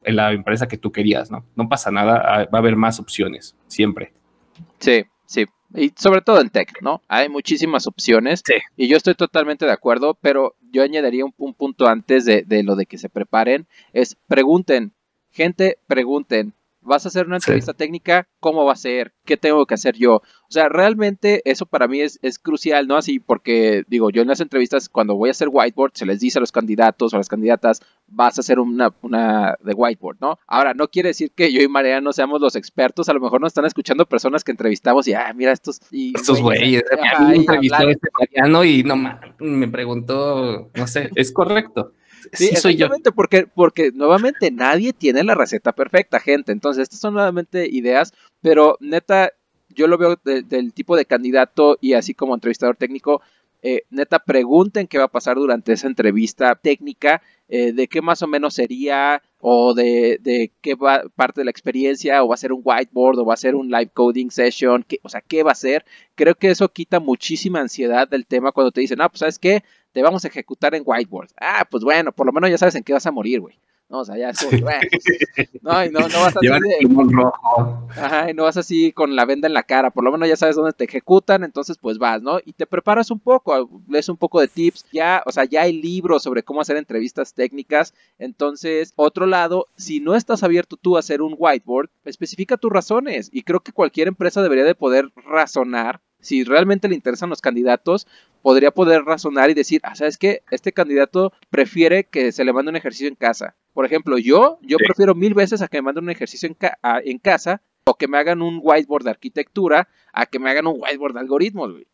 la, 0.05 0.31
empresa 0.31 0.67
que 0.67 0.77
tú 0.77 0.91
querías, 0.91 1.29
¿no? 1.31 1.45
No 1.55 1.67
pasa 1.67 1.91
nada, 1.91 2.21
ah, 2.23 2.45
va 2.53 2.57
a 2.57 2.61
haber 2.61 2.75
más 2.75 2.99
opciones, 2.99 3.55
siempre. 3.67 4.13
Sí, 4.79 5.03
sí. 5.25 5.45
Y 5.75 5.91
sobre 5.95 6.21
todo 6.21 6.41
en 6.41 6.49
tech, 6.49 6.81
¿no? 6.81 7.01
Hay 7.07 7.29
muchísimas 7.29 7.85
opciones. 7.85 8.41
Sí. 8.45 8.55
Y 8.75 8.87
yo 8.87 8.97
estoy 8.97 9.13
totalmente 9.13 9.65
de 9.65 9.71
acuerdo, 9.71 10.17
pero 10.19 10.55
yo 10.71 10.81
añadiría 10.83 11.25
un, 11.25 11.33
un 11.37 11.53
punto 11.53 11.87
antes 11.87 12.25
de, 12.25 12.43
de 12.43 12.63
lo 12.63 12.75
de 12.75 12.85
que 12.85 12.97
se 12.97 13.09
preparen. 13.09 13.67
Es 13.93 14.17
pregunten. 14.27 14.93
Gente, 15.31 15.77
pregunten 15.85 16.53
vas 16.81 17.05
a 17.05 17.09
hacer 17.09 17.27
una 17.27 17.37
entrevista 17.37 17.73
técnica, 17.73 18.27
¿cómo 18.39 18.65
va 18.65 18.73
a 18.73 18.77
ser? 18.77 19.13
¿Qué 19.25 19.37
tengo 19.37 19.65
que 19.65 19.73
hacer 19.73 19.95
yo? 19.95 20.15
O 20.15 20.51
sea, 20.51 20.69
realmente 20.69 21.41
eso 21.45 21.65
para 21.65 21.87
mí 21.87 22.01
es, 22.01 22.19
es, 22.21 22.39
crucial, 22.39 22.87
¿no? 22.87 22.95
Así 22.95 23.19
porque, 23.19 23.83
digo, 23.87 24.09
yo 24.09 24.21
en 24.21 24.27
las 24.27 24.39
entrevistas, 24.39 24.89
cuando 24.89 25.15
voy 25.15 25.29
a 25.29 25.31
hacer 25.31 25.49
whiteboard, 25.51 25.91
se 25.93 26.05
les 26.05 26.19
dice 26.19 26.39
a 26.39 26.41
los 26.41 26.51
candidatos 26.51 27.13
o 27.13 27.17
a 27.17 27.19
las 27.19 27.29
candidatas, 27.29 27.81
vas 28.07 28.37
a 28.37 28.41
hacer 28.41 28.59
una, 28.59 28.93
una 29.01 29.57
de 29.61 29.73
whiteboard, 29.73 30.17
¿no? 30.21 30.39
Ahora, 30.47 30.73
no 30.73 30.87
quiere 30.87 31.09
decir 31.09 31.31
que 31.35 31.51
yo 31.51 31.61
y 31.61 31.67
Mariano 31.67 32.13
seamos 32.13 32.41
los 32.41 32.55
expertos, 32.55 33.09
a 33.09 33.13
lo 33.13 33.19
mejor 33.19 33.41
nos 33.41 33.49
están 33.49 33.65
escuchando 33.65 34.05
personas 34.07 34.43
que 34.43 34.51
entrevistamos 34.51 35.07
y, 35.07 35.13
ah, 35.13 35.31
mira 35.35 35.51
estos... 35.51 35.81
Y, 35.91 36.13
estos 36.15 36.41
güeyes, 36.41 36.83
entrevistó 37.33 37.87
a 37.87 37.91
este 37.91 38.09
Mariano 38.17 38.63
y 38.63 38.83
no, 38.83 38.95
me 39.39 39.67
preguntó, 39.67 40.71
no 40.73 40.87
sé, 40.87 41.09
es 41.15 41.31
correcto. 41.31 41.93
Sí, 42.33 42.55
soy 42.55 42.75
yo. 42.75 42.87
Porque, 43.15 43.47
porque 43.47 43.91
nuevamente 43.93 44.51
nadie 44.51 44.93
tiene 44.93 45.23
la 45.23 45.35
receta 45.35 45.73
perfecta, 45.73 46.19
gente. 46.19 46.51
Entonces, 46.51 46.83
estas 46.83 46.99
son 46.99 47.13
nuevamente 47.13 47.67
ideas, 47.69 48.13
pero 48.41 48.77
neta, 48.79 49.31
yo 49.69 49.87
lo 49.87 49.97
veo 49.97 50.17
del 50.23 50.73
tipo 50.73 50.95
de 50.95 51.05
candidato 51.05 51.77
y 51.81 51.93
así 51.93 52.13
como 52.13 52.33
entrevistador 52.33 52.75
técnico, 52.75 53.21
eh, 53.61 53.83
neta, 53.89 54.19
pregunten 54.19 54.87
qué 54.87 54.97
va 54.97 55.05
a 55.05 55.11
pasar 55.11 55.35
durante 55.35 55.73
esa 55.73 55.87
entrevista 55.87 56.55
técnica, 56.55 57.21
eh, 57.49 57.73
de 57.73 57.87
qué 57.87 58.01
más 58.01 58.21
o 58.21 58.27
menos 58.27 58.53
sería, 58.53 59.21
o 59.41 59.73
de, 59.73 60.51
qué 60.61 60.75
va 60.75 61.03
parte 61.15 61.41
de 61.41 61.45
la 61.45 61.51
experiencia, 61.51 62.23
o 62.23 62.29
va 62.29 62.35
a 62.35 62.37
ser 62.37 62.53
un 62.53 62.61
whiteboard, 62.63 63.19
o 63.19 63.25
va 63.25 63.33
a 63.33 63.37
ser 63.37 63.55
un 63.55 63.69
live 63.69 63.89
coding 63.93 64.29
session, 64.29 64.85
o 65.03 65.09
sea, 65.09 65.21
qué 65.21 65.43
va 65.43 65.51
a 65.51 65.55
ser. 65.55 65.85
Creo 66.15 66.35
que 66.35 66.49
eso 66.51 66.69
quita 66.69 66.99
muchísima 66.99 67.59
ansiedad 67.59 68.07
del 68.07 68.25
tema 68.25 68.51
cuando 68.53 68.71
te 68.71 68.81
dicen, 68.81 69.01
ah, 69.01 69.09
pues 69.09 69.19
sabes 69.19 69.39
qué, 69.39 69.63
te 69.91 70.01
vamos 70.01 70.23
a 70.25 70.27
ejecutar 70.27 70.75
en 70.75 70.83
whiteboard. 70.85 71.29
Ah, 71.39 71.67
pues 71.69 71.83
bueno, 71.83 72.11
por 72.11 72.25
lo 72.25 72.31
menos 72.31 72.49
ya 72.49 72.57
sabes 72.57 72.75
en 72.75 72.83
qué 72.83 72.93
vas 72.93 73.05
a 73.05 73.11
morir, 73.11 73.39
güey. 73.39 73.59
No, 73.89 74.01
o 74.01 74.05
sea, 74.05 74.17
ya 74.17 74.29
es 74.29 74.61
bueno, 74.61 74.81
no, 75.63 75.83
y 75.83 75.89
no, 75.89 76.01
no 76.01 76.19
vas 76.19 76.37
así 76.37 76.47
rojo. 77.11 77.87
Ajá, 77.89 78.29
y 78.29 78.35
no 78.35 78.43
vas 78.43 78.55
así 78.55 78.91
con 78.91 79.15
la 79.15 79.25
venda 79.25 79.47
en 79.47 79.55
la 79.55 79.63
cara, 79.63 79.89
por 79.89 80.03
lo 80.03 80.11
menos 80.11 80.29
ya 80.29 80.35
sabes 80.35 80.55
dónde 80.55 80.73
te 80.73 80.83
ejecutan, 80.83 81.43
entonces 81.43 81.79
pues 81.79 81.97
vas, 81.97 82.21
¿no? 82.21 82.37
Y 82.45 82.53
te 82.53 82.67
preparas 82.67 83.09
un 83.09 83.19
poco, 83.19 83.81
lees 83.87 84.07
un 84.07 84.17
poco 84.17 84.41
de 84.41 84.47
tips, 84.47 84.85
ya, 84.91 85.23
o 85.25 85.31
sea, 85.31 85.45
ya 85.45 85.63
hay 85.63 85.73
libros 85.73 86.21
sobre 86.21 86.43
cómo 86.43 86.61
hacer 86.61 86.77
entrevistas 86.77 87.33
técnicas, 87.33 87.95
entonces, 88.19 88.93
otro 88.95 89.25
lado, 89.25 89.65
si 89.75 89.99
no 89.99 90.13
estás 90.13 90.43
abierto 90.43 90.77
tú 90.77 90.95
a 90.95 90.99
hacer 90.99 91.23
un 91.23 91.35
whiteboard, 91.35 91.89
especifica 92.05 92.57
tus 92.57 92.71
razones, 92.71 93.31
y 93.33 93.41
creo 93.41 93.61
que 93.61 93.71
cualquier 93.71 94.07
empresa 94.07 94.43
debería 94.43 94.65
de 94.65 94.75
poder 94.75 95.09
razonar 95.25 95.99
si 96.19 96.43
realmente 96.43 96.87
le 96.87 96.95
interesan 96.95 97.29
los 97.29 97.41
candidatos, 97.41 98.07
podría 98.41 98.71
poder 98.71 99.03
razonar 99.03 99.49
y 99.49 99.53
decir, 99.53 99.81
ah, 99.83 99.95
¿sabes 99.95 100.17
qué? 100.17 100.43
Este 100.51 100.71
candidato 100.71 101.33
prefiere 101.49 102.05
que 102.05 102.31
se 102.31 102.43
le 102.43 102.53
mande 102.53 102.69
un 102.69 102.75
ejercicio 102.75 103.07
en 103.07 103.15
casa. 103.15 103.55
Por 103.73 103.85
ejemplo, 103.85 104.17
yo, 104.17 104.59
yo 104.61 104.77
prefiero 104.77 105.15
mil 105.15 105.33
veces 105.33 105.61
a 105.61 105.67
que 105.67 105.77
me 105.77 105.83
manden 105.83 106.05
un 106.05 106.09
ejercicio 106.09 106.49
en, 106.49 107.17
casa 107.19 107.61
o 107.85 107.95
que 107.95 108.07
me 108.07 108.17
hagan 108.17 108.41
un 108.41 108.59
whiteboard 108.61 109.03
de 109.03 109.09
arquitectura 109.09 109.87
a 110.13 110.25
que 110.25 110.39
me 110.39 110.49
hagan 110.49 110.67
un 110.67 110.79
whiteboard 110.81 111.13
de 111.13 111.19
algoritmos, 111.19 111.71
güey. 111.71 111.87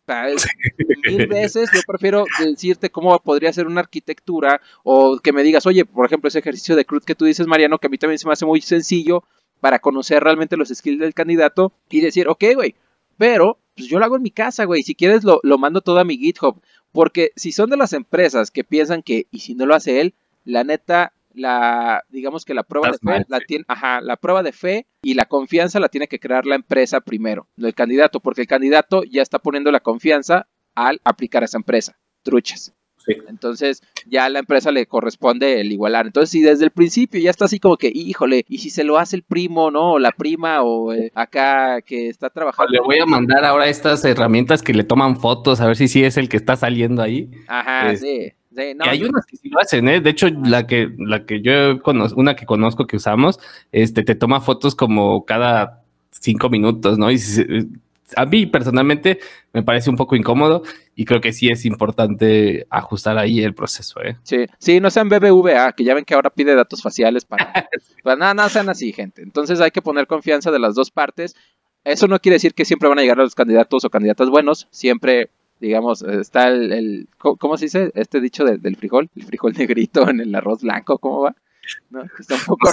mil 1.10 1.28
veces 1.28 1.70
yo 1.74 1.82
prefiero 1.88 2.26
decirte 2.40 2.90
cómo 2.90 3.18
podría 3.20 3.54
ser 3.54 3.68
una 3.68 3.82
arquitectura 3.82 4.62
o 4.84 5.20
que 5.20 5.34
me 5.34 5.44
digas, 5.44 5.66
oye, 5.66 5.86
por 5.86 6.06
ejemplo, 6.06 6.28
ese 6.28 6.40
ejercicio 6.40 6.76
de 6.76 6.86
cruz 6.86 7.06
que 7.06 7.16
tú 7.16 7.26
dices, 7.26 7.48
Mariano, 7.48 7.78
que 7.78 7.88
a 7.88 7.90
mí 7.90 7.98
también 7.98 8.20
se 8.20 8.28
me 8.28 8.34
hace 8.34 8.46
muy 8.46 8.62
sencillo 8.62 9.24
para 9.60 9.80
conocer 9.80 10.24
realmente 10.24 10.58
los 10.58 10.70
skills 10.70 11.00
del 11.00 11.14
candidato 11.14 11.74
y 11.90 12.02
decir, 12.02 12.28
ok, 12.28 12.44
güey, 12.56 12.76
pero 13.18 13.60
pues 13.76 13.88
yo 13.88 14.00
lo 14.00 14.06
hago 14.06 14.16
en 14.16 14.24
mi 14.24 14.32
casa, 14.32 14.66
güey. 14.66 14.84
Si 14.84 14.96
quieres 14.96 15.24
lo, 15.24 15.40
lo 15.44 15.58
mando 15.58 15.82
todo 15.82 16.00
a 16.00 16.06
mi 16.06 16.18
GitHub. 16.18 16.62
Porque 16.92 17.32
si 17.36 17.52
son 17.52 17.70
de 17.70 17.78
las 17.78 17.94
empresas 17.94 18.52
que 18.52 18.64
piensan 18.64 19.04
que, 19.04 19.28
y 19.32 19.40
si 19.40 19.54
no 19.54 19.66
lo 19.66 19.76
hace 19.76 20.00
él, 20.00 20.14
la 20.46 20.64
neta, 20.64 21.12
la, 21.34 22.04
digamos 22.10 22.46
que 22.46 22.54
la 22.54 22.64
prueba 22.64 22.92
de 22.92 22.98
fe, 22.98 23.26
la 23.28 23.40
tiene, 23.42 23.66
ajá, 23.68 24.00
la 24.00 24.16
prueba 24.16 24.44
de 24.44 24.54
fe 24.54 24.88
y 25.02 25.16
la 25.16 25.26
confianza 25.26 25.80
la 25.80 25.90
tiene 25.90 26.08
que 26.08 26.20
crear 26.20 26.46
la 26.46 26.56
empresa 26.56 27.02
primero, 27.02 27.48
no 27.58 27.68
el 27.68 27.76
candidato, 27.76 28.22
porque 28.22 28.42
el 28.42 28.48
candidato 28.48 29.04
ya 29.04 29.22
está 29.22 29.40
poniendo 29.40 29.72
la 29.72 29.82
confianza 29.82 30.48
al 30.74 31.02
aplicar 31.04 31.44
a 31.44 31.46
esa 31.46 31.58
empresa. 31.58 31.98
Truchas. 32.24 32.74
Entonces 33.28 33.84
ya 34.06 34.26
a 34.26 34.30
la 34.30 34.40
empresa 34.40 34.72
le 34.72 34.86
corresponde 34.86 35.62
el 35.62 35.72
igualar. 35.72 36.06
Entonces 36.06 36.30
si 36.30 36.42
desde 36.42 36.66
el 36.66 36.72
principio 36.72 37.20
ya 37.20 37.30
está 37.30 37.46
así 37.46 37.60
como 37.60 37.78
que, 37.78 37.92
híjole, 37.94 38.46
y 38.48 38.60
si 38.60 38.70
se 38.70 38.84
lo 38.84 38.98
hace 38.98 39.16
el 39.16 39.24
primo, 39.24 39.72
¿no? 39.72 39.94
O 39.94 40.00
la 40.00 40.12
prima 40.12 40.62
o 40.64 40.94
eh, 40.94 41.12
acá 41.16 41.82
que 41.82 42.10
está 42.10 42.30
trabajando. 42.30 42.72
Le 42.72 42.80
voy 42.80 43.00
a 43.00 43.06
mandar 43.06 43.46
ahora 43.46 43.68
estas 43.68 44.04
herramientas 44.06 44.62
que 44.62 44.74
le 44.74 44.84
toman 44.84 45.18
fotos 45.18 45.62
a 45.62 45.68
ver 45.68 45.76
si 45.76 45.88
sí 45.88 46.04
es 46.04 46.18
el 46.18 46.30
que 46.30 46.38
está 46.38 46.56
saliendo 46.56 47.02
ahí. 47.02 47.30
Ajá, 47.48 47.96
sí. 47.96 48.34
y 48.52 48.88
hay 48.88 49.04
unas 49.04 49.26
que 49.26 49.38
sí 49.38 49.50
lo 49.50 49.60
hacen, 49.60 49.88
¿eh? 49.88 50.02
De 50.02 50.10
hecho, 50.10 50.28
la 50.30 50.68
que, 50.68 50.90
la 50.98 51.26
que 51.26 51.42
yo 51.42 51.82
conozco, 51.82 52.20
una 52.20 52.36
que 52.36 52.46
conozco 52.46 52.88
que 52.88 52.98
usamos, 52.98 53.40
este, 53.72 54.04
te 54.04 54.16
toma 54.16 54.42
fotos 54.42 54.76
como 54.76 55.26
cada 55.26 55.84
cinco 56.12 56.50
minutos, 56.50 56.98
¿no? 56.98 57.12
Y 57.12 57.20
a 58.16 58.26
mí 58.26 58.46
personalmente 58.46 59.20
me 59.54 59.64
parece 59.64 59.90
un 59.90 59.96
poco 59.96 60.16
incómodo 60.16 60.64
y 60.96 61.06
creo 61.06 61.20
que 61.20 61.34
sí 61.34 61.50
es 61.50 61.66
importante 61.66 62.66
ajustar 62.70 63.18
ahí 63.18 63.42
el 63.42 63.54
proceso. 63.54 64.02
¿eh? 64.02 64.18
Sí, 64.24 64.46
sí, 64.60 64.80
no 64.80 64.90
sean 64.90 65.10
BBVA, 65.10 65.74
que 65.74 65.84
ya 65.84 65.94
ven 65.94 66.06
que 66.06 66.14
ahora 66.14 66.30
pide 66.30 66.56
datos 66.56 66.82
faciales 66.82 67.26
para... 67.26 67.52
para 68.04 68.16
nada, 68.16 68.34
nada 68.34 68.50
sean 68.50 68.70
así, 68.70 68.94
gente. 68.94 69.22
Entonces 69.22 69.60
hay 69.60 69.72
que 69.72 69.82
poner 69.82 70.08
confianza 70.08 70.52
de 70.52 70.60
las 70.60 70.74
dos 70.74 70.92
partes. 70.92 71.36
Eso 71.84 72.08
no 72.08 72.20
quiere 72.20 72.36
decir 72.36 72.54
que 72.54 72.66
siempre 72.66 72.88
van 72.88 73.00
a 73.00 73.02
llegar 73.02 73.18
los 73.18 73.36
candidatos 73.36 73.84
o 73.84 73.90
candidatas 73.90 74.30
buenos. 74.30 74.68
Siempre, 74.72 75.30
digamos, 75.60 76.02
está 76.02 76.48
el... 76.48 77.10
¿Cómo 77.18 77.58
se 77.58 77.66
dice? 77.66 77.92
Este 77.94 78.22
dicho 78.22 78.46
del 78.46 78.76
frijol, 78.78 79.10
el 79.16 79.24
frijol 79.24 79.54
negrito 79.58 80.10
en 80.10 80.22
el 80.22 80.34
arroz 80.34 80.62
blanco, 80.62 80.98
¿cómo 80.98 81.22
va? 81.22 81.36
¿No? 81.90 82.04
Está 82.20 82.36
un 82.36 82.42
poco 82.46 82.70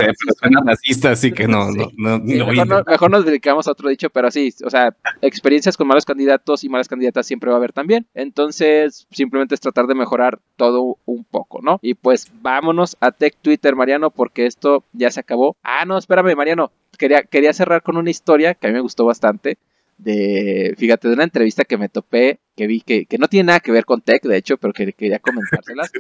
racista, 0.65 1.11
así 1.11 1.33
que 1.33 1.47
no, 1.47 1.71
no, 1.71 2.19
mejor, 2.21 3.11
nos 3.11 3.25
dedicamos 3.25 3.69
a 3.69 3.73
otro 3.73 3.89
dicho, 3.89 4.11
pero 4.11 4.31
sí, 4.31 4.53
o 4.65 4.71
sea, 4.71 4.95
experiencias 5.21 5.77
con 5.77 5.87
malos 5.87 6.05
candidatos 6.05 6.65
y 6.65 6.69
malas 6.69 6.89
candidatas 6.89 7.27
siempre 7.27 7.51
va 7.51 7.57
a 7.57 7.59
haber 7.59 7.73
también. 7.73 8.07
Entonces, 8.15 9.07
simplemente 9.11 9.55
es 9.55 9.61
tratar 9.61 9.87
de 9.87 9.95
mejorar 9.95 10.41
todo 10.57 10.99
un 11.05 11.25
poco, 11.25 11.61
¿no? 11.63 11.79
Y 11.83 11.95
pues 11.95 12.31
vámonos 12.41 12.97
a 13.01 13.13
Tech 13.13 13.37
Twitter, 13.41 13.77
Mariano, 13.77 14.11
porque 14.11 14.47
esto 14.47 14.85
ya 14.93 15.11
se 15.11 15.21
acabó. 15.21 15.57
Ah, 15.63 15.85
no, 15.85 15.99
espérame, 15.99 16.35
Mariano. 16.37 16.73
Quería, 16.99 17.23
quería 17.23 17.53
cerrar 17.53 17.83
con 17.83 17.97
una 17.97 18.11
historia 18.11 18.55
que 18.55 18.67
a 18.67 18.71
mí 18.71 18.75
me 18.75 18.81
gustó 18.81 19.05
bastante 19.05 19.59
de, 19.99 20.75
fíjate, 20.77 21.09
de 21.09 21.15
una 21.15 21.25
entrevista 21.25 21.65
que 21.65 21.79
me 21.79 21.89
topé, 21.89 22.41
que 22.57 22.67
vi 22.67 22.81
que, 22.81 23.07
que 23.07 23.19
no 23.19 23.29
tiene 23.29 23.49
nada 23.49 23.61
que 23.61 23.73
ver 23.73 23.85
con 23.85 24.01
tech, 24.01 24.23
de 24.23 24.37
hecho, 24.37 24.57
pero 24.59 24.73
que 24.73 24.93
quería 24.93 25.19
comentárselas. 25.19 25.91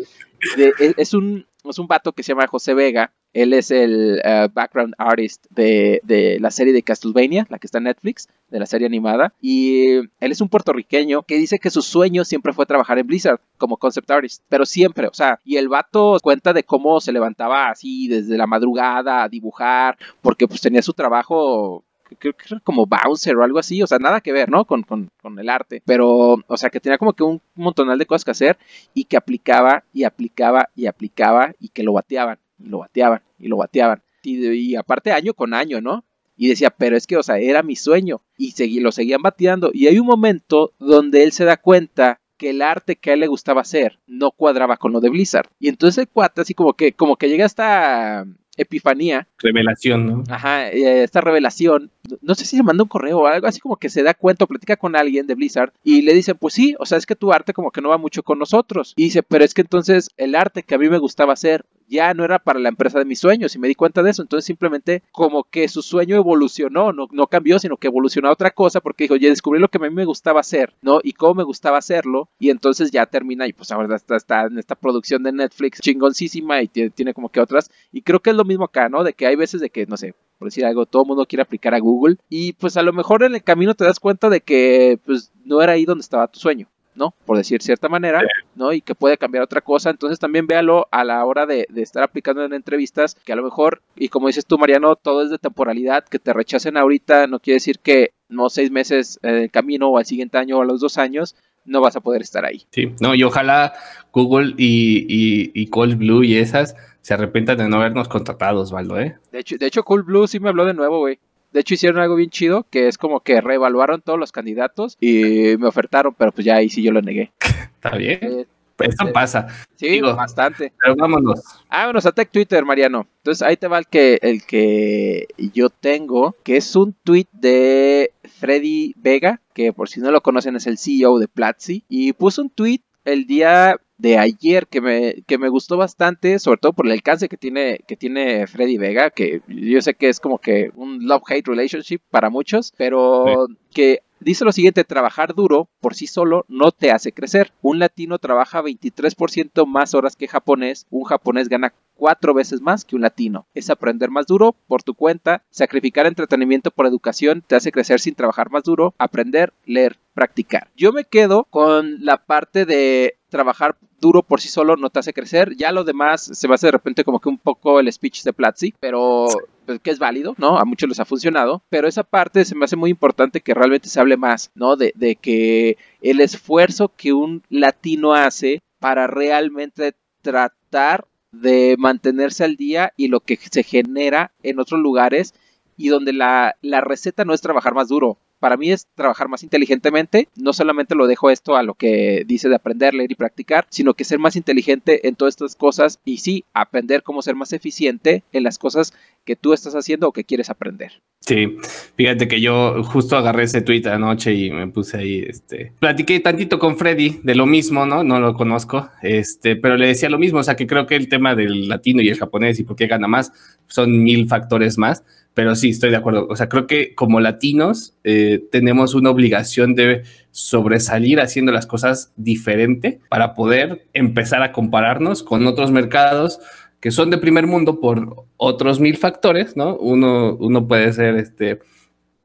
es, 0.96 1.14
un, 1.14 1.46
es 1.64 1.78
un 1.78 1.86
vato 1.86 2.12
que 2.12 2.22
se 2.22 2.32
llama 2.32 2.46
José 2.46 2.74
Vega. 2.74 3.12
Él 3.32 3.54
es 3.54 3.70
el 3.70 4.20
uh, 4.24 4.52
background 4.52 4.94
artist 4.98 5.46
de, 5.48 6.00
de, 6.04 6.38
la 6.38 6.50
serie 6.50 6.74
de 6.74 6.82
Castlevania, 6.82 7.46
la 7.48 7.58
que 7.58 7.66
está 7.66 7.78
en 7.78 7.84
Netflix, 7.84 8.28
de 8.50 8.58
la 8.58 8.66
serie 8.66 8.86
animada. 8.86 9.32
Y 9.40 9.94
él 9.94 10.10
es 10.20 10.42
un 10.42 10.50
puertorriqueño 10.50 11.22
que 11.22 11.36
dice 11.36 11.58
que 11.58 11.70
su 11.70 11.80
sueño 11.80 12.26
siempre 12.26 12.52
fue 12.52 12.66
trabajar 12.66 12.98
en 12.98 13.06
Blizzard 13.06 13.40
como 13.56 13.78
concept 13.78 14.10
artist. 14.10 14.42
Pero 14.50 14.66
siempre, 14.66 15.06
o 15.06 15.14
sea, 15.14 15.40
y 15.44 15.56
el 15.56 15.68
vato 15.68 16.18
cuenta 16.22 16.52
de 16.52 16.64
cómo 16.64 17.00
se 17.00 17.12
levantaba 17.12 17.70
así 17.70 18.08
desde 18.08 18.36
la 18.36 18.46
madrugada 18.46 19.22
a 19.22 19.28
dibujar, 19.30 19.96
porque 20.20 20.46
pues 20.46 20.60
tenía 20.60 20.82
su 20.82 20.92
trabajo 20.92 21.84
creo 22.18 22.34
que 22.34 22.44
era 22.50 22.60
como 22.60 22.86
Bowser 22.86 23.36
o 23.36 23.44
algo 23.44 23.58
así, 23.58 23.82
o 23.82 23.86
sea, 23.86 23.98
nada 23.98 24.20
que 24.20 24.32
ver, 24.32 24.50
¿no? 24.50 24.64
Con, 24.64 24.82
con, 24.82 25.10
con, 25.20 25.38
el 25.38 25.48
arte, 25.48 25.82
pero, 25.84 26.36
o 26.46 26.56
sea, 26.56 26.70
que 26.70 26.80
tenía 26.80 26.98
como 26.98 27.12
que 27.12 27.22
un 27.22 27.40
montonal 27.54 27.98
de 27.98 28.06
cosas 28.06 28.24
que 28.24 28.30
hacer 28.30 28.58
y 28.94 29.04
que 29.04 29.16
aplicaba 29.16 29.84
y 29.92 30.04
aplicaba 30.04 30.70
y 30.74 30.86
aplicaba 30.86 31.52
y 31.58 31.68
que 31.68 31.82
lo 31.82 31.92
bateaban, 31.92 32.38
y 32.58 32.68
lo 32.68 32.78
bateaban 32.78 33.22
y 33.38 33.48
lo 33.48 33.56
bateaban. 33.56 34.02
Y, 34.22 34.46
y 34.48 34.76
aparte 34.76 35.12
año 35.12 35.34
con 35.34 35.54
año, 35.54 35.80
¿no? 35.80 36.04
Y 36.36 36.48
decía, 36.48 36.70
pero 36.70 36.96
es 36.96 37.06
que, 37.06 37.16
o 37.16 37.22
sea, 37.22 37.38
era 37.38 37.62
mi 37.62 37.76
sueño. 37.76 38.22
Y 38.36 38.52
seguí, 38.52 38.80
lo 38.80 38.90
seguían 38.90 39.22
bateando. 39.22 39.70
Y 39.72 39.86
hay 39.86 39.98
un 39.98 40.06
momento 40.06 40.72
donde 40.78 41.22
él 41.22 41.32
se 41.32 41.44
da 41.44 41.56
cuenta 41.56 42.20
que 42.36 42.50
el 42.50 42.62
arte 42.62 42.96
que 42.96 43.10
a 43.10 43.14
él 43.14 43.20
le 43.20 43.28
gustaba 43.28 43.60
hacer 43.60 44.00
no 44.06 44.32
cuadraba 44.32 44.76
con 44.76 44.92
lo 44.92 45.00
de 45.00 45.10
Blizzard. 45.10 45.50
Y 45.60 45.68
entonces 45.68 45.98
el 45.98 46.08
cuate 46.08 46.40
así 46.40 46.54
como 46.54 46.72
que, 46.72 46.92
como 46.92 47.16
que 47.16 47.28
llega 47.28 47.44
hasta 47.44 48.26
epifanía. 48.56 49.28
Revelación, 49.38 50.06
¿no? 50.06 50.24
Ajá, 50.28 50.68
eh, 50.70 51.02
esta 51.02 51.20
revelación. 51.20 51.90
No 52.20 52.34
sé 52.34 52.44
si 52.44 52.56
se 52.56 52.62
manda 52.62 52.82
un 52.82 52.88
correo 52.88 53.20
o 53.20 53.26
algo 53.26 53.46
así 53.46 53.60
como 53.60 53.76
que 53.76 53.88
se 53.88 54.02
da 54.02 54.14
cuenta 54.14 54.44
o 54.44 54.48
platica 54.48 54.76
con 54.76 54.96
alguien 54.96 55.26
de 55.26 55.34
Blizzard 55.34 55.72
y 55.82 56.02
le 56.02 56.14
dicen, 56.14 56.36
pues 56.38 56.54
sí, 56.54 56.74
o 56.78 56.86
sea, 56.86 56.98
es 56.98 57.06
que 57.06 57.16
tu 57.16 57.32
arte 57.32 57.52
como 57.52 57.70
que 57.70 57.80
no 57.80 57.88
va 57.88 57.98
mucho 57.98 58.22
con 58.22 58.38
nosotros. 58.38 58.94
Y 58.96 59.04
dice, 59.04 59.22
pero 59.22 59.44
es 59.44 59.54
que 59.54 59.62
entonces 59.62 60.10
el 60.16 60.34
arte 60.34 60.62
que 60.62 60.74
a 60.74 60.78
mí 60.78 60.88
me 60.88 60.98
gustaba 60.98 61.32
hacer 61.32 61.64
ya 61.88 62.14
no 62.14 62.24
era 62.24 62.38
para 62.38 62.58
la 62.58 62.68
empresa 62.68 62.98
de 62.98 63.04
mis 63.04 63.20
sueños 63.20 63.54
y 63.54 63.58
me 63.58 63.68
di 63.68 63.74
cuenta 63.74 64.02
de 64.02 64.10
eso. 64.10 64.22
Entonces 64.22 64.44
simplemente 64.44 65.02
como 65.12 65.44
que 65.44 65.68
su 65.68 65.82
sueño 65.82 66.16
evolucionó, 66.16 66.92
no, 66.92 67.08
no 67.10 67.26
cambió, 67.26 67.58
sino 67.58 67.76
que 67.76 67.88
evolucionó 67.88 68.28
a 68.28 68.32
otra 68.32 68.50
cosa 68.50 68.80
porque 68.80 69.04
dijo, 69.04 69.16
ya 69.16 69.28
descubrí 69.28 69.60
lo 69.60 69.68
que 69.68 69.78
a 69.78 69.80
mí 69.80 69.90
me 69.90 70.04
gustaba 70.04 70.40
hacer, 70.40 70.74
¿no? 70.82 71.00
Y 71.02 71.12
cómo 71.12 71.34
me 71.34 71.44
gustaba 71.44 71.78
hacerlo. 71.78 72.28
Y 72.38 72.50
entonces 72.50 72.90
ya 72.90 73.06
termina 73.06 73.46
y 73.46 73.52
pues 73.52 73.70
ahora 73.70 73.96
está, 73.96 74.16
está 74.16 74.42
en 74.42 74.58
esta 74.58 74.74
producción 74.74 75.22
de 75.22 75.32
Netflix 75.32 75.80
chingoncísima 75.80 76.62
y 76.62 76.68
tiene, 76.68 76.90
tiene 76.90 77.14
como 77.14 77.28
que 77.28 77.40
otras. 77.40 77.70
Y 77.92 78.02
creo 78.02 78.20
que 78.20 78.30
es 78.30 78.36
lo 78.36 78.44
mismo 78.44 78.64
acá, 78.64 78.88
¿no? 78.88 79.04
De 79.04 79.12
que 79.12 79.26
hay 79.26 79.36
veces 79.36 79.60
de 79.60 79.70
que, 79.70 79.86
no 79.86 79.96
sé, 79.96 80.14
por 80.42 80.48
decir 80.48 80.64
algo, 80.64 80.86
todo 80.86 81.02
el 81.02 81.08
mundo 81.08 81.24
quiere 81.24 81.42
aplicar 81.42 81.72
a 81.72 81.78
Google 81.78 82.16
y 82.28 82.54
pues 82.54 82.76
a 82.76 82.82
lo 82.82 82.92
mejor 82.92 83.22
en 83.22 83.36
el 83.36 83.44
camino 83.44 83.74
te 83.74 83.84
das 83.84 84.00
cuenta 84.00 84.28
de 84.28 84.40
que 84.40 84.98
pues 85.04 85.30
no 85.44 85.62
era 85.62 85.74
ahí 85.74 85.84
donde 85.84 86.02
estaba 86.02 86.26
tu 86.26 86.40
sueño. 86.40 86.68
¿No? 86.94 87.14
Por 87.24 87.36
decir 87.36 87.62
cierta 87.62 87.88
manera, 87.88 88.22
¿no? 88.54 88.72
Y 88.72 88.80
que 88.80 88.94
puede 88.94 89.18
cambiar 89.18 89.44
otra 89.44 89.60
cosa. 89.60 89.90
Entonces 89.90 90.18
también 90.18 90.46
véalo 90.46 90.88
a 90.90 91.04
la 91.04 91.24
hora 91.24 91.46
de, 91.46 91.66
estar 91.76 92.02
aplicando 92.02 92.44
en 92.44 92.52
entrevistas, 92.52 93.14
que 93.14 93.32
a 93.32 93.36
lo 93.36 93.42
mejor, 93.42 93.82
y 93.96 94.08
como 94.08 94.26
dices 94.26 94.46
tú, 94.46 94.58
Mariano, 94.58 94.96
todo 94.96 95.22
es 95.22 95.30
de 95.30 95.38
temporalidad, 95.38 96.04
que 96.04 96.18
te 96.18 96.32
rechacen 96.32 96.76
ahorita 96.76 97.26
no 97.26 97.40
quiere 97.40 97.56
decir 97.56 97.78
que 97.78 98.12
no 98.28 98.48
seis 98.48 98.70
meses 98.70 99.18
en 99.22 99.34
el 99.34 99.50
camino 99.50 99.88
o 99.88 99.98
al 99.98 100.06
siguiente 100.06 100.38
año 100.38 100.58
o 100.58 100.62
a 100.62 100.64
los 100.64 100.80
dos 100.80 100.98
años 100.98 101.36
no 101.64 101.80
vas 101.80 101.96
a 101.96 102.00
poder 102.00 102.22
estar 102.22 102.44
ahí. 102.44 102.64
Sí, 102.70 102.92
no, 103.00 103.14
y 103.14 103.22
ojalá 103.22 103.72
Google 104.12 104.54
y, 104.56 105.06
y, 105.08 105.52
y 105.54 105.66
Cold 105.68 105.96
Blue 105.96 106.24
y 106.24 106.36
esas 106.36 106.74
se 107.02 107.14
arrepientan 107.14 107.58
de 107.58 107.68
no 107.68 107.76
habernos 107.76 108.08
contratado, 108.08 108.60
Osvaldo, 108.60 108.98
¿eh? 108.98 109.16
De 109.30 109.40
hecho, 109.40 109.58
de 109.58 109.66
hecho 109.66 109.82
Cold 109.82 110.06
Blue 110.06 110.26
sí 110.26 110.40
me 110.40 110.48
habló 110.48 110.64
de 110.64 110.74
nuevo, 110.74 111.00
güey. 111.00 111.18
De 111.52 111.60
hecho, 111.60 111.74
hicieron 111.74 112.00
algo 112.00 112.16
bien 112.16 112.30
chido, 112.30 112.66
que 112.70 112.88
es 112.88 112.98
como 112.98 113.20
que 113.20 113.40
reevaluaron 113.40 114.00
todos 114.00 114.18
los 114.18 114.32
candidatos 114.32 114.96
y 115.00 115.56
me 115.58 115.68
ofertaron, 115.68 116.14
pero 116.16 116.32
pues 116.32 116.44
ya 116.44 116.56
ahí 116.56 116.68
sí 116.68 116.82
yo 116.82 116.92
lo 116.92 117.02
negué. 117.02 117.32
Está 117.74 117.96
bien. 117.96 118.18
Eh, 118.22 118.46
Eso 118.78 119.08
eh, 119.08 119.12
pasa. 119.12 119.46
Sí, 119.76 120.00
bastante. 120.00 120.72
Pero 120.82 120.96
vámonos. 120.96 121.40
Vámonos 121.70 122.06
a 122.06 122.12
Tech 122.12 122.30
Twitter, 122.30 122.64
Mariano. 122.64 123.06
Entonces 123.18 123.42
ahí 123.42 123.56
te 123.56 123.68
va 123.68 123.78
el 123.78 123.86
que, 123.86 124.18
el 124.22 124.44
que 124.44 125.28
yo 125.52 125.68
tengo, 125.68 126.34
que 126.42 126.56
es 126.56 126.74
un 126.74 126.94
tweet 126.94 127.26
de 127.32 128.12
Freddy 128.38 128.94
Vega, 128.96 129.40
que 129.54 129.72
por 129.72 129.88
si 129.88 130.00
no 130.00 130.10
lo 130.10 130.22
conocen 130.22 130.56
es 130.56 130.66
el 130.66 130.78
CEO 130.78 131.18
de 131.18 131.28
Platzi, 131.28 131.84
y 131.88 132.12
puso 132.14 132.42
un 132.42 132.50
tweet 132.50 132.80
el 133.04 133.26
día 133.26 133.76
de 134.02 134.18
ayer 134.18 134.66
que 134.66 134.80
me, 134.80 135.22
que 135.28 135.38
me 135.38 135.48
gustó 135.48 135.76
bastante, 135.76 136.40
sobre 136.40 136.58
todo 136.58 136.72
por 136.72 136.86
el 136.86 136.92
alcance 136.92 137.28
que 137.28 137.36
tiene, 137.36 137.78
que 137.86 137.96
tiene 137.96 138.48
Freddy 138.48 138.76
Vega, 138.76 139.10
que 139.10 139.42
yo 139.46 139.80
sé 139.80 139.94
que 139.94 140.08
es 140.08 140.18
como 140.18 140.38
que 140.38 140.72
un 140.74 141.06
love-hate 141.06 141.46
relationship 141.46 142.00
para 142.10 142.28
muchos, 142.28 142.74
pero 142.76 143.46
que 143.72 144.02
dice 144.18 144.44
lo 144.44 144.50
siguiente, 144.50 144.82
trabajar 144.82 145.36
duro 145.36 145.68
por 145.80 145.94
sí 145.94 146.08
solo 146.08 146.44
no 146.48 146.72
te 146.72 146.90
hace 146.90 147.12
crecer. 147.12 147.52
Un 147.62 147.78
latino 147.78 148.18
trabaja 148.18 148.60
23% 148.60 149.66
más 149.66 149.94
horas 149.94 150.16
que 150.16 150.26
japonés, 150.26 150.88
un 150.90 151.04
japonés 151.04 151.48
gana 151.48 151.72
cuatro 151.94 152.34
veces 152.34 152.60
más 152.60 152.84
que 152.84 152.96
un 152.96 153.02
latino. 153.02 153.46
Es 153.54 153.70
aprender 153.70 154.10
más 154.10 154.26
duro 154.26 154.56
por 154.66 154.82
tu 154.82 154.94
cuenta, 154.94 155.44
sacrificar 155.50 156.06
entretenimiento 156.06 156.72
por 156.72 156.86
educación 156.86 157.44
te 157.46 157.54
hace 157.54 157.70
crecer 157.70 158.00
sin 158.00 158.16
trabajar 158.16 158.50
más 158.50 158.64
duro, 158.64 158.96
aprender, 158.98 159.52
leer, 159.64 160.00
practicar. 160.12 160.70
Yo 160.76 160.92
me 160.92 161.04
quedo 161.04 161.44
con 161.50 162.04
la 162.04 162.16
parte 162.16 162.66
de 162.66 163.18
trabajar 163.32 163.76
duro 164.00 164.22
por 164.22 164.40
sí 164.40 164.48
solo 164.48 164.76
no 164.76 164.90
te 164.90 165.00
hace 165.00 165.12
crecer. 165.12 165.56
Ya 165.56 165.72
lo 165.72 165.82
demás 165.82 166.30
se 166.32 166.46
va 166.46 166.54
a 166.54 166.58
de 166.58 166.70
repente 166.70 167.02
como 167.02 167.18
que 167.18 167.28
un 167.28 167.38
poco 167.38 167.80
el 167.80 167.92
speech 167.92 168.22
de 168.22 168.32
Platzi, 168.32 168.74
pero 168.78 169.26
pues, 169.66 169.80
que 169.80 169.90
es 169.90 169.98
válido, 169.98 170.34
¿no? 170.38 170.58
A 170.58 170.64
muchos 170.64 170.88
les 170.88 171.00
ha 171.00 171.04
funcionado, 171.04 171.62
pero 171.68 171.88
esa 171.88 172.04
parte 172.04 172.44
se 172.44 172.54
me 172.54 172.66
hace 172.66 172.76
muy 172.76 172.90
importante 172.90 173.40
que 173.40 173.54
realmente 173.54 173.88
se 173.88 173.98
hable 173.98 174.16
más, 174.16 174.52
¿no? 174.54 174.76
De, 174.76 174.92
de 174.94 175.16
que 175.16 175.76
el 176.00 176.20
esfuerzo 176.20 176.92
que 176.96 177.12
un 177.12 177.42
latino 177.48 178.14
hace 178.14 178.60
para 178.78 179.08
realmente 179.08 179.94
tratar 180.20 181.06
de 181.32 181.76
mantenerse 181.78 182.44
al 182.44 182.56
día 182.56 182.92
y 182.96 183.08
lo 183.08 183.20
que 183.20 183.36
se 183.36 183.62
genera 183.62 184.32
en 184.42 184.60
otros 184.60 184.80
lugares 184.80 185.34
y 185.76 185.88
donde 185.88 186.12
la, 186.12 186.56
la 186.60 186.80
receta 186.80 187.24
no 187.24 187.32
es 187.32 187.40
trabajar 187.40 187.74
más 187.74 187.88
duro, 187.88 188.18
para 188.42 188.56
mí 188.56 188.72
es 188.72 188.88
trabajar 188.96 189.28
más 189.28 189.44
inteligentemente. 189.44 190.26
No 190.34 190.52
solamente 190.52 190.96
lo 190.96 191.06
dejo 191.06 191.30
esto 191.30 191.54
a 191.54 191.62
lo 191.62 191.74
que 191.74 192.24
dice 192.26 192.48
de 192.48 192.56
aprender, 192.56 192.92
leer 192.92 193.12
y 193.12 193.14
practicar, 193.14 193.66
sino 193.70 193.94
que 193.94 194.02
ser 194.02 194.18
más 194.18 194.34
inteligente 194.34 195.06
en 195.06 195.14
todas 195.14 195.34
estas 195.34 195.54
cosas 195.54 196.00
y 196.04 196.16
sí, 196.18 196.44
aprender 196.52 197.04
cómo 197.04 197.22
ser 197.22 197.36
más 197.36 197.52
eficiente 197.52 198.24
en 198.32 198.42
las 198.42 198.58
cosas 198.58 198.94
que 199.24 199.36
tú 199.36 199.52
estás 199.52 199.76
haciendo 199.76 200.08
o 200.08 200.12
que 200.12 200.24
quieres 200.24 200.50
aprender. 200.50 200.90
Sí, 201.20 201.56
fíjate 201.94 202.26
que 202.26 202.40
yo 202.40 202.82
justo 202.82 203.16
agarré 203.16 203.44
ese 203.44 203.62
tweet 203.62 203.86
anoche 203.86 204.34
y 204.34 204.50
me 204.50 204.66
puse 204.66 204.96
ahí, 204.96 205.24
este, 205.24 205.72
platiqué 205.78 206.18
tantito 206.18 206.58
con 206.58 206.76
Freddy 206.76 207.20
de 207.22 207.36
lo 207.36 207.46
mismo, 207.46 207.86
¿no? 207.86 208.02
No 208.02 208.18
lo 208.18 208.34
conozco, 208.34 208.90
este, 209.02 209.54
pero 209.54 209.76
le 209.76 209.86
decía 209.86 210.10
lo 210.10 210.18
mismo, 210.18 210.40
o 210.40 210.42
sea 210.42 210.56
que 210.56 210.66
creo 210.66 210.84
que 210.88 210.96
el 210.96 211.08
tema 211.08 211.36
del 211.36 211.68
latino 211.68 212.02
y 212.02 212.08
el 212.08 212.18
japonés 212.18 212.58
y 212.58 212.64
por 212.64 212.74
qué 212.74 212.88
gana 212.88 213.06
más 213.06 213.30
son 213.68 214.02
mil 214.02 214.26
factores 214.26 214.78
más, 214.78 215.04
pero 215.34 215.54
sí, 215.54 215.70
estoy 215.70 215.90
de 215.90 215.96
acuerdo, 215.96 216.26
o 216.28 216.36
sea, 216.36 216.48
creo 216.48 216.66
que 216.66 216.94
como 216.94 217.20
latinos 217.20 217.94
eh, 218.04 218.44
tenemos 218.50 218.94
una 218.94 219.10
obligación 219.10 219.74
de 219.74 220.02
sobresalir 220.30 221.20
haciendo 221.20 221.52
las 221.52 221.66
cosas 221.66 222.12
diferente 222.16 223.00
para 223.08 223.34
poder 223.34 223.86
empezar 223.94 224.42
a 224.42 224.52
compararnos 224.52 225.22
con 225.22 225.46
otros 225.46 225.70
mercados 225.70 226.40
que 226.80 226.90
son 226.90 227.10
de 227.10 227.18
primer 227.18 227.46
mundo 227.46 227.80
por 227.80 228.26
otros 228.36 228.80
mil 228.80 228.96
factores, 228.96 229.56
¿no? 229.56 229.76
Uno, 229.76 230.34
uno 230.34 230.66
puede 230.66 230.92
ser 230.92 231.14
este, 231.16 231.60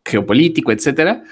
geopolítico, 0.04 0.72
etcétera, 0.72 1.24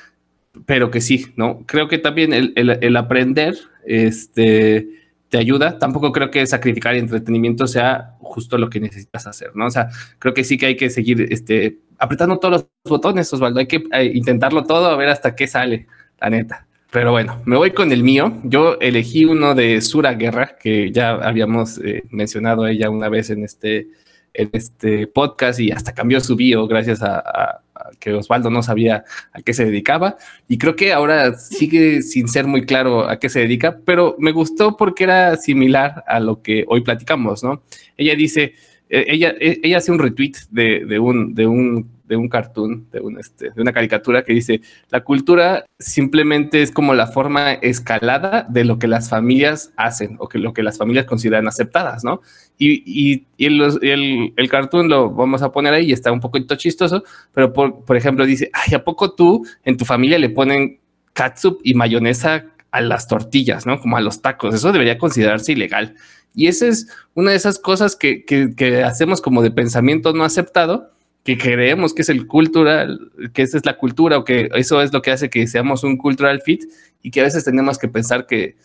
pero 0.66 0.92
que 0.92 1.02
sí, 1.02 1.28
¿no? 1.36 1.64
Creo 1.66 1.88
que 1.88 1.98
también 1.98 2.34
el, 2.34 2.98
aprender 2.98 3.58
este, 3.86 4.88
te 5.30 5.38
ayuda. 5.38 5.80
Tampoco 5.80 6.12
creo 6.12 6.32
que 6.32 6.46
sacrificar 6.46 6.96
entretenimiento 6.96 7.68
sea 7.68 8.16
justo 8.20 8.58
lo 8.58 8.70
que 8.70 8.80
necesitas 8.80 9.28
hacer, 9.28 9.52
¿no? 9.56 9.66
O 9.66 9.72
sea, 9.72 9.90
creo 10.20 10.34
que 10.34 10.44
sí 10.44 10.58
que 10.58 10.68
hay 10.68 10.76
que 10.76 10.90
seguir 10.90 11.28
este, 11.32 11.80
apretando 11.98 12.38
todos 12.38 12.52
los 12.52 12.68
botones, 12.90 13.32
Osvaldo. 13.34 13.60
Hay 13.60 13.68
que 13.68 13.84
eh, 13.92 14.12
intentarlo 14.14 14.64
todo 14.64 14.88
a 14.88 14.96
ver 14.96 15.10
hasta 15.10 15.36
qué 15.36 15.48
sale, 15.48 15.88
la 16.20 16.30
neta. 16.30 16.68
Pero 16.92 17.12
bueno, 17.12 17.42
me 17.46 17.58
voy 17.58 17.72
con 17.72 17.92
el 17.92 18.04
mío. 18.04 18.40
Yo 18.44 18.78
elegí 18.80 19.26
uno 19.26 19.54
de 19.54 19.82
Sura 19.82 20.14
Guerra, 20.14 20.56
que 20.58 20.92
ya 20.92 21.10
habíamos 21.10 21.78
eh, 21.80 22.04
mencionado 22.10 22.68
ella 22.68 22.90
una 22.90 23.10
vez 23.10 23.30
en 23.30 23.44
este, 23.44 23.90
en 24.38 24.50
este 24.54 25.08
podcast 25.08 25.60
y 25.60 25.72
hasta 25.72 25.94
cambió 25.94 26.20
su 26.20 26.36
bio 26.36 26.68
gracias 26.68 27.02
a, 27.02 27.62
que 28.00 28.14
Osvaldo 28.14 28.50
no 28.50 28.64
sabía 28.64 29.04
a 29.34 29.42
qué 29.42 29.54
se 29.54 29.66
dedicaba. 29.66 30.18
Y 30.48 30.58
creo 30.58 30.76
que 30.76 30.94
ahora 30.94 31.38
sigue 31.38 32.02
sin 32.04 32.28
ser 32.28 32.48
muy 32.48 32.66
claro 32.66 33.10
a 33.10 33.20
qué 33.20 33.30
se 33.30 33.40
dedica, 33.40 33.80
pero 33.86 34.16
me 34.20 34.32
gustó 34.32 34.78
porque 34.78 35.04
era 35.04 35.36
similar 35.38 36.04
a 36.08 36.20
lo 36.20 36.42
que 36.42 36.66
hoy 36.68 36.82
platicamos, 36.82 37.44
¿no? 37.44 37.64
Ella 37.98 38.16
dice, 38.16 38.54
eh, 38.90 39.06
ella, 39.08 39.34
eh, 39.40 39.60
ella 39.64 39.78
hace 39.78 39.92
un 39.92 40.00
retweet 40.00 40.34
de, 40.52 40.86
de, 40.86 41.00
un, 41.00 41.34
de 41.34 41.48
un 41.48 41.95
de 42.08 42.16
un 42.16 42.30
cartoon, 42.30 42.88
este, 43.20 43.52
de 43.52 43.62
una 43.62 43.74
caricatura 43.74 44.24
que 44.24 44.34
dice, 44.34 44.62
la 44.90 45.04
cultura 45.04 45.66
simplemente 45.80 46.62
es 46.62 46.72
como 46.72 46.94
la 46.94 47.08
forma 47.08 47.54
escalada 47.54 48.46
de 48.50 48.64
lo 48.64 48.80
que 48.80 48.88
las 48.88 49.10
familias 49.10 49.74
hacen 49.76 50.18
o 50.20 50.28
que 50.28 50.38
lo 50.38 50.54
que 50.54 50.64
las 50.64 50.78
familias 50.78 51.06
consideran 51.06 51.48
aceptadas, 51.48 52.04
¿no? 52.04 52.22
Y, 52.58 52.84
y, 52.86 53.26
y 53.38 53.46
el, 53.48 54.34
el, 54.36 54.50
cartoon 54.50 54.88
lo 54.88 55.12
vamos 55.12 55.42
a 55.42 55.52
poner 55.52 55.74
ahí 55.74 55.92
está 55.92 56.12
un 56.12 56.22
poquito 56.22 56.56
chistoso, 56.56 57.04
pero 57.34 57.52
por, 57.52 57.84
por 57.84 57.98
ejemplo 57.98 58.26
dice, 58.26 58.50
ay, 58.54 58.76
¿a 58.76 58.84
poco 58.84 59.14
tú 59.14 59.46
en 59.64 59.78
tu 59.78 59.86
familia 59.86 60.20
le 60.20 60.30
ponen 60.30 60.80
catsup 61.14 61.60
y 61.64 61.74
mayonesa 61.74 62.46
a 62.72 62.82
las 62.82 63.08
tortillas, 63.08 63.66
¿no? 63.66 63.80
Como 63.80 63.98
a 63.98 64.02
los 64.02 64.22
tacos. 64.22 64.54
Eso 64.54 64.72
debería 64.72 64.98
considerarse 64.98 65.54
ilegal. 65.54 65.96
Y 66.34 66.48
esa 66.48 66.68
es 66.68 66.88
una 67.14 67.32
de 67.32 67.38
esas 67.38 67.58
cosas 67.58 67.96
que, 67.96 68.26
que 68.26 68.84
hacemos 68.84 69.22
como 69.22 69.42
de 69.42 69.52
pensamiento 69.52 70.12
no 70.12 70.26
aceptado 70.26 70.92
que 71.26 71.40
creemos 71.40 71.96
que 71.96 72.04
es 72.04 72.10
el 72.10 72.28
cultural, 72.28 73.12
que 73.34 73.42
esa 73.42 73.58
es 73.58 73.66
la 73.66 73.78
cultura 73.78 74.20
o 74.20 74.24
que 74.24 74.48
eso 74.54 74.80
es 74.84 74.94
lo 74.94 75.02
que 75.02 75.10
hace 75.10 75.32
que 75.32 75.48
seamos 75.48 75.84
un 75.84 75.98
cultural 75.98 76.40
fit 76.40 76.64
y 77.02 77.10
que 77.10 77.20
a 77.20 77.24
veces 77.24 77.44
tenemos 77.44 77.80
que 77.80 77.88
pensar 77.88 78.28
que 78.28 78.56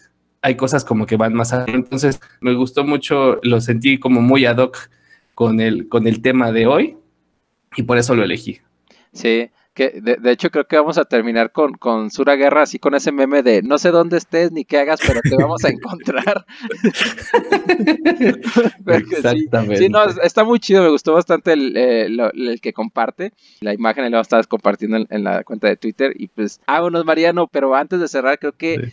hay 0.42 0.56
cosas 0.56 0.84
como 0.84 1.06
que 1.06 1.16
van 1.16 1.32
más 1.32 1.54
allá. 1.54 1.72
Entonces 1.72 2.20
me 2.42 2.52
gustó 2.52 2.84
mucho, 2.84 3.40
lo 3.42 3.62
sentí 3.62 3.98
como 3.98 4.20
muy 4.20 4.44
ad 4.44 4.58
hoc 4.58 4.76
con 5.34 5.58
el, 5.58 5.88
con 5.88 6.06
el 6.06 6.20
tema 6.20 6.52
de 6.52 6.66
hoy 6.66 6.98
y 7.76 7.82
por 7.84 7.96
eso 7.96 8.14
lo 8.14 8.24
elegí. 8.24 8.60
Sí, 9.14 9.50
que 9.74 10.00
de, 10.00 10.30
hecho 10.30 10.50
creo 10.50 10.66
que 10.66 10.76
vamos 10.76 10.98
a 10.98 11.04
terminar 11.04 11.52
con, 11.52 11.74
con 11.74 12.10
Sura 12.10 12.34
Guerra 12.34 12.62
así 12.62 12.78
con 12.78 12.94
ese 12.94 13.12
meme 13.12 13.42
de 13.42 13.62
no 13.62 13.78
sé 13.78 13.90
dónde 13.90 14.16
estés 14.16 14.52
ni 14.52 14.64
qué 14.64 14.78
hagas, 14.78 15.00
pero 15.06 15.20
te 15.22 15.36
vamos 15.36 15.64
a 15.64 15.68
encontrar. 15.68 16.44
Exactamente. 18.86 19.76
Sí, 19.76 19.88
no, 19.88 20.04
está 20.04 20.44
muy 20.44 20.58
chido, 20.58 20.82
me 20.82 20.90
gustó 20.90 21.14
bastante 21.14 21.52
el, 21.52 21.76
eh, 21.76 22.06
el, 22.06 22.60
que 22.60 22.72
comparte. 22.72 23.32
La 23.60 23.72
imagen 23.72 24.10
la 24.10 24.20
estabas 24.20 24.46
compartiendo 24.46 25.06
en, 25.08 25.24
la 25.24 25.44
cuenta 25.44 25.68
de 25.68 25.76
Twitter. 25.76 26.12
Y 26.16 26.28
pues, 26.28 26.60
vámonos, 26.66 27.04
Mariano, 27.04 27.46
pero 27.46 27.74
antes 27.74 28.00
de 28.00 28.08
cerrar, 28.08 28.38
creo 28.38 28.52
que 28.52 28.90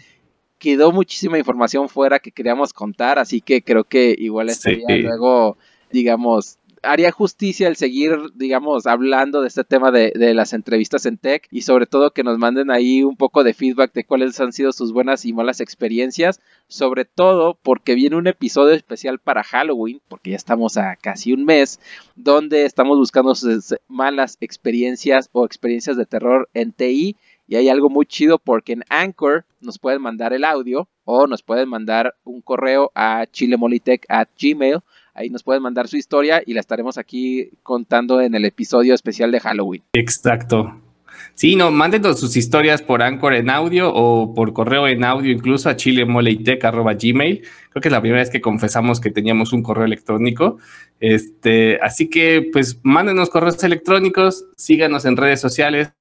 quedó 0.60 0.92
muchísima 0.92 1.38
información 1.38 1.90
fuera 1.90 2.20
que 2.20 2.32
queríamos 2.32 2.74
contar, 2.74 3.20
así 3.20 3.42
que 3.42 3.62
creo 3.62 3.84
que 3.84 4.16
igual 4.18 4.50
estaría 4.50 4.98
luego 4.98 5.58
digamos, 5.92 6.58
haría 6.88 7.12
justicia 7.12 7.68
el 7.68 7.76
seguir, 7.76 8.18
digamos, 8.36 8.88
hablando 8.88 9.42
de 9.42 9.48
este 9.48 9.64
tema 9.64 9.92
de, 9.92 10.12
las 10.34 10.54
entrevistas 10.54 11.06
en 11.06 11.18
tech 11.18 11.48
y 11.52 11.62
sobre 11.62 11.86
todo 11.86 12.12
que 12.12 12.24
nos 12.24 12.38
manden 12.38 12.72
ahí 12.72 13.04
un 13.04 13.18
poco 13.18 13.44
de 13.44 13.54
feedback 13.54 13.94
de 13.94 14.04
cuáles 14.04 14.40
han 14.40 14.54
sido 14.54 14.72
sus 14.72 14.94
buenas 14.94 15.26
y 15.26 15.34
malas 15.34 15.60
experiencias, 15.60 16.42
sobre 16.68 17.06
todo 17.06 17.58
porque 17.62 17.96
viene 17.96 18.16
un 18.16 18.28
episodio 18.28 18.74
especial 18.74 19.20
para 19.20 19.44
Halloween, 19.44 20.02
porque 20.08 20.32
ya 20.32 20.38
estamos 20.38 20.78
a 20.78 20.96
casi 20.96 21.34
un 21.34 21.46
mes, 21.46 21.80
donde 22.16 22.66
estamos 22.66 22.98
buscando 22.98 23.36
sus 23.36 23.76
malas 23.88 24.38
experiencias 24.42 25.30
o 25.34 25.46
experiencias 25.46 25.98
de 25.98 26.06
terror 26.06 26.50
en 26.54 26.72
TI. 26.72 27.16
Y 27.50 27.56
hay 27.56 27.70
algo 27.70 27.90
muy 27.90 28.06
chido 28.06 28.40
porque 28.40 28.74
en 28.74 28.84
Anchor 28.90 29.46
nos 29.62 29.80
pueden 29.80 30.02
mandar 30.02 30.34
el 30.34 30.44
audio 30.44 30.90
o 31.06 31.28
nos 31.28 31.42
pueden 31.42 31.70
mandar 31.70 32.16
un 32.26 32.42
correo 32.42 32.92
a 32.94 33.26
chilemolitech 33.32 34.06
at 34.10 34.28
gmail 34.38 34.82
Ahí 35.18 35.32
nos 35.32 35.42
pueden 35.42 35.64
mandar 35.64 35.88
su 35.88 35.98
historia 35.98 36.44
y 36.46 36.54
la 36.54 36.60
estaremos 36.60 37.00
aquí 37.00 37.50
contando 37.64 38.22
en 38.22 38.36
el 38.36 38.46
episodio 38.46 38.94
especial 38.94 39.32
de 39.32 39.40
Halloween. 39.40 39.82
Exacto. 39.94 40.80
Sí, 41.34 41.56
no, 41.56 41.72
mándenos 41.72 42.20
sus 42.20 42.38
historias 42.38 42.84
por 42.84 43.02
Anchor 43.02 43.34
en 43.34 43.50
audio 43.50 43.92
o 43.92 44.36
por 44.36 44.54
correo 44.54 44.88
en 44.88 45.04
audio, 45.04 45.32
incluso 45.32 45.70
a 45.70 45.76
chilemoleitec.gmail. 45.76 47.42
Creo 47.72 47.82
que 47.82 47.88
es 47.88 47.92
la 47.92 48.00
primera 48.00 48.22
vez 48.22 48.30
que 48.30 48.42
confesamos 48.42 49.00
que 49.00 49.10
teníamos 49.10 49.54
un 49.54 49.64
correo 49.64 49.86
electrónico. 49.86 50.60
Este, 51.00 51.80
así 51.82 52.12
que, 52.12 52.48
pues, 52.54 52.80
mándenos 52.84 53.32
correos 53.32 53.64
electrónicos, 53.64 54.46
síganos 54.56 55.06
en 55.06 55.18
redes 55.18 55.42
sociales, 55.42 55.94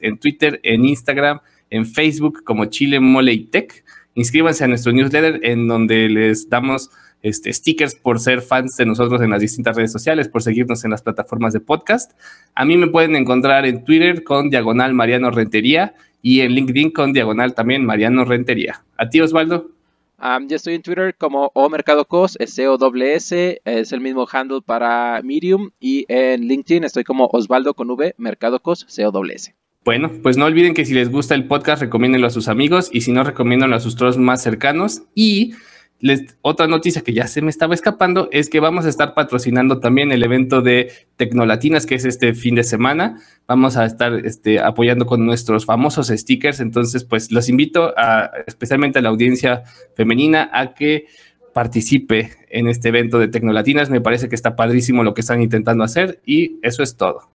en 0.00 0.18
Twitter, 0.18 0.58
en 0.64 0.84
Instagram, 0.84 1.38
en 1.70 1.86
Facebook 1.86 2.42
como 2.42 2.64
Chile 2.64 2.98
Inscríbanse 4.14 4.64
a 4.64 4.68
nuestro 4.68 4.92
newsletter 4.92 5.40
en 5.44 5.68
donde 5.68 6.08
les 6.08 6.48
damos 6.50 6.90
este, 7.22 7.52
stickers 7.52 7.94
por 7.94 8.20
ser 8.20 8.42
fans 8.42 8.76
de 8.76 8.86
nosotros 8.86 9.20
en 9.22 9.30
las 9.30 9.40
distintas 9.40 9.76
redes 9.76 9.92
sociales, 9.92 10.28
por 10.28 10.42
seguirnos 10.42 10.84
en 10.84 10.90
las 10.90 11.02
plataformas 11.02 11.52
de 11.52 11.60
podcast. 11.60 12.12
A 12.54 12.64
mí 12.64 12.76
me 12.76 12.88
pueden 12.88 13.16
encontrar 13.16 13.66
en 13.66 13.84
Twitter 13.84 14.24
con 14.24 14.50
diagonal 14.50 14.94
Mariano 14.94 15.30
Rentería 15.30 15.94
y 16.20 16.40
en 16.40 16.52
LinkedIn 16.52 16.90
con 16.90 17.12
diagonal 17.12 17.54
también 17.54 17.84
Mariano 17.84 18.24
Rentería. 18.24 18.84
¿A 18.96 19.08
ti, 19.08 19.20
Osvaldo? 19.20 19.70
ya 20.46 20.56
estoy 20.56 20.74
en 20.74 20.82
Twitter 20.82 21.16
como 21.18 21.50
O 21.54 21.68
Mercado 21.68 22.04
Cos, 22.04 22.36
S-O-S, 22.38 23.60
es 23.64 23.92
el 23.92 24.00
mismo 24.00 24.26
handle 24.30 24.60
para 24.64 25.20
Medium 25.22 25.70
y 25.80 26.04
en 26.08 26.42
LinkedIn 26.42 26.84
estoy 26.84 27.02
como 27.02 27.28
Osvaldo 27.32 27.74
con 27.74 27.90
V, 27.90 28.14
Mercado 28.18 28.60
Cos, 28.60 28.86
C-O-S. 28.88 29.54
Bueno, 29.84 30.12
pues 30.22 30.36
no 30.36 30.44
olviden 30.44 30.74
que 30.74 30.84
si 30.84 30.94
les 30.94 31.10
gusta 31.10 31.34
el 31.34 31.48
podcast, 31.48 31.82
recomiéndenlo 31.82 32.28
a 32.28 32.30
sus 32.30 32.46
amigos 32.46 32.88
y 32.92 33.00
si 33.00 33.10
no, 33.10 33.24
recomiéndenlo 33.24 33.74
a 33.74 33.80
sus 33.80 33.96
trolls 33.96 34.16
más 34.16 34.40
cercanos 34.40 35.02
y 35.12 35.54
otra 36.42 36.66
noticia 36.66 37.02
que 37.02 37.12
ya 37.12 37.26
se 37.26 37.42
me 37.42 37.50
estaba 37.50 37.74
escapando 37.74 38.28
es 38.32 38.50
que 38.50 38.60
vamos 38.60 38.84
a 38.86 38.88
estar 38.88 39.14
patrocinando 39.14 39.78
también 39.78 40.10
el 40.10 40.22
evento 40.22 40.60
de 40.60 40.92
Tecnolatinas, 41.16 41.86
que 41.86 41.94
es 41.94 42.04
este 42.04 42.34
fin 42.34 42.54
de 42.54 42.64
semana. 42.64 43.20
Vamos 43.46 43.76
a 43.76 43.84
estar 43.84 44.12
este, 44.24 44.60
apoyando 44.60 45.06
con 45.06 45.24
nuestros 45.24 45.64
famosos 45.64 46.08
stickers. 46.08 46.60
Entonces, 46.60 47.04
pues 47.04 47.30
los 47.30 47.48
invito 47.48 47.94
a, 47.96 48.30
especialmente 48.46 48.98
a 48.98 49.02
la 49.02 49.10
audiencia 49.10 49.62
femenina 49.94 50.50
a 50.52 50.74
que 50.74 51.06
participe 51.52 52.30
en 52.48 52.68
este 52.68 52.88
evento 52.88 53.18
de 53.18 53.28
Tecnolatinas. 53.28 53.90
Me 53.90 54.00
parece 54.00 54.28
que 54.28 54.34
está 54.34 54.56
padrísimo 54.56 55.04
lo 55.04 55.14
que 55.14 55.20
están 55.20 55.40
intentando 55.42 55.84
hacer 55.84 56.20
y 56.26 56.58
eso 56.62 56.82
es 56.82 56.96
todo. 56.96 57.31